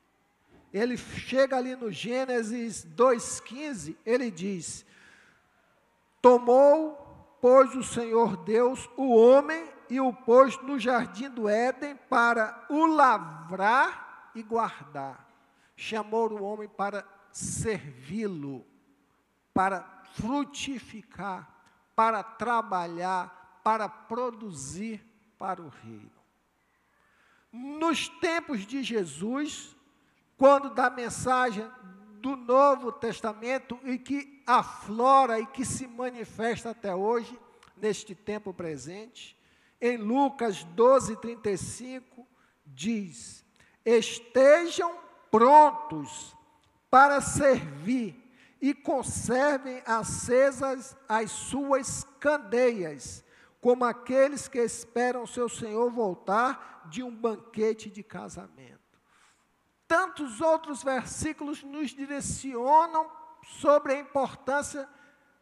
Ele 0.74 0.96
chega 0.96 1.58
ali 1.58 1.76
no 1.76 1.92
Gênesis 1.92 2.86
2,15, 2.96 3.96
ele 4.06 4.32
diz: 4.32 4.86
Tomou, 6.22 7.38
pois, 7.42 7.76
o 7.76 7.84
Senhor 7.84 8.38
Deus 8.38 8.90
o 8.96 9.14
homem 9.16 9.68
e 9.90 10.00
o 10.00 10.14
pôs 10.14 10.58
no 10.62 10.80
jardim 10.80 11.30
do 11.30 11.50
Éden 11.50 11.96
para 12.10 12.66
o 12.70 12.86
lavrar 12.86 14.32
e 14.36 14.44
guardar. 14.44 15.26
Chamou 15.76 16.32
o 16.32 16.44
homem 16.44 16.68
para 16.68 17.06
servi-lo, 17.38 18.65
para 19.54 19.82
frutificar, 20.15 21.47
para 21.95 22.23
trabalhar, 22.23 23.62
para 23.63 23.88
produzir 23.88 25.06
para 25.38 25.62
o 25.62 25.69
reino. 25.69 26.12
Nos 27.52 28.10
tempos 28.10 28.65
de 28.65 28.82
Jesus, 28.82 29.76
quando 30.36 30.71
da 30.71 30.89
mensagem 30.89 31.69
do 32.21 32.36
Novo 32.36 32.91
Testamento 32.91 33.80
e 33.84 34.00
que 34.00 34.41
aflora 34.47 35.39
e 35.39 35.45
que 35.45 35.63
se 35.63 35.86
manifesta 35.88 36.71
até 36.71 36.95
hoje, 36.95 37.39
neste 37.76 38.15
tempo 38.15 38.52
presente, 38.52 39.38
em 39.80 39.95
Lucas 39.95 40.63
12, 40.63 41.15
35, 41.17 42.28
diz: 42.65 43.45
Estejam 43.86 44.97
prontos 45.30 46.37
para 46.89 47.21
servir 47.21 48.15
e 48.62 48.73
conservem 48.73 49.82
acesas 49.86 50.95
as 51.08 51.32
suas 51.32 52.04
candeias, 52.19 53.23
como 53.62 53.86
aqueles 53.86 54.47
que 54.47 54.60
esperam 54.60 55.28
seu 55.28 55.50
Senhor 55.50 55.91
voltar 55.91 56.88
de 56.89 57.04
um 57.04 57.13
banquete 57.13 57.89
de 57.89 58.04
casamento. 58.04 58.78
Tantos 59.88 60.41
outros 60.41 60.84
versículos 60.84 61.63
nos 61.63 61.91
direcionam 61.91 63.10
sobre 63.43 63.93
a 63.93 64.00
importância 64.00 64.88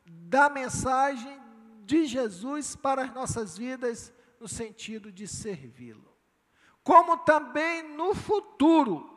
da 0.06 0.50
mensagem 0.50 1.40
de 1.84 2.06
Jesus 2.06 2.76
para 2.76 3.04
as 3.04 3.14
nossas 3.14 3.58
vidas, 3.58 4.14
no 4.40 4.48
sentido 4.48 5.12
de 5.12 5.28
servi-lo. 5.28 6.14
Como 6.84 7.18
também 7.18 7.96
no 7.96 8.14
futuro, 8.14 9.10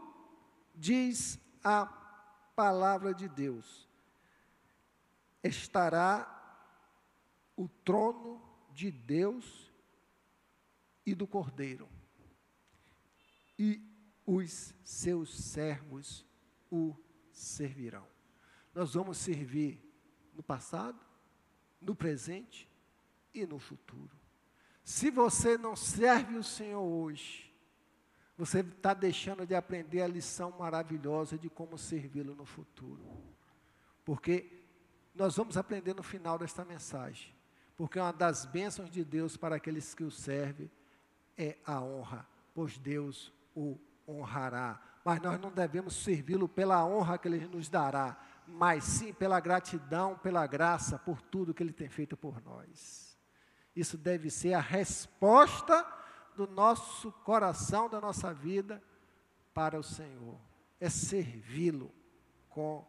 diz 0.75 1.39
a 1.63 1.87
palavra 2.59 3.15
de 3.15 3.29
Deus, 3.29 3.89
estará 5.45 6.27
o 7.57 7.69
trono 7.69 8.43
de 8.73 8.91
Deus 8.91 9.71
e 11.07 11.15
do 11.15 11.25
Cordeiro, 11.25 11.89
e 13.57 13.81
os 14.27 14.75
seus 14.83 15.39
servos 15.39 16.27
o 16.69 16.97
servirão. 17.31 18.09
Nós 18.75 18.95
vamos 18.95 19.19
servir 19.19 19.81
no 20.35 20.43
passado, 20.43 20.99
no 21.81 21.95
presente 21.95 22.69
e 23.33 23.47
no 23.47 23.61
futuro. 23.61 24.19
Se 24.83 25.13
você 25.13 25.57
não 25.57 25.77
serve 25.77 26.37
o 26.37 26.43
Senhor 26.43 26.83
hoje, 26.83 27.48
você 28.39 28.61
está 28.61 28.95
deixando 28.95 29.45
de 29.45 29.57
aprender 29.57 30.01
a 30.01 30.07
lição 30.07 30.55
maravilhosa 30.57 31.37
de 31.37 31.51
como 31.51 31.77
servi-lo 31.77 32.37
no 32.37 32.45
futuro. 32.45 33.03
Porque 34.05 34.65
nós 35.13 35.37
vamos 35.37 35.57
aprender 35.57 35.93
no 35.93 36.05
final 36.05 36.39
desta 36.39 36.65
mensagem. 36.65 37.35
Porque 37.77 37.99
uma 37.99 38.13
das 38.13 38.47
bênçãos 38.47 38.89
de 38.91 39.05
Deus 39.05 39.37
para 39.37 39.57
aqueles 39.57 39.93
que 39.93 40.05
o 40.05 40.11
servem 40.11 40.71
é 41.37 41.57
a 41.67 41.81
honra, 41.81 42.25
pois 42.55 42.79
Deus 42.79 43.33
o 43.57 43.77
honrará. 44.07 44.81
Mas 45.05 45.21
nós 45.21 45.41
não 45.41 45.51
devemos 45.51 45.97
servi-lo 45.97 46.49
pela 46.49 46.87
honra 46.87 47.19
que 47.19 47.27
ele 47.27 47.45
nos 47.49 47.69
dará, 47.69 48.17
mas 48.47 48.85
sim 48.85 49.13
pela 49.13 49.41
gratidão, 49.41 50.17
pela 50.17 50.47
graça, 50.47 50.97
por 50.97 51.21
tudo 51.21 51.53
que 51.53 51.63
ele 51.63 51.73
tem 51.73 51.89
feito 51.89 52.17
por 52.17 52.41
nós. 52.43 53.19
Isso 53.75 53.99
deve 53.99 54.31
ser 54.31 54.55
a 54.55 54.61
resposta 54.61 55.85
do 56.39 56.47
nosso 56.47 57.11
coração, 57.11 57.91
da 57.91 58.01
nossa 58.01 58.33
vida 58.33 58.81
para 59.53 59.77
o 59.77 59.83
Senhor. 59.83 60.39
É 60.79 60.89
servi-lo 60.89 61.93
com 62.49 62.87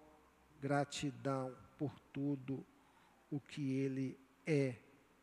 gratidão 0.61 1.57
por 1.75 1.99
tudo 2.13 2.63
o 3.31 3.39
que 3.39 3.71
Ele 3.71 4.19
é 4.45 4.75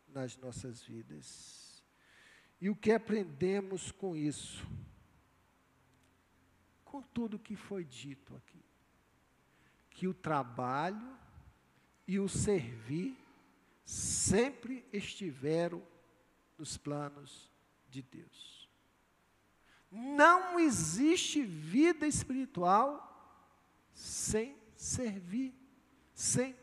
nas 0.09 0.35
nossas 0.35 0.83
vidas. 0.83 1.81
E 2.59 2.69
o 2.69 2.75
que 2.75 2.91
aprendemos 2.91 3.93
com 3.93 4.13
isso? 4.13 4.67
Com 6.83 7.01
tudo 7.01 7.39
que 7.39 7.55
foi 7.55 7.85
dito 7.85 8.35
aqui. 8.35 8.61
Que 9.89 10.05
o 10.05 10.13
trabalho 10.13 11.17
e 12.05 12.19
o 12.19 12.27
servir 12.27 13.17
sempre 13.85 14.85
estiveram 14.91 15.81
nos 16.57 16.75
planos 16.75 17.55
de 17.89 18.01
Deus. 18.01 18.69
Não 19.89 20.59
existe 20.59 21.41
vida 21.43 22.05
espiritual 22.05 23.03
sem 23.93 24.55
servir, 24.75 25.53
sem 26.13 26.55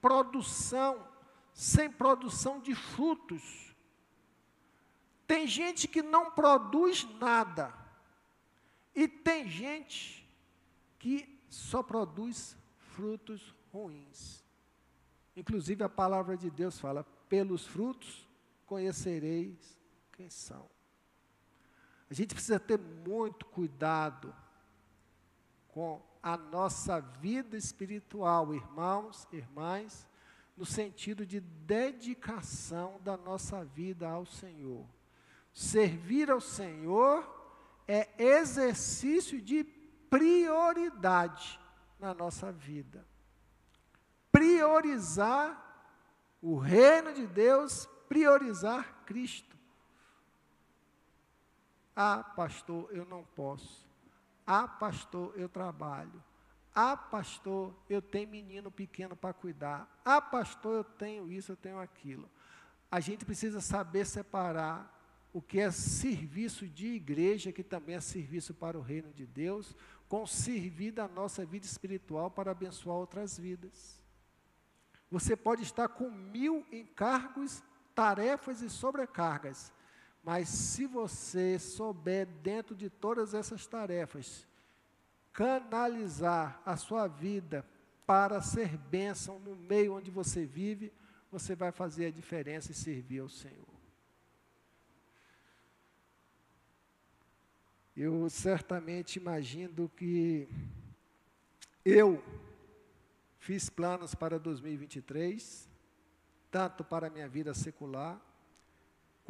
produção, 0.00 1.06
sem 1.52 1.90
produção 1.90 2.60
de 2.60 2.74
frutos. 2.74 3.74
Tem 5.26 5.46
gente 5.46 5.86
que 5.86 6.02
não 6.02 6.30
produz 6.30 7.06
nada, 7.20 7.78
E 8.92 9.06
tem 9.06 9.48
gente 9.48 10.28
que 10.98 11.40
só 11.48 11.80
produz 11.80 12.56
frutos 12.76 13.54
ruins. 13.72 14.44
Inclusive 15.36 15.84
a 15.84 15.88
palavra 15.88 16.36
de 16.36 16.50
Deus 16.50 16.80
fala: 16.80 17.04
pelos 17.28 17.64
frutos 17.64 18.26
conhecereis 18.66 19.79
são. 20.28 20.68
A 22.10 22.14
gente 22.14 22.34
precisa 22.34 22.58
ter 22.58 22.78
muito 22.78 23.46
cuidado 23.46 24.34
com 25.68 26.02
a 26.22 26.36
nossa 26.36 27.00
vida 27.00 27.56
espiritual, 27.56 28.52
irmãos, 28.52 29.26
irmãs, 29.32 30.06
no 30.56 30.66
sentido 30.66 31.24
de 31.24 31.40
dedicação 31.40 33.00
da 33.02 33.16
nossa 33.16 33.64
vida 33.64 34.08
ao 34.08 34.26
Senhor. 34.26 34.84
Servir 35.54 36.30
ao 36.30 36.40
Senhor 36.40 37.24
é 37.86 38.08
exercício 38.22 39.40
de 39.40 39.64
prioridade 40.10 41.58
na 41.98 42.12
nossa 42.12 42.52
vida. 42.52 43.06
Priorizar 44.30 45.70
o 46.42 46.58
reino 46.58 47.12
de 47.12 47.26
Deus, 47.26 47.88
priorizar 48.08 49.04
Cristo. 49.04 49.56
Ah, 52.02 52.24
pastor, 52.24 52.88
eu 52.92 53.04
não 53.04 53.22
posso. 53.22 53.86
Ah, 54.46 54.66
pastor, 54.66 55.34
eu 55.36 55.50
trabalho. 55.50 56.24
Ah, 56.74 56.96
pastor, 56.96 57.74
eu 57.90 58.00
tenho 58.00 58.26
menino 58.26 58.70
pequeno 58.70 59.14
para 59.14 59.34
cuidar. 59.34 59.86
Ah, 60.02 60.18
pastor, 60.18 60.76
eu 60.76 60.84
tenho 60.84 61.30
isso, 61.30 61.52
eu 61.52 61.56
tenho 61.56 61.78
aquilo. 61.78 62.26
A 62.90 63.00
gente 63.00 63.26
precisa 63.26 63.60
saber 63.60 64.06
separar 64.06 64.98
o 65.30 65.42
que 65.42 65.60
é 65.60 65.70
serviço 65.70 66.66
de 66.66 66.86
igreja, 66.86 67.52
que 67.52 67.62
também 67.62 67.96
é 67.96 68.00
serviço 68.00 68.54
para 68.54 68.78
o 68.78 68.82
reino 68.82 69.12
de 69.12 69.26
Deus, 69.26 69.76
com 70.08 70.26
servir 70.26 70.92
da 70.92 71.06
nossa 71.06 71.44
vida 71.44 71.66
espiritual 71.66 72.30
para 72.30 72.52
abençoar 72.52 72.96
outras 72.96 73.36
vidas. 73.36 74.02
Você 75.10 75.36
pode 75.36 75.64
estar 75.64 75.88
com 75.88 76.10
mil 76.10 76.66
encargos, 76.72 77.62
tarefas 77.94 78.62
e 78.62 78.70
sobrecargas, 78.70 79.70
mas 80.22 80.48
se 80.48 80.86
você 80.86 81.58
souber, 81.58 82.26
dentro 82.26 82.74
de 82.74 82.90
todas 82.90 83.32
essas 83.34 83.66
tarefas, 83.66 84.46
canalizar 85.32 86.60
a 86.64 86.76
sua 86.76 87.06
vida 87.06 87.64
para 88.06 88.42
ser 88.42 88.76
bênção 88.76 89.38
no 89.38 89.56
meio 89.56 89.94
onde 89.94 90.10
você 90.10 90.44
vive, 90.44 90.92
você 91.30 91.54
vai 91.54 91.70
fazer 91.72 92.06
a 92.06 92.10
diferença 92.10 92.72
e 92.72 92.74
servir 92.74 93.20
ao 93.20 93.28
Senhor. 93.28 93.70
Eu 97.96 98.28
certamente 98.28 99.16
imagino 99.16 99.88
que 99.88 100.48
eu 101.84 102.22
fiz 103.38 103.68
planos 103.70 104.14
para 104.14 104.38
2023, 104.38 105.68
tanto 106.50 106.84
para 106.84 107.06
a 107.06 107.10
minha 107.10 107.28
vida 107.28 107.54
secular, 107.54 108.20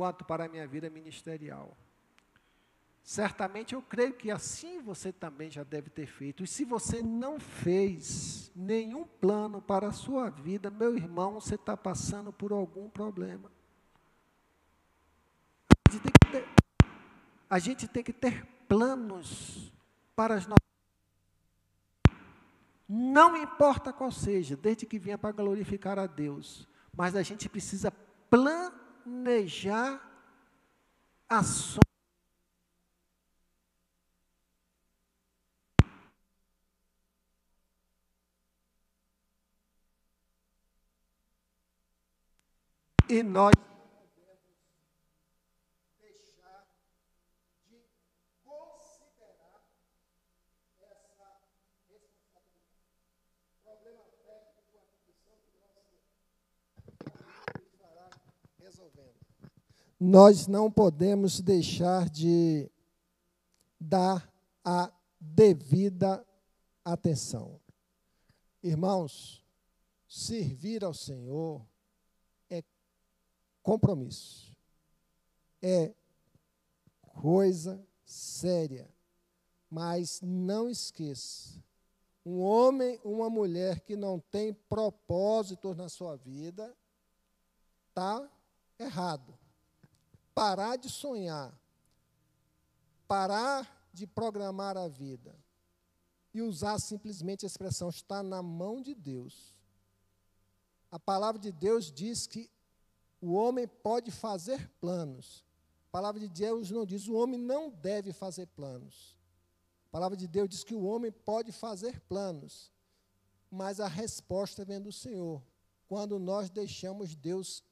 quanto 0.00 0.24
para 0.24 0.46
a 0.46 0.48
minha 0.48 0.66
vida 0.66 0.88
ministerial. 0.88 1.76
Certamente 3.02 3.74
eu 3.74 3.82
creio 3.82 4.14
que 4.14 4.30
assim 4.30 4.80
você 4.80 5.12
também 5.12 5.50
já 5.50 5.62
deve 5.62 5.90
ter 5.90 6.06
feito. 6.06 6.42
E 6.42 6.46
se 6.46 6.64
você 6.64 7.02
não 7.02 7.38
fez 7.38 8.50
nenhum 8.56 9.04
plano 9.04 9.60
para 9.60 9.88
a 9.88 9.92
sua 9.92 10.30
vida, 10.30 10.70
meu 10.70 10.96
irmão, 10.96 11.34
você 11.34 11.54
está 11.56 11.76
passando 11.76 12.32
por 12.32 12.50
algum 12.50 12.88
problema. 12.88 13.52
A 15.86 15.92
gente 15.92 16.02
tem 16.02 16.12
que 16.12 16.32
ter, 16.32 16.48
a 17.50 17.58
gente 17.58 17.88
tem 17.88 18.02
que 18.02 18.12
ter 18.14 18.46
planos 18.66 19.70
para 20.16 20.34
as 20.34 20.46
nossas. 20.46 20.70
Não 22.88 23.36
importa 23.36 23.92
qual 23.92 24.10
seja, 24.10 24.56
desde 24.56 24.86
que 24.86 24.98
venha 24.98 25.18
para 25.18 25.30
glorificar 25.30 25.98
a 25.98 26.06
Deus. 26.06 26.66
Mas 26.96 27.14
a 27.14 27.22
gente 27.22 27.50
precisa 27.50 27.90
planejar 28.30 28.80
planejar 29.02 30.00
ações. 31.28 31.80
E 43.08 43.24
nós 43.24 43.52
nós 60.00 60.46
não 60.46 60.70
podemos 60.70 61.42
deixar 61.42 62.08
de 62.08 62.70
dar 63.78 64.32
a 64.64 64.90
devida 65.20 66.26
atenção. 66.82 67.60
Irmãos, 68.62 69.44
servir 70.08 70.82
ao 70.82 70.94
Senhor 70.94 71.62
é 72.48 72.64
compromisso, 73.62 74.56
é 75.60 75.94
coisa 77.02 77.86
séria. 78.02 78.88
Mas 79.68 80.20
não 80.22 80.68
esqueça, 80.68 81.62
um 82.24 82.40
homem, 82.40 82.98
uma 83.04 83.28
mulher 83.28 83.80
que 83.80 83.94
não 83.94 84.18
tem 84.18 84.52
propósito 84.52 85.74
na 85.74 85.88
sua 85.88 86.16
vida, 86.16 86.74
está 87.90 88.28
errado 88.78 89.39
parar 90.34 90.76
de 90.76 90.88
sonhar, 90.88 91.52
parar 93.06 93.88
de 93.92 94.06
programar 94.06 94.76
a 94.76 94.88
vida 94.88 95.34
e 96.32 96.40
usar 96.40 96.78
simplesmente 96.78 97.44
a 97.44 97.48
expressão 97.48 97.88
está 97.88 98.22
na 98.22 98.42
mão 98.42 98.80
de 98.80 98.94
Deus. 98.94 99.54
A 100.90 100.98
palavra 100.98 101.40
de 101.40 101.52
Deus 101.52 101.90
diz 101.90 102.26
que 102.26 102.50
o 103.20 103.32
homem 103.32 103.66
pode 103.66 104.10
fazer 104.10 104.68
planos. 104.80 105.44
A 105.88 105.90
palavra 105.90 106.20
de 106.20 106.28
Deus 106.28 106.70
não 106.70 106.86
diz 106.86 107.08
o 107.08 107.14
homem 107.14 107.38
não 107.38 107.70
deve 107.70 108.12
fazer 108.12 108.46
planos. 108.46 109.18
A 109.88 109.90
palavra 109.90 110.16
de 110.16 110.28
Deus 110.28 110.48
diz 110.48 110.62
que 110.62 110.74
o 110.74 110.84
homem 110.84 111.10
pode 111.10 111.50
fazer 111.50 112.00
planos, 112.02 112.70
mas 113.50 113.80
a 113.80 113.88
resposta 113.88 114.64
vem 114.64 114.80
do 114.80 114.92
Senhor, 114.92 115.42
quando 115.88 116.16
nós 116.16 116.48
deixamos 116.48 117.16
Deus 117.16 117.64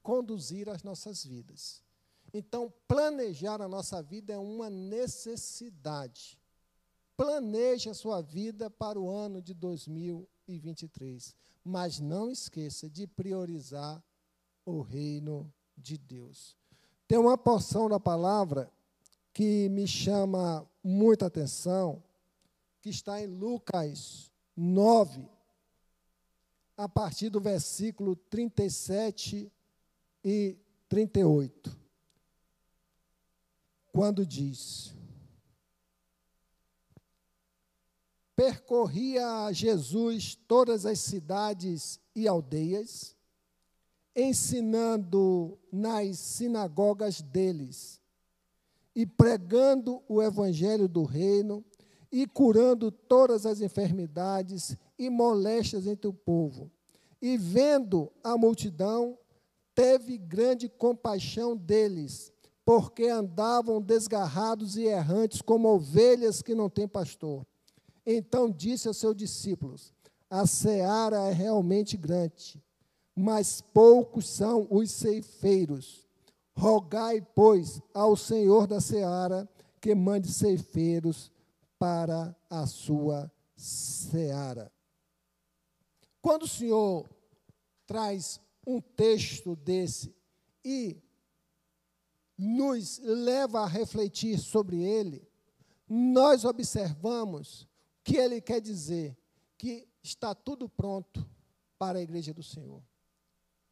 conduzir 0.00 0.68
as 0.68 0.84
nossas 0.84 1.24
vidas. 1.24 1.82
Então, 2.32 2.72
planejar 2.86 3.60
a 3.62 3.68
nossa 3.68 4.02
vida 4.02 4.32
é 4.32 4.38
uma 4.38 4.68
necessidade. 4.68 6.38
Planeje 7.16 7.88
a 7.88 7.94
sua 7.94 8.20
vida 8.20 8.68
para 8.70 9.00
o 9.00 9.10
ano 9.10 9.40
de 9.40 9.54
2023, 9.54 11.34
mas 11.64 11.98
não 11.98 12.30
esqueça 12.30 12.88
de 12.88 13.06
priorizar 13.06 14.02
o 14.64 14.80
reino 14.82 15.52
de 15.76 15.96
Deus. 15.96 16.56
Tem 17.06 17.18
uma 17.18 17.38
porção 17.38 17.88
da 17.88 17.98
palavra 17.98 18.70
que 19.32 19.68
me 19.70 19.86
chama 19.86 20.68
muita 20.84 21.26
atenção, 21.26 22.02
que 22.80 22.90
está 22.90 23.20
em 23.22 23.26
Lucas 23.26 24.30
9, 24.54 25.26
a 26.76 26.88
partir 26.88 27.30
do 27.30 27.40
versículo 27.40 28.14
37 28.14 29.50
e 30.22 30.56
38 30.88 31.77
quando 33.98 34.24
diz: 34.24 34.94
Percorria 38.36 39.50
Jesus 39.52 40.38
todas 40.46 40.86
as 40.86 41.00
cidades 41.00 41.98
e 42.14 42.28
aldeias, 42.28 43.16
ensinando 44.14 45.58
nas 45.72 46.16
sinagogas 46.16 47.20
deles, 47.20 48.00
e 48.94 49.04
pregando 49.04 50.00
o 50.08 50.22
evangelho 50.22 50.86
do 50.86 51.02
reino, 51.02 51.64
e 52.12 52.24
curando 52.24 52.92
todas 52.92 53.44
as 53.44 53.60
enfermidades 53.60 54.76
e 54.96 55.10
moléstias 55.10 55.88
entre 55.88 56.06
o 56.06 56.14
povo. 56.14 56.70
E 57.20 57.36
vendo 57.36 58.12
a 58.22 58.38
multidão, 58.38 59.18
teve 59.74 60.16
grande 60.16 60.68
compaixão 60.68 61.56
deles 61.56 62.32
porque 62.68 63.04
andavam 63.04 63.80
desgarrados 63.80 64.76
e 64.76 64.82
errantes 64.82 65.40
como 65.40 65.68
ovelhas 65.68 66.42
que 66.42 66.54
não 66.54 66.68
têm 66.68 66.86
pastor. 66.86 67.46
Então 68.04 68.50
disse 68.50 68.86
aos 68.86 68.98
seus 68.98 69.16
discípulos: 69.16 69.94
A 70.28 70.46
seara 70.46 71.30
é 71.30 71.32
realmente 71.32 71.96
grande, 71.96 72.62
mas 73.16 73.62
poucos 73.62 74.28
são 74.28 74.66
os 74.70 74.90
ceifeiros. 74.90 76.06
Rogai, 76.54 77.26
pois, 77.34 77.80
ao 77.94 78.14
Senhor 78.14 78.66
da 78.66 78.82
seara 78.82 79.48
que 79.80 79.88
que 79.88 79.94
mande 79.94 80.30
ceifeiros 80.30 81.32
para 81.78 82.36
a 82.50 82.66
sua 82.66 83.32
seara. 83.56 84.70
Quando 86.20 86.42
o 86.42 86.48
Senhor 86.48 87.08
traz 87.86 88.38
um 88.66 88.78
texto 88.78 89.56
desse 89.56 90.14
e 90.62 90.98
nos 92.38 92.98
leva 93.00 93.62
a 93.62 93.66
refletir 93.66 94.38
sobre 94.38 94.80
ele, 94.80 95.26
nós 95.88 96.44
observamos 96.44 97.66
que 98.04 98.16
ele 98.16 98.40
quer 98.40 98.60
dizer 98.60 99.18
que 99.56 99.88
está 100.02 100.34
tudo 100.34 100.68
pronto 100.68 101.28
para 101.76 101.98
a 101.98 102.02
igreja 102.02 102.32
do 102.32 102.42
Senhor. 102.42 102.82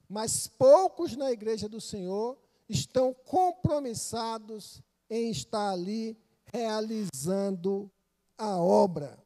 Mas 0.08 0.48
poucos 0.48 1.16
na 1.16 1.30
igreja 1.30 1.68
do 1.68 1.80
Senhor 1.80 2.38
estão 2.68 3.14
compromissados 3.14 4.82
em 5.08 5.30
estar 5.30 5.70
ali 5.70 6.18
realizando 6.46 7.90
a 8.36 8.56
obra. 8.56 9.18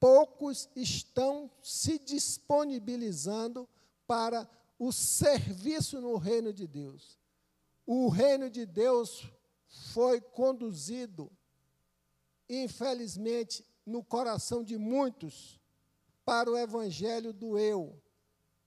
Poucos 0.00 0.68
estão 0.76 1.50
se 1.62 1.98
disponibilizando 1.98 3.68
para 4.06 4.48
o 4.78 4.92
serviço 4.92 6.00
no 6.00 6.16
reino 6.16 6.52
de 6.52 6.66
Deus. 6.66 7.17
O 7.90 8.10
reino 8.10 8.50
de 8.50 8.66
Deus 8.66 9.26
foi 9.94 10.20
conduzido, 10.20 11.32
infelizmente, 12.46 13.64
no 13.86 14.04
coração 14.04 14.62
de 14.62 14.76
muitos 14.76 15.58
para 16.22 16.50
o 16.50 16.58
evangelho 16.58 17.32
do 17.32 17.58
eu, 17.58 17.98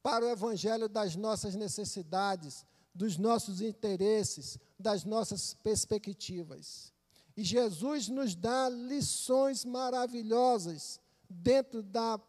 para 0.02 0.26
o 0.26 0.28
evangelho 0.28 0.90
das 0.90 1.16
nossas 1.16 1.54
necessidades, 1.54 2.66
dos 2.96 3.16
nossos 3.16 3.62
interesses, 3.62 4.58
das 4.80 5.06
nossas 5.06 5.54
perspectivas. 5.54 6.92
E 7.38 7.44
Jesus 7.44 8.10
nos 8.10 8.34
dá 8.34 8.70
lições 8.70 9.64
maravilhosas 9.64 11.00
dentro 11.30 11.84
da 11.84 12.20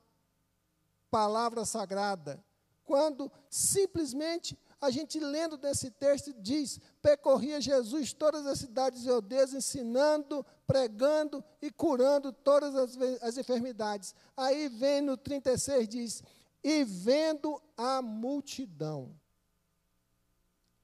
palavra 1.11 1.65
sagrada, 1.65 2.45
quando 2.85 3.33
simplesmente 3.49 4.59
a 4.83 4.91
gente 4.91 5.21
lendo 5.21 5.57
desse 5.57 5.93
texto 5.93 6.35
diz: 6.35 6.81
percorria 7.01 7.61
Jesus 7.61 8.13
todas 8.13 8.45
as 8.45 8.59
cidades 8.59 9.05
e 9.05 9.09
aldeias, 9.09 9.55
ensinando, 9.55 10.45
pregando 10.67 11.43
e 11.63 11.71
curando 11.71 12.33
todas 12.33 12.75
as, 12.75 12.99
as 13.23 13.39
enfermidades. 13.39 14.13
Aí 14.37 14.69
vem 14.69 15.01
no 15.01 15.17
36, 15.17 15.89
diz: 15.89 16.23
e 16.65 16.83
vendo 16.83 17.63
a 17.77 18.03
multidão 18.03 19.15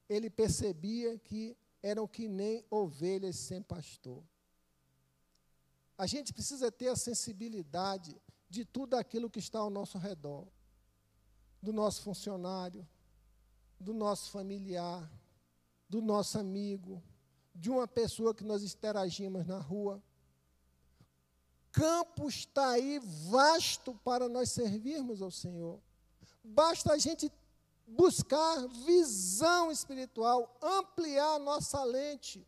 ele 0.07 0.29
percebia 0.29 1.19
que 1.19 1.57
eram 1.83 2.07
que 2.07 2.29
nem 2.29 2.65
ovelhas 2.71 3.35
sem 3.35 3.61
pastor. 3.61 4.23
A 5.97 6.07
gente 6.07 6.33
precisa 6.33 6.71
ter 6.71 6.87
a 6.87 6.95
sensibilidade 6.95 8.19
de 8.49 8.63
tudo 8.63 8.95
aquilo 8.95 9.29
que 9.29 9.39
está 9.39 9.59
ao 9.59 9.69
nosso 9.69 9.97
redor, 9.97 10.47
do 11.61 11.73
nosso 11.73 12.01
funcionário, 12.01 12.87
do 13.79 13.93
nosso 13.93 14.31
familiar, 14.31 15.09
do 15.87 16.01
nosso 16.01 16.37
amigo, 16.37 17.01
de 17.55 17.69
uma 17.69 17.87
pessoa 17.87 18.33
que 18.33 18.43
nós 18.43 18.63
interagimos 18.63 19.47
na 19.47 19.59
rua. 19.59 20.01
Campo 21.71 22.27
está 22.27 22.71
aí 22.71 22.99
vasto 23.29 23.93
para 24.03 24.27
nós 24.27 24.51
servirmos 24.51 25.21
ao 25.21 25.31
Senhor. 25.31 25.79
Basta 26.43 26.93
a 26.93 26.97
gente 26.97 27.31
buscar 27.87 28.67
visão 28.85 29.71
espiritual, 29.71 30.55
ampliar 30.61 31.39
nossa 31.39 31.83
lente. 31.83 32.45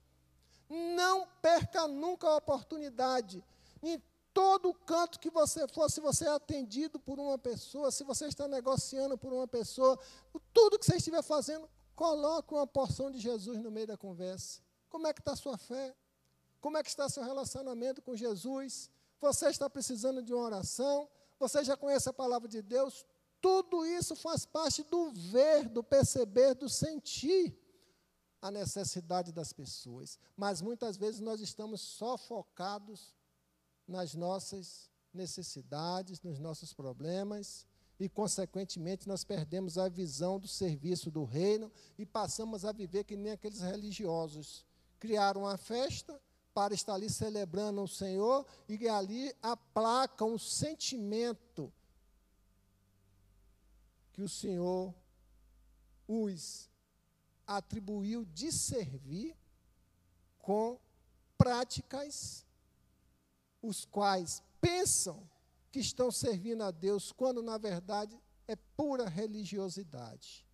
Não 0.70 1.28
perca 1.42 1.88
nunca 1.88 2.28
a 2.28 2.38
oportunidade. 2.38 3.44
Em 3.84 4.02
todo 4.34 4.74
canto 4.74 5.20
que 5.20 5.30
você 5.30 5.68
for, 5.68 5.90
se 5.90 6.00
você 6.00 6.26
é 6.26 6.30
atendido 6.30 7.00
por 7.00 7.20
uma 7.20 7.38
pessoa, 7.38 7.92
se 7.92 8.04
você 8.04 8.28
está 8.28 8.48
negociando 8.48 9.18
por 9.18 9.32
uma 9.34 9.48
pessoa, 9.48 10.00
tudo 10.54 10.80
que 10.80 10.86
você 10.86 10.98
estiver 10.98 11.22
fazendo, 11.22 11.70
coloque 11.96 12.54
uma 12.54 12.66
porção 12.66 13.12
de 13.12 13.20
Jesus 13.20 13.60
no 13.60 13.72
meio 13.72 13.88
da 13.88 13.98
conversa. 13.98 14.62
Como 14.90 15.08
é 15.08 15.14
que 15.14 15.22
está 15.22 15.34
a 15.34 15.36
sua 15.36 15.58
fé? 15.58 15.96
Como 16.60 16.78
é 16.78 16.84
que 16.84 16.90
está 16.90 17.10
seu 17.10 17.24
relacionamento 17.24 18.02
com 18.02 18.16
Jesus? 18.16 18.90
Você 19.20 19.50
está 19.50 19.70
precisando 19.70 20.22
de 20.22 20.34
uma 20.34 20.44
oração? 20.44 21.10
Você 21.40 21.64
já 21.64 21.76
conhece 21.76 22.10
a 22.10 22.14
palavra 22.14 22.48
de 22.48 22.62
Deus? 22.62 23.06
Tudo 23.42 23.86
isso 23.86 24.16
faz 24.16 24.46
parte 24.46 24.84
do 24.84 25.12
ver, 25.12 25.68
do 25.68 25.84
perceber, 25.84 26.54
do 26.54 26.70
sentir 26.70 27.58
a 28.42 28.52
necessidade 28.52 29.32
das 29.32 29.52
pessoas. 29.52 30.20
Mas 30.36 30.62
muitas 30.62 30.98
vezes 30.98 31.20
nós 31.20 31.42
estamos 31.42 31.82
só 31.82 32.18
focados 32.18 33.14
nas 33.92 34.16
nossas 34.16 34.90
necessidades, 35.14 36.22
nos 36.22 36.40
nossos 36.40 36.74
problemas, 36.74 37.68
e, 38.00 38.10
consequentemente, 38.10 39.08
nós 39.08 39.24
perdemos 39.24 39.78
a 39.78 39.88
visão 39.88 40.40
do 40.40 40.48
serviço 40.48 41.12
do 41.12 41.24
reino 41.24 41.72
e 42.00 42.06
passamos 42.06 42.66
a 42.66 42.72
viver 42.72 43.04
que 43.04 43.16
nem 43.16 43.34
aqueles 43.34 43.60
religiosos. 43.60 44.66
Criaram 45.00 45.42
uma 45.42 45.56
festa 45.56 46.20
para 46.52 46.74
estar 46.74 46.96
ali 46.96 47.10
celebrando 47.10 47.82
o 47.84 47.88
Senhor 47.88 48.46
e 48.68 48.88
ali 48.88 49.32
aplacam 49.42 50.34
o 50.34 50.40
sentimento 50.40 51.72
que 54.12 54.24
o 54.24 54.30
Senhor 54.30 54.94
os 56.08 56.70
atribuiu 57.46 58.26
de 58.26 58.52
servir 58.52 59.38
com 60.40 60.80
práticas 61.38 62.46
os 63.62 63.86
quais 63.86 64.42
pensam 64.60 65.30
que 65.72 65.80
estão 65.80 66.12
servindo 66.12 66.64
a 66.64 66.72
Deus, 66.72 67.12
quando 67.12 67.42
na 67.42 67.58
verdade 67.58 68.20
é 68.48 68.56
pura 68.56 69.08
religiosidade. 69.08 70.46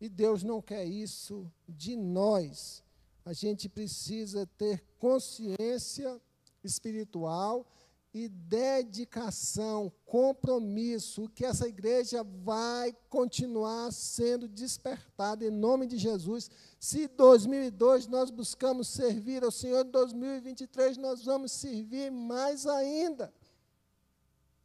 E 0.00 0.08
Deus 0.08 0.42
não 0.42 0.60
quer 0.60 0.84
isso 0.84 1.50
de 1.68 1.96
nós. 1.96 2.82
A 3.24 3.32
gente 3.32 3.68
precisa 3.68 4.46
ter 4.58 4.84
consciência 4.98 6.20
espiritual 6.62 7.66
e 8.12 8.28
dedicação, 8.28 9.92
compromisso, 10.04 11.28
que 11.34 11.44
essa 11.44 11.68
igreja 11.68 12.24
vai 12.24 12.96
continuar 13.10 13.92
sendo 13.92 14.48
despertada 14.48 15.44
em 15.44 15.50
nome 15.50 15.86
de 15.86 15.98
Jesus. 15.98 16.50
Se 16.80 17.04
em 17.04 17.08
2002 17.08 18.06
nós 18.06 18.30
buscamos 18.30 18.88
servir 18.88 19.44
ao 19.44 19.50
Senhor, 19.50 19.84
em 19.84 19.90
2023 19.90 20.96
nós 20.96 21.24
vamos 21.24 21.52
servir 21.52 22.10
mais 22.10 22.66
ainda. 22.66 23.32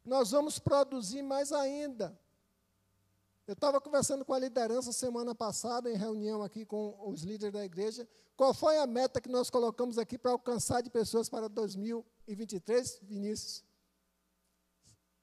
Nós 0.04 0.30
vamos 0.30 0.58
produzir 0.58 1.22
mais 1.22 1.52
ainda. 1.52 2.18
Eu 3.46 3.54
estava 3.54 3.80
conversando 3.80 4.24
com 4.24 4.32
a 4.32 4.38
liderança 4.38 4.92
semana 4.92 5.34
passada, 5.34 5.90
em 5.90 5.96
reunião 5.96 6.42
aqui 6.42 6.64
com 6.64 6.96
os 7.06 7.22
líderes 7.22 7.52
da 7.52 7.64
igreja. 7.64 8.08
Qual 8.36 8.54
foi 8.54 8.78
a 8.78 8.86
meta 8.86 9.20
que 9.20 9.28
nós 9.28 9.50
colocamos 9.50 9.98
aqui 9.98 10.16
para 10.16 10.30
alcançar 10.30 10.80
de 10.80 10.88
pessoas 10.90 11.28
para 11.28 11.48
2023, 11.48 12.11
Vinícius? 12.34 13.64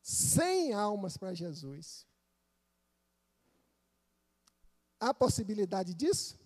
100 0.02 0.74
almas 0.74 1.18
para 1.18 1.34
Jesus. 1.34 2.08
Há 5.00 5.14
possibilidade 5.14 5.94
disso? 5.94 6.38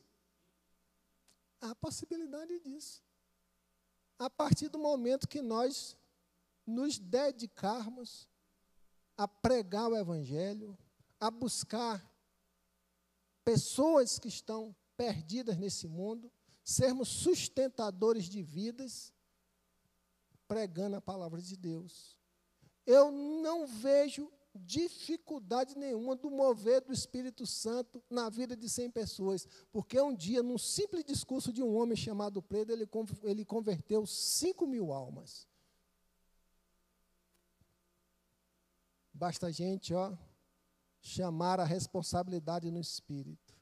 Há 1.62 1.74
possibilidade 1.76 2.60
disso. 2.60 3.02
A 4.20 4.30
partir 4.30 4.70
do 4.70 4.78
momento 4.78 5.28
que 5.28 5.42
nós 5.42 5.98
nos 6.66 7.00
dedicarmos 7.00 8.28
a 9.18 9.28
pregar 9.28 9.90
o 9.90 9.98
Evangelho, 9.98 10.78
a 11.20 11.32
buscar 11.32 12.04
pessoas 13.44 14.20
que 14.20 14.28
estão 14.28 14.76
perdidas 14.96 15.58
nesse 15.58 15.88
mundo, 15.88 16.32
sermos 16.64 17.10
sustentadores 17.10 18.26
de 18.26 18.42
vidas, 18.42 19.14
pregando 20.54 20.96
a 20.96 21.02
palavra 21.02 21.42
de 21.42 21.58
Deus. 21.58 22.16
Eu 22.86 23.12
não 23.12 23.66
vejo 23.66 24.32
dificuldade 24.54 25.76
nenhuma 25.76 26.16
do 26.16 26.30
mover 26.30 26.82
do 26.82 26.94
Espírito 26.94 27.44
Santo 27.44 28.04
na 28.08 28.30
vida 28.30 28.56
de 28.56 28.70
100 28.70 28.92
pessoas, 28.92 29.48
porque 29.72 30.00
um 30.00 30.14
dia, 30.14 30.44
num 30.44 30.60
simples 30.60 31.04
discurso 31.04 31.52
de 31.52 31.64
um 31.64 31.76
homem 31.76 31.98
chamado 31.98 32.40
Pedro, 32.40 32.76
ele, 32.76 32.88
ele 33.24 33.44
converteu 33.44 34.06
5 34.06 34.68
mil 34.68 34.94
almas. 34.94 35.48
Basta 39.12 39.48
a 39.48 39.52
gente, 39.52 39.92
ó, 39.92 40.16
chamar 41.02 41.60
a 41.60 41.66
responsabilidade 41.66 42.70
no 42.70 42.80
espírito. 42.80 43.56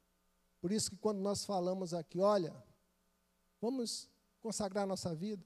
Por 0.60 0.74
isso 0.74 0.90
que 0.90 0.98
quando 0.98 1.20
nós 1.20 1.46
falamos 1.46 1.94
aqui, 1.94 2.20
olha, 2.20 2.54
vamos 3.62 4.10
consagrar 4.42 4.86
nossa 4.86 5.16
vida, 5.16 5.46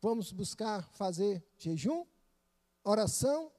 vamos 0.00 0.32
buscar 0.32 0.88
fazer 0.92 1.44
jejum, 1.58 2.04
oração 2.82 3.52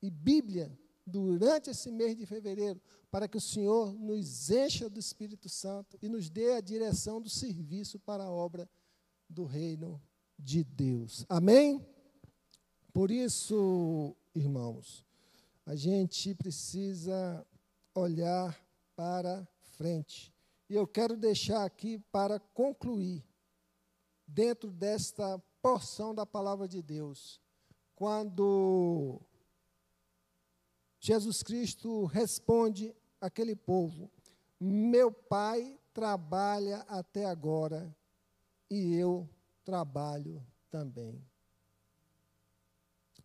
e 0.00 0.10
Bíblia 0.10 0.78
durante 1.06 1.70
esse 1.70 1.90
mês 1.90 2.16
de 2.16 2.24
fevereiro, 2.24 2.80
para 3.10 3.26
que 3.26 3.36
o 3.36 3.40
Senhor 3.40 3.92
nos 3.92 4.50
encha 4.50 4.88
do 4.88 5.00
Espírito 5.00 5.48
Santo 5.48 5.98
e 6.00 6.08
nos 6.08 6.30
dê 6.30 6.52
a 6.52 6.60
direção 6.60 7.20
do 7.20 7.28
serviço 7.28 7.98
para 7.98 8.24
a 8.24 8.30
obra 8.30 8.68
do 9.28 9.44
reino 9.44 10.00
de 10.38 10.62
Deus. 10.62 11.26
Amém? 11.28 11.84
Por 12.92 13.10
isso, 13.10 14.16
irmãos, 14.34 15.04
a 15.66 15.74
gente 15.74 16.34
precisa 16.34 17.46
olhar 17.94 18.58
para 18.94 19.46
frente. 19.76 20.32
E 20.68 20.74
eu 20.74 20.86
quero 20.86 21.16
deixar 21.16 21.64
aqui 21.64 21.98
para 22.12 22.38
concluir, 22.38 23.24
dentro 24.26 24.70
desta 24.70 25.42
porção 25.62 26.14
da 26.14 26.24
palavra 26.26 26.66
de 26.66 26.82
Deus, 26.82 27.40
quando 27.94 29.20
Jesus 30.98 31.42
Cristo 31.42 32.04
responde 32.04 32.94
àquele 33.20 33.54
povo: 33.54 34.10
Meu 34.58 35.10
pai 35.12 35.78
trabalha 35.92 36.78
até 36.88 37.24
agora 37.24 37.94
e 38.70 38.94
eu 38.94 39.28
trabalho 39.64 40.44
também. 40.70 41.24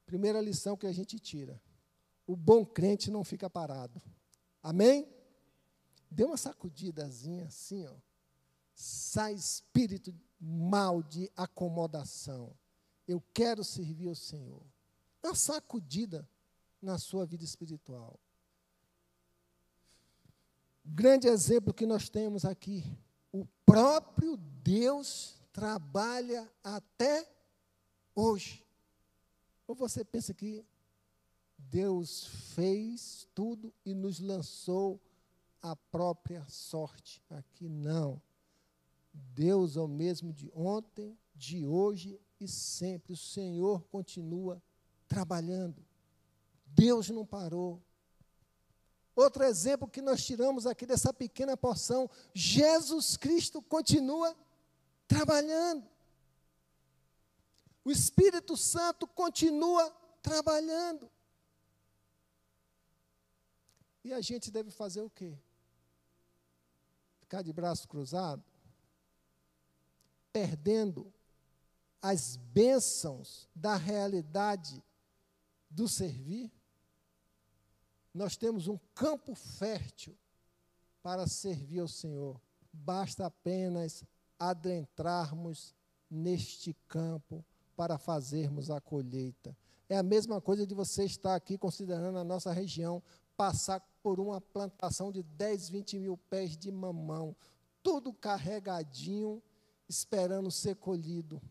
Primeira 0.06 0.42
lição 0.42 0.78
que 0.78 0.88
a 0.88 0.92
gente 0.92 1.20
tira: 1.20 1.62
o 2.28 2.36
bom 2.36 2.66
crente 2.66 3.12
não 3.12 3.24
fica 3.24 3.50
parado. 3.50 4.02
Amém? 4.62 5.08
Dê 6.10 6.24
uma 6.24 6.38
sacudidazinha 6.38 7.46
assim, 7.46 7.86
ó. 7.86 7.96
Sai 8.74 9.34
espírito 9.34 10.14
mal 10.40 11.02
de 11.02 11.32
acomodação. 11.36 12.56
Eu 13.08 13.22
quero 13.34 13.64
servir 13.64 14.08
ao 14.08 14.16
Senhor. 14.16 14.62
Uma 15.24 15.36
sacudida 15.36 16.28
na 16.82 16.98
sua 16.98 17.26
vida 17.26 17.44
espiritual. 17.44 18.20
Grande 20.84 21.28
exemplo 21.28 21.74
que 21.74 21.86
nós 21.86 22.10
temos 22.10 22.46
aqui. 22.46 22.84
O 23.32 23.46
próprio 23.66 24.38
Deus 24.38 25.42
trabalha 25.52 26.50
até 26.64 27.28
hoje. 28.14 28.64
Ou 29.68 29.74
você 29.74 30.06
pensa 30.06 30.34
que 30.34 30.64
Deus 31.58 32.26
fez 32.54 33.28
tudo 33.34 33.74
e 33.84 33.94
nos 33.94 34.20
lançou 34.20 35.02
a 35.62 35.76
própria 35.76 36.46
sorte? 36.48 37.24
Aqui 37.30 37.68
não. 37.68 38.22
Deus 39.34 39.78
é 39.78 39.82
o 39.82 39.88
mesmo 39.88 40.34
de 40.34 40.52
ontem, 40.54 41.18
de 41.34 41.66
hoje 41.66 42.20
e 42.40 42.48
sempre. 42.48 43.14
O 43.14 43.18
Senhor 43.18 43.84
continua 43.88 44.62
trabalhando. 45.08 45.86
Deus 46.66 47.10
não 47.10 47.26
parou. 47.26 47.82
Outro 49.16 49.44
exemplo 49.44 49.88
que 49.88 50.02
nós 50.02 50.26
tiramos 50.26 50.66
aqui 50.68 50.86
dessa 50.86 51.14
pequena 51.14 51.56
porção: 51.56 52.10
Jesus 52.34 53.16
Cristo 53.16 53.62
continua 53.62 54.36
trabalhando. 55.08 55.88
O 57.84 57.92
Espírito 57.92 58.58
Santo 58.58 59.08
continua 59.08 59.90
trabalhando. 60.22 61.10
E 64.04 64.12
a 64.12 64.20
gente 64.20 64.52
deve 64.52 64.72
fazer 64.72 65.02
o 65.02 65.10
quê? 65.10 65.38
Ficar 67.20 67.42
de 67.42 67.54
braço 67.54 67.88
cruzado? 67.88 68.44
Perdendo 70.36 71.14
as 72.02 72.36
bênçãos 72.36 73.48
da 73.56 73.78
realidade 73.78 74.84
do 75.70 75.88
servir? 75.88 76.52
Nós 78.14 78.36
temos 78.36 78.68
um 78.68 78.78
campo 78.94 79.34
fértil 79.34 80.14
para 81.02 81.26
servir 81.26 81.80
ao 81.80 81.88
Senhor. 81.88 82.38
Basta 82.74 83.28
apenas 83.28 84.04
adentrarmos 84.38 85.74
neste 86.12 86.74
campo 86.86 87.42
para 87.74 87.98
fazermos 87.98 88.70
a 88.70 88.82
colheita. 88.82 89.56
É 89.88 89.98
a 89.98 90.04
mesma 90.04 90.42
coisa 90.42 90.68
de 90.68 90.76
você 90.76 91.06
estar 91.06 91.34
aqui 91.34 91.58
considerando 91.58 92.18
a 92.18 92.26
nossa 92.26 92.52
região, 92.52 93.02
passar 93.38 93.80
por 94.04 94.20
uma 94.20 94.42
plantação 94.42 95.14
de 95.14 95.24
10, 95.24 95.70
20 95.70 95.98
mil 95.98 96.18
pés 96.30 96.58
de 96.58 96.70
mamão, 96.74 97.34
tudo 97.82 98.12
carregadinho, 98.12 99.42
esperando 99.88 100.52
ser 100.52 100.76
colhido. 100.76 101.42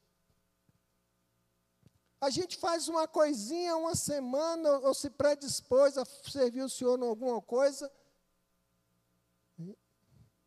A 2.21 2.29
gente 2.29 2.57
faz 2.57 2.89
uma 2.89 3.07
coisinha 3.07 3.77
uma 3.77 3.95
semana, 3.95 4.79
ou 4.79 4.93
se 4.93 5.09
predispôs 5.09 5.97
a 5.97 6.05
servir 6.05 6.61
o 6.61 6.69
Senhor 6.69 6.99
em 6.99 7.07
alguma 7.07 7.41
coisa, 7.41 7.89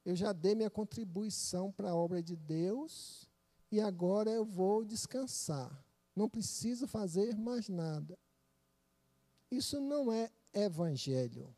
eu 0.05 0.17
já 0.17 0.33
dei 0.33 0.55
minha 0.55 0.71
contribuição 0.71 1.71
para 1.71 1.91
a 1.91 1.95
obra 1.95 2.23
de 2.23 2.37
Deus 2.37 3.29
e 3.71 3.81
agora 3.81 4.31
eu 4.31 4.45
vou 4.45 4.85
descansar. 4.85 5.71
Não 6.15 6.29
preciso 6.29 6.87
fazer 6.87 7.37
mais 7.39 7.69
nada. 7.69 8.19
Isso 9.51 9.81
não 9.81 10.13
é 10.13 10.31
evangelho. 10.53 11.55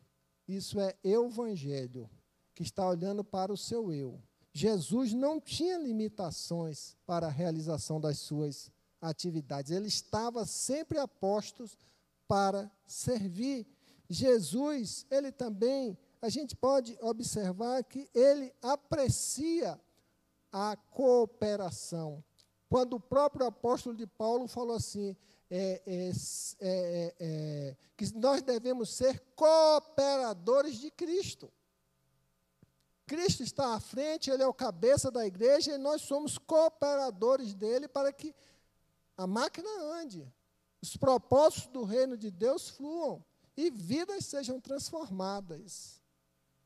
Isso 0.47 0.79
é 0.79 0.95
evangelho, 1.03 2.09
que 2.55 2.63
está 2.63 2.87
olhando 2.87 3.25
para 3.25 3.53
o 3.53 3.57
seu 3.57 3.93
eu. 3.93 4.23
Jesus 4.53 5.13
não 5.13 5.41
tinha 5.41 5.79
limitações 5.79 6.97
para 7.07 7.27
a 7.27 7.31
realização 7.31 8.01
das 8.01 8.19
suas 8.19 8.71
atividades. 9.05 9.71
Ele 9.71 9.89
estava 9.89 10.47
sempre 10.47 10.99
a 10.99 11.07
postos 11.07 11.77
para 12.27 12.71
servir. 12.87 13.67
Jesus, 14.09 15.07
ele 15.11 15.31
também 15.31 15.97
a 16.21 16.29
gente 16.29 16.57
pode 16.57 16.97
observar 17.01 17.85
que 17.85 18.09
ele 18.15 18.53
aprecia 18.63 19.79
a 20.51 20.77
cooperação. 20.77 22.25
Quando 22.69 22.95
o 22.95 23.01
próprio 23.01 23.47
apóstolo 23.47 23.95
de 23.95 24.07
Paulo 24.07 24.49
falou 24.49 24.77
assim, 24.77 25.17
é, 25.51 25.83
é, 25.87 26.11
é, 26.61 27.15
é, 27.21 27.77
que 27.97 28.17
nós 28.17 28.43
devemos 28.43 28.91
ser 28.91 29.21
cooperadores 29.37 30.79
de 30.79 30.91
Cristo. 30.91 31.53
Cristo 33.07 33.43
está 33.43 33.75
à 33.75 33.81
frente, 33.81 34.31
ele 34.31 34.43
é 34.43 34.47
o 34.47 34.55
cabeça 34.55 35.11
da 35.11 35.27
igreja 35.27 35.75
e 35.75 35.79
nós 35.79 36.03
somos 36.03 36.39
cooperadores 36.39 37.53
dele 37.53 37.87
para 37.87 38.11
que 38.13 38.35
a 39.17 39.27
máquina 39.27 39.69
ande, 40.01 40.31
os 40.83 40.97
propósitos 40.97 41.67
do 41.69 41.85
reino 41.85 42.17
de 42.17 42.31
Deus 42.31 42.69
fluam 42.69 43.25
e 43.57 43.71
vidas 43.71 44.27
sejam 44.27 44.61
transformadas. 44.61 46.03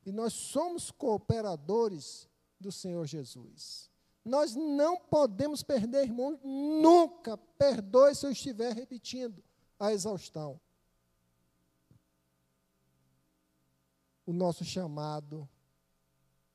E 0.04 0.10
nós 0.10 0.32
somos 0.32 0.90
cooperadores 0.90 2.28
do 2.58 2.72
Senhor 2.72 3.06
Jesus. 3.06 3.90
Nós 4.24 4.54
não 4.54 4.98
podemos 4.98 5.62
perder, 5.62 6.04
irmãos, 6.04 6.38
nunca. 6.42 7.36
Perdoe 7.36 8.14
se 8.14 8.26
eu 8.26 8.30
estiver 8.30 8.74
repetindo 8.74 9.42
a 9.78 9.92
exaustão. 9.92 10.60
O 14.26 14.32
nosso 14.32 14.64
chamado 14.64 15.48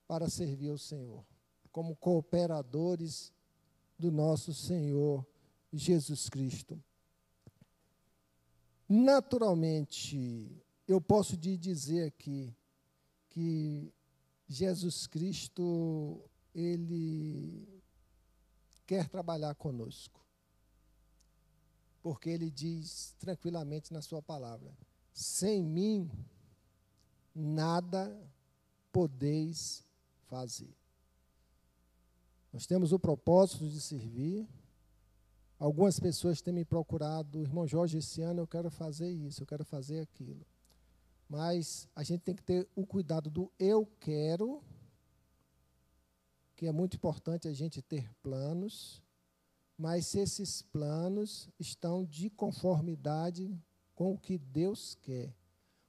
para 0.08 0.30
servir 0.30 0.70
ao 0.70 0.78
Senhor, 0.78 1.26
como 1.72 1.96
cooperadores 1.96 3.32
do 3.98 4.12
nosso 4.12 4.54
Senhor 4.54 5.26
Jesus 5.74 6.30
Cristo. 6.30 6.82
Naturalmente, 8.88 10.64
eu 10.88 11.02
posso 11.02 11.36
te 11.36 11.58
dizer 11.58 12.08
aqui 12.08 12.56
que 13.30 13.92
Jesus 14.48 15.08
Cristo, 15.08 16.22
ele 16.54 17.82
quer 18.86 19.10
trabalhar 19.10 19.56
conosco. 19.56 20.24
Porque 22.02 22.30
ele 22.30 22.52
diz 22.52 23.16
tranquilamente 23.18 23.92
na 23.92 24.02
sua 24.02 24.22
palavra: 24.22 24.78
sem 25.12 25.64
mim 25.64 26.12
nada 27.34 28.16
podeis 28.92 29.84
fazer. 30.28 30.76
Nós 32.52 32.68
temos 32.68 32.92
o 32.92 33.00
propósito 33.00 33.68
de 33.68 33.82
servir. 33.82 34.48
Algumas 35.64 35.98
pessoas 35.98 36.42
têm 36.42 36.54
me 36.54 36.66
procurado, 36.66 37.42
irmão 37.42 37.66
Jorge, 37.66 38.00
esse 38.00 38.22
ano 38.22 38.42
eu 38.42 38.48
quero 38.48 38.70
fazer 38.70 39.10
isso, 39.10 39.42
eu 39.44 39.48
quero 39.48 39.64
fazer 39.64 40.02
aquilo. 40.02 40.46
Mas 41.30 41.88
a 41.96 42.04
gente 42.04 42.20
tem 42.20 42.36
que 42.36 42.44
ter 42.44 42.68
o 42.76 42.86
cuidado 42.86 43.30
do 43.30 43.50
eu 43.58 43.88
quero, 44.02 44.62
que 46.54 46.68
é 46.68 46.72
muito 46.74 46.98
importante 46.98 47.48
a 47.48 47.54
gente 47.54 47.82
ter 47.82 48.12
planos, 48.22 49.02
mas 49.78 50.08
se 50.08 50.20
esses 50.20 50.62
planos 50.62 51.48
estão 51.58 52.04
de 52.04 52.30
conformidade 52.30 53.58
com 53.96 54.12
o 54.12 54.18
que 54.18 54.38
Deus 54.38 54.96
quer. 54.96 55.34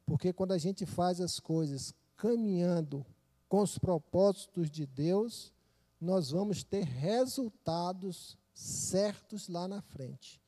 Porque 0.06 0.32
quando 0.32 0.52
a 0.52 0.58
gente 0.58 0.86
faz 0.86 1.20
as 1.20 1.40
coisas 1.40 1.92
caminhando 2.16 3.04
com 3.48 3.60
os 3.60 3.76
propósitos 3.76 4.70
de 4.70 4.86
Deus, 4.86 5.52
nós 6.00 6.30
vamos 6.30 6.62
ter 6.62 6.84
resultados 6.84 8.38
certos 8.54 9.48
lá 9.48 9.66
na 9.66 9.82
frente. 9.82 10.40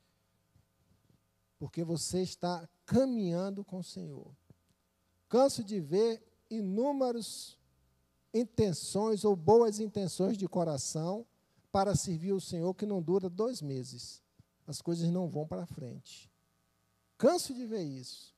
Porque 1.59 1.83
você 1.85 2.23
está 2.23 2.69
caminhando 2.85 3.65
com 3.65 3.79
o 3.79 3.85
Senhor. 3.85 4.35
Canso 5.29 5.65
de 5.65 5.81
ver 5.81 6.23
inúmeras 6.49 7.59
intenções 8.33 9.25
ou 9.25 9.35
boas 9.35 9.81
intenções 9.81 10.37
de 10.37 10.47
coração 10.47 11.27
para 11.73 11.95
servir 11.95 12.33
o 12.33 12.41
Senhor 12.41 12.73
que 12.75 12.87
não 12.87 13.03
dura 13.03 13.29
dois 13.29 13.61
meses. 13.61 14.23
As 14.67 14.81
coisas 14.81 15.11
não 15.11 15.29
vão 15.29 15.47
para 15.47 15.67
frente. 15.67 16.31
Canso 17.19 17.55
de 17.55 17.67
ver 17.67 17.83
isso. 17.83 18.35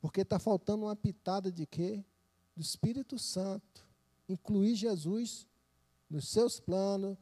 Porque 0.00 0.20
está 0.20 0.38
faltando 0.38 0.84
uma 0.84 0.96
pitada 0.96 1.50
de 1.50 1.66
quê? 1.66 2.04
Do 2.56 2.62
Espírito 2.62 3.18
Santo. 3.18 3.86
Incluir 4.28 4.74
Jesus 4.74 5.46
nos 6.08 6.28
seus 6.28 6.60
planos, 6.60 7.16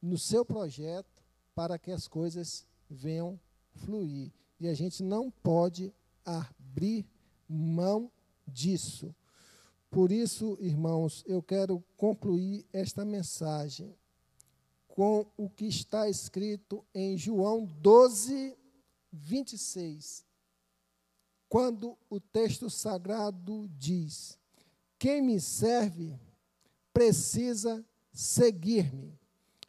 no 0.00 0.16
seu 0.16 0.44
projeto, 0.44 1.17
para 1.58 1.76
que 1.76 1.90
as 1.90 2.06
coisas 2.06 2.64
venham 2.88 3.36
fluir. 3.74 4.30
E 4.60 4.68
a 4.68 4.74
gente 4.74 5.02
não 5.02 5.28
pode 5.28 5.92
abrir 6.24 7.04
mão 7.48 8.12
disso. 8.46 9.12
Por 9.90 10.12
isso, 10.12 10.56
irmãos, 10.60 11.24
eu 11.26 11.42
quero 11.42 11.82
concluir 11.96 12.64
esta 12.72 13.04
mensagem 13.04 13.92
com 14.86 15.26
o 15.36 15.50
que 15.50 15.64
está 15.66 16.08
escrito 16.08 16.86
em 16.94 17.18
João 17.18 17.64
12, 17.64 18.56
26. 19.12 20.24
Quando 21.48 21.98
o 22.08 22.20
texto 22.20 22.70
sagrado 22.70 23.68
diz: 23.76 24.38
Quem 24.96 25.20
me 25.20 25.40
serve 25.40 26.16
precisa 26.92 27.84
seguir-me. 28.12 29.18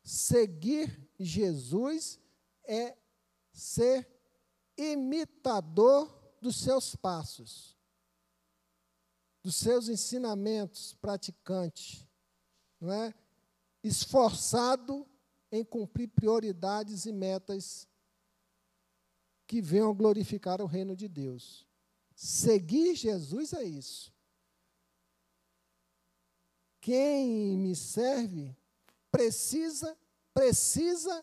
Seguir 0.03 1.08
Jesus 1.19 2.19
é 2.63 2.97
ser 3.51 4.07
imitador 4.77 6.09
dos 6.41 6.55
seus 6.55 6.95
passos, 6.95 7.77
dos 9.43 9.55
seus 9.55 9.89
ensinamentos 9.89 10.93
praticantes, 10.95 12.07
não 12.79 12.91
é? 12.91 13.13
Esforçado 13.83 15.05
em 15.51 15.63
cumprir 15.63 16.07
prioridades 16.07 17.05
e 17.05 17.11
metas 17.11 17.87
que 19.45 19.61
venham 19.61 19.95
glorificar 19.95 20.61
o 20.61 20.65
reino 20.65 20.95
de 20.95 21.07
Deus. 21.07 21.67
Seguir 22.15 22.95
Jesus 22.95 23.51
é 23.53 23.63
isso. 23.63 24.13
Quem 26.79 27.57
me 27.57 27.75
serve 27.75 28.55
precisa 29.11 29.97
precisa 30.39 31.21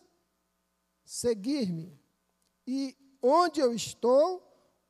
seguir-me. 1.03 1.99
E 2.67 2.95
onde 3.19 3.59
eu 3.59 3.73
estou, 3.73 4.43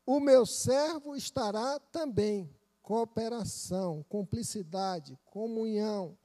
o 0.04 0.20
meu 0.20 0.44
servo 0.44 1.16
estará 1.16 1.80
também. 1.80 2.54
Cooperação, 2.82 4.04
cumplicidade, 4.06 5.18
comunhão, 5.24 6.18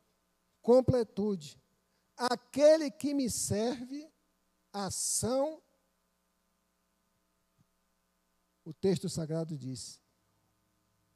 completude. 0.61 1.57
Aquele 2.17 2.91
que 2.91 3.13
me 3.13 3.29
serve, 3.29 4.11
ação. 4.73 5.61
O 8.65 8.73
texto 8.73 9.07
sagrado 9.07 9.57
diz: 9.57 9.97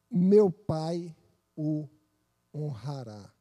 Meu 0.09 0.49
Pai 0.49 1.13
o 1.53 1.89
honrará. 2.53 3.36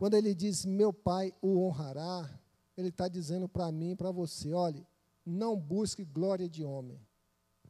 Quando 0.00 0.14
ele 0.14 0.34
diz, 0.34 0.64
meu 0.64 0.94
pai 0.94 1.30
o 1.42 1.58
honrará, 1.58 2.26
ele 2.74 2.88
está 2.88 3.06
dizendo 3.06 3.46
para 3.46 3.70
mim 3.70 3.90
e 3.90 3.94
para 3.94 4.10
você: 4.10 4.50
olhe, 4.54 4.86
não 5.26 5.54
busque 5.54 6.06
glória 6.06 6.48
de 6.48 6.64
homem, 6.64 6.98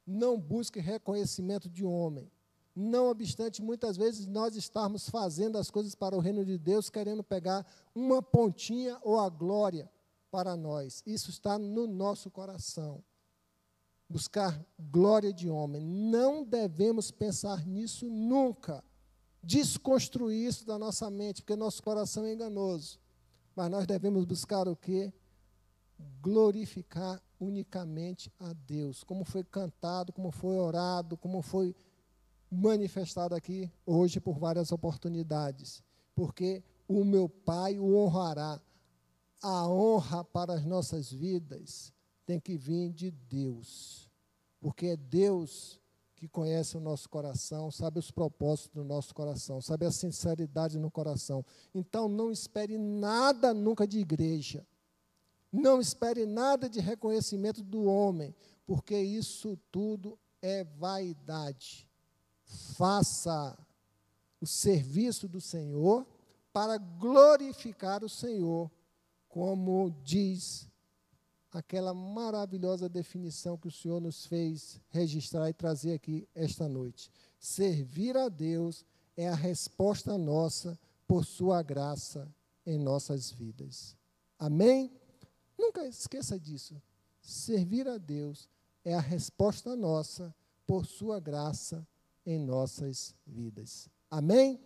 não 0.07 0.39
busque 0.39 0.79
reconhecimento 0.79 1.69
de 1.69 1.85
homem. 1.85 2.31
Não 2.73 3.11
obstante, 3.11 3.61
muitas 3.61 3.97
vezes 3.97 4.29
nós 4.29 4.55
estarmos 4.55 5.09
fazendo 5.09 5.59
as 5.59 5.73
coisas 5.73 5.97
para 5.97 6.15
o 6.15 6.21
reino 6.21 6.45
de 6.45 6.57
Deus, 6.57 6.89
querendo 6.89 7.25
pegar 7.25 7.67
uma 7.93 8.23
pontinha 8.23 8.97
ou 9.03 9.19
a 9.19 9.29
glória 9.29 9.91
para 10.31 10.57
nós. 10.57 11.03
Isso 11.05 11.31
está 11.31 11.59
no 11.59 11.89
nosso 11.89 12.31
coração. 12.31 13.03
Buscar 14.09 14.65
glória 14.79 15.33
de 15.33 15.51
homem. 15.51 15.83
Não 15.83 16.45
devemos 16.45 17.11
pensar 17.11 17.67
nisso 17.67 18.09
nunca 18.09 18.85
desconstruir 19.43 20.47
isso 20.47 20.67
da 20.67 20.79
nossa 20.79 21.11
mente, 21.11 21.43
porque 21.43 21.57
nosso 21.57 21.83
coração 21.83 22.25
é 22.25 22.33
enganoso. 22.33 22.99
Mas 23.55 23.71
nós 23.71 23.87
devemos 23.87 24.25
buscar 24.25 24.69
o 24.69 24.77
quê? 24.77 25.13
Glorificar 26.21 27.23
unicamente 27.39 28.33
a 28.39 28.53
Deus, 28.53 29.03
como 29.03 29.25
foi 29.25 29.43
cantado, 29.43 30.13
como 30.13 30.31
foi 30.31 30.57
orado, 30.57 31.17
como 31.17 31.41
foi 31.43 31.75
manifestado 32.51 33.35
aqui 33.35 33.71
hoje 33.87 34.21
por 34.21 34.39
várias 34.39 34.73
oportunidades. 34.73 35.83
Porque 36.15 36.63
o 36.87 37.05
meu 37.05 37.29
Pai 37.29 37.79
o 37.79 37.97
honrará. 37.97 38.61
A 39.43 39.67
honra 39.67 40.23
para 40.23 40.53
as 40.53 40.67
nossas 40.67 41.11
vidas 41.11 41.95
tem 42.27 42.39
que 42.39 42.59
vir 42.59 42.93
de 42.93 43.11
Deus. 43.11 44.11
Porque 44.61 44.89
é 44.89 44.97
Deus 44.97 45.80
que 46.21 46.29
conhece 46.29 46.77
o 46.77 46.81
nosso 46.81 47.09
coração, 47.09 47.71
sabe 47.71 47.99
os 47.99 48.11
propósitos 48.11 48.75
do 48.75 48.85
nosso 48.85 49.15
coração, 49.15 49.59
sabe 49.63 49.87
a 49.87 49.91
sinceridade 49.91 50.79
no 50.79 50.91
coração. 50.91 51.43
Então, 51.75 52.11
não 52.11 52.31
espere 52.31 52.77
nada 52.77 53.55
nunca 53.55 53.87
de 53.87 53.99
igreja. 53.99 54.67
Não 55.51 55.81
espere 55.81 56.27
nada 56.27 56.69
de 56.69 56.79
reconhecimento 56.79 57.63
do 57.63 57.85
homem, 57.85 58.35
porque 58.67 59.01
isso 59.01 59.59
tudo 59.73 60.19
é 60.43 60.63
vaidade. 60.63 61.89
Faça 62.77 63.59
o 64.43 64.47
serviço 64.47 65.27
do 65.27 65.41
Senhor 65.41 66.07
para 66.53 66.77
glorificar 66.77 68.05
o 68.05 68.11
Senhor, 68.11 68.71
como 69.27 69.91
diz 70.05 70.70
aquela 71.53 71.93
maravilhosa 71.93 72.89
definição 72.89 73.59
que 73.59 73.69
o 73.69 73.73
Senhor 73.73 74.01
nos 74.01 74.27
fez 74.27 74.81
registrar 74.91 75.49
e 75.49 75.53
trazer 75.53 75.95
aqui 75.95 76.29
esta 76.35 76.69
noite. 76.69 77.11
Servir 77.39 78.17
a 78.17 78.29
Deus 78.29 78.85
é 79.17 79.29
a 79.29 79.35
resposta 79.35 80.17
nossa 80.17 80.79
por 81.07 81.25
Sua 81.25 81.63
graça 81.63 82.33
em 82.65 82.79
nossas 82.79 83.31
vidas. 83.31 83.97
Amém? 84.39 84.93
Nunca 85.59 85.87
esqueça 85.87 86.39
disso. 86.39 86.81
Servir 87.21 87.89
a 87.89 87.99
Deus 87.99 88.49
é 88.85 88.95
a 88.95 89.01
resposta 89.01 89.75
nossa 89.75 90.35
por 90.67 90.87
Sua 90.87 91.19
graça 91.19 91.87
em 92.25 92.39
nossas 92.39 93.15
vidas. 93.27 93.89
Amém? 94.11 94.61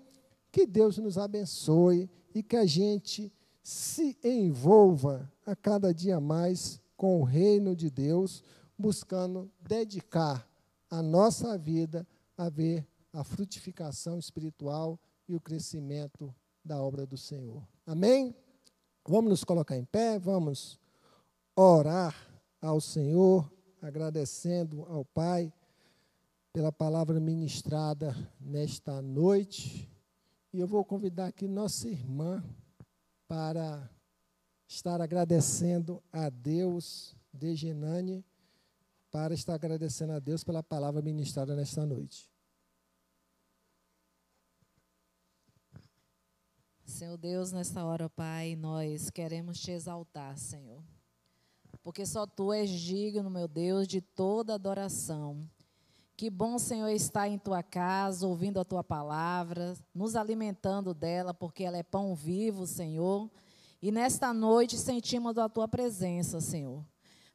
Que 0.53 0.67
Deus 0.67 0.99
nos 0.99 1.19
abençoe 1.19 2.09
e 2.35 2.43
que 2.43 2.57
a 2.57 2.67
gente 2.67 3.33
se 3.65 4.19
envolva 4.23 5.33
a 5.47 5.57
cada 5.57 5.95
dia 5.95 6.21
mais 6.21 6.79
com 6.99 7.23
o 7.23 7.25
reino 7.25 7.75
de 7.75 7.91
Deus, 7.91 8.45
buscando 8.79 9.51
dedicar 9.59 10.47
a 10.91 11.03
nossa 11.03 11.57
vida 11.57 12.07
a 12.37 12.51
ver 12.51 12.87
a 13.11 13.25
frutificação 13.25 14.19
espiritual 14.19 15.01
e 15.27 15.35
o 15.35 15.41
crescimento 15.41 16.33
da 16.63 16.81
obra 16.81 17.07
do 17.07 17.17
Senhor. 17.17 17.67
Amém? 17.87 18.37
Vamos 19.09 19.31
nos 19.31 19.45
colocar 19.45 19.77
em 19.79 19.85
pé, 19.85 20.19
vamos 20.19 20.79
orar 21.57 22.15
ao 22.61 22.83
Senhor, 22.83 23.51
agradecendo 23.81 24.85
ao 24.91 25.07
Pai 25.07 25.51
pela 26.53 26.71
palavra 26.71 27.19
ministrada 27.19 28.15
nesta 28.39 29.01
noite. 29.01 29.91
E 30.53 30.61
eu 30.61 30.67
vou 30.67 30.85
convidar 30.85 31.29
aqui 31.29 31.49
nossa 31.49 31.89
irmã 31.89 32.45
para 33.27 33.91
estar 34.67 35.01
agradecendo 35.01 36.03
a 36.13 36.29
Deus, 36.29 37.17
de 37.33 37.55
Genane, 37.57 38.25
para 39.11 39.35
estar 39.35 39.55
agradecendo 39.55 40.13
a 40.13 40.19
Deus 40.19 40.43
pela 40.43 40.63
palavra 40.63 41.03
ministrada 41.03 41.55
nesta 41.55 41.85
noite. 41.87 42.31
Senhor 46.85 47.17
Deus, 47.17 47.51
nesta 47.51 47.85
hora, 47.85 48.09
Pai, 48.09 48.55
nós 48.57 49.11
queremos 49.11 49.59
te 49.59 49.71
exaltar, 49.71 50.39
Senhor. 50.39 50.83
Porque 51.83 52.07
só 52.07 52.27
tu 52.27 52.53
és 52.53 52.71
digno, 52.71 53.29
meu 53.29 53.49
Deus, 53.49 53.87
de 53.89 54.01
toda 54.01 54.55
adoração. 54.55 55.49
Que 56.17 56.31
bom, 56.31 56.61
Senhor, 56.61 56.89
estar 56.91 57.27
em 57.27 57.37
tua 57.37 57.61
casa, 57.61 58.25
ouvindo 58.25 58.61
a 58.61 58.65
tua 58.65 58.85
palavra, 58.85 59.75
nos 59.93 60.15
alimentando 60.15 60.95
dela, 60.95 61.35
porque 61.35 61.65
ela 61.65 61.77
é 61.77 61.83
pão 61.83 62.15
vivo, 62.15 62.69
Senhor. 62.69 63.29
E 63.83 63.91
nesta 63.91 64.33
noite 64.33 64.79
sentimos 64.79 65.37
a 65.37 65.49
tua 65.49 65.67
presença, 65.67 66.41
Senhor, 66.41 66.85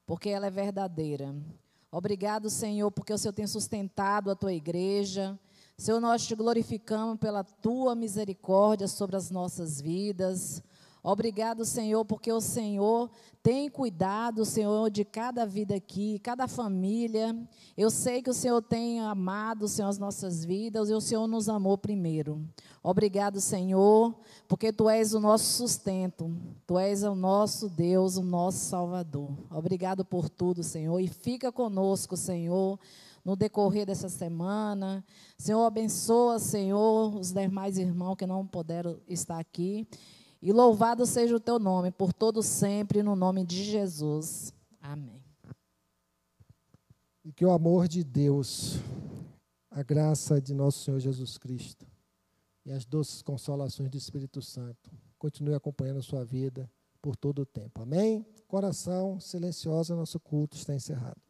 porque 0.06 0.30
ela 0.30 0.48
é 0.48 0.50
verdadeira. 0.50 1.36
Obrigado, 1.92 2.50
Senhor, 2.50 2.90
porque 2.90 3.12
o 3.12 3.18
Senhor 3.18 3.34
tem 3.34 3.46
sustentado 3.48 4.32
a 4.32 4.36
tua 4.36 4.54
igreja. 4.54 5.38
Senhor, 5.78 6.00
nós 6.00 6.26
te 6.26 6.34
glorificamos 6.34 7.20
pela 7.20 7.44
tua 7.44 7.96
misericórdia 7.96 8.88
sobre 8.88 9.18
as 9.18 9.30
nossas 9.30 9.82
vidas. 9.82 10.64
Obrigado, 11.02 11.64
Senhor, 11.64 12.04
porque 12.04 12.32
o 12.32 12.42
Senhor 12.42 13.10
tem 13.42 13.70
cuidado, 13.70 14.44
Senhor, 14.44 14.90
de 14.90 15.06
cada 15.06 15.46
vida 15.46 15.76
aqui, 15.76 16.20
cada 16.20 16.48
família. 16.48 17.36
Eu 17.78 17.90
sei 17.90 18.22
que 18.22 18.30
o 18.30 18.34
Senhor 18.34 18.62
tem 18.62 19.00
amado, 19.00 19.68
Senhor, 19.68 19.88
as 19.88 19.98
nossas 19.98 20.44
vidas 20.44 20.90
e 20.90 20.94
o 20.94 21.00
Senhor 21.00 21.26
nos 21.26 21.48
amou 21.48 21.78
primeiro. 21.78 22.46
Obrigado, 22.84 23.40
Senhor, 23.40 24.14
porque 24.48 24.74
Tu 24.74 24.90
és 24.90 25.14
o 25.14 25.20
nosso 25.20 25.46
sustento, 25.54 26.36
Tu 26.68 26.78
és 26.78 27.04
o 27.04 27.16
nosso 27.16 27.70
Deus, 27.70 28.18
o 28.18 28.24
nosso 28.24 28.60
Salvador. 28.60 29.30
Obrigado 29.50 30.04
por 30.04 30.30
tudo, 30.30 30.62
Senhor, 30.64 31.00
e 31.00 31.08
fica 31.08 31.52
conosco, 31.52 32.18
Senhor 32.18 32.78
no 33.24 33.36
decorrer 33.36 33.86
dessa 33.86 34.10
semana. 34.10 35.04
Senhor, 35.38 35.64
abençoa, 35.66 36.40
Senhor, 36.40 37.16
os 37.16 37.32
demais 37.32 37.78
irmãos 37.78 38.16
que 38.16 38.26
não 38.26 38.48
puderam 38.48 38.98
estar 39.08 39.40
aqui. 39.40 39.88
E 40.42 40.54
louvado 40.54 41.06
seja 41.06 41.36
o 41.36 41.40
teu 41.40 41.60
nome 41.60 41.92
por 41.92 42.14
todo 42.14 42.42
sempre, 42.42 43.04
no 43.04 43.16
nome 43.16 43.44
de 43.44 43.64
Jesus. 43.64 44.54
Amém. 44.82 45.24
E 47.26 47.34
que 47.34 47.46
o 47.46 47.52
amor 47.52 47.88
de 47.88 48.04
Deus, 48.04 48.78
a 49.70 49.84
graça 49.84 50.42
de 50.42 50.54
nosso 50.54 50.84
Senhor 50.84 51.00
Jesus 51.00 51.38
Cristo 51.38 51.86
e 52.66 52.72
as 52.72 52.86
doces 52.86 53.22
consolações 53.22 53.90
do 53.90 53.98
Espírito 53.98 54.42
Santo 54.42 54.92
continue 55.18 55.54
acompanhando 55.54 56.00
a 56.00 56.04
sua 56.04 56.24
vida 56.24 56.72
por 57.02 57.16
todo 57.16 57.42
o 57.42 57.46
tempo. 57.46 57.82
Amém? 57.82 58.26
Coração 58.48 59.20
silencioso, 59.20 59.96
nosso 59.96 60.20
culto 60.20 60.56
está 60.56 60.74
encerrado. 60.74 61.29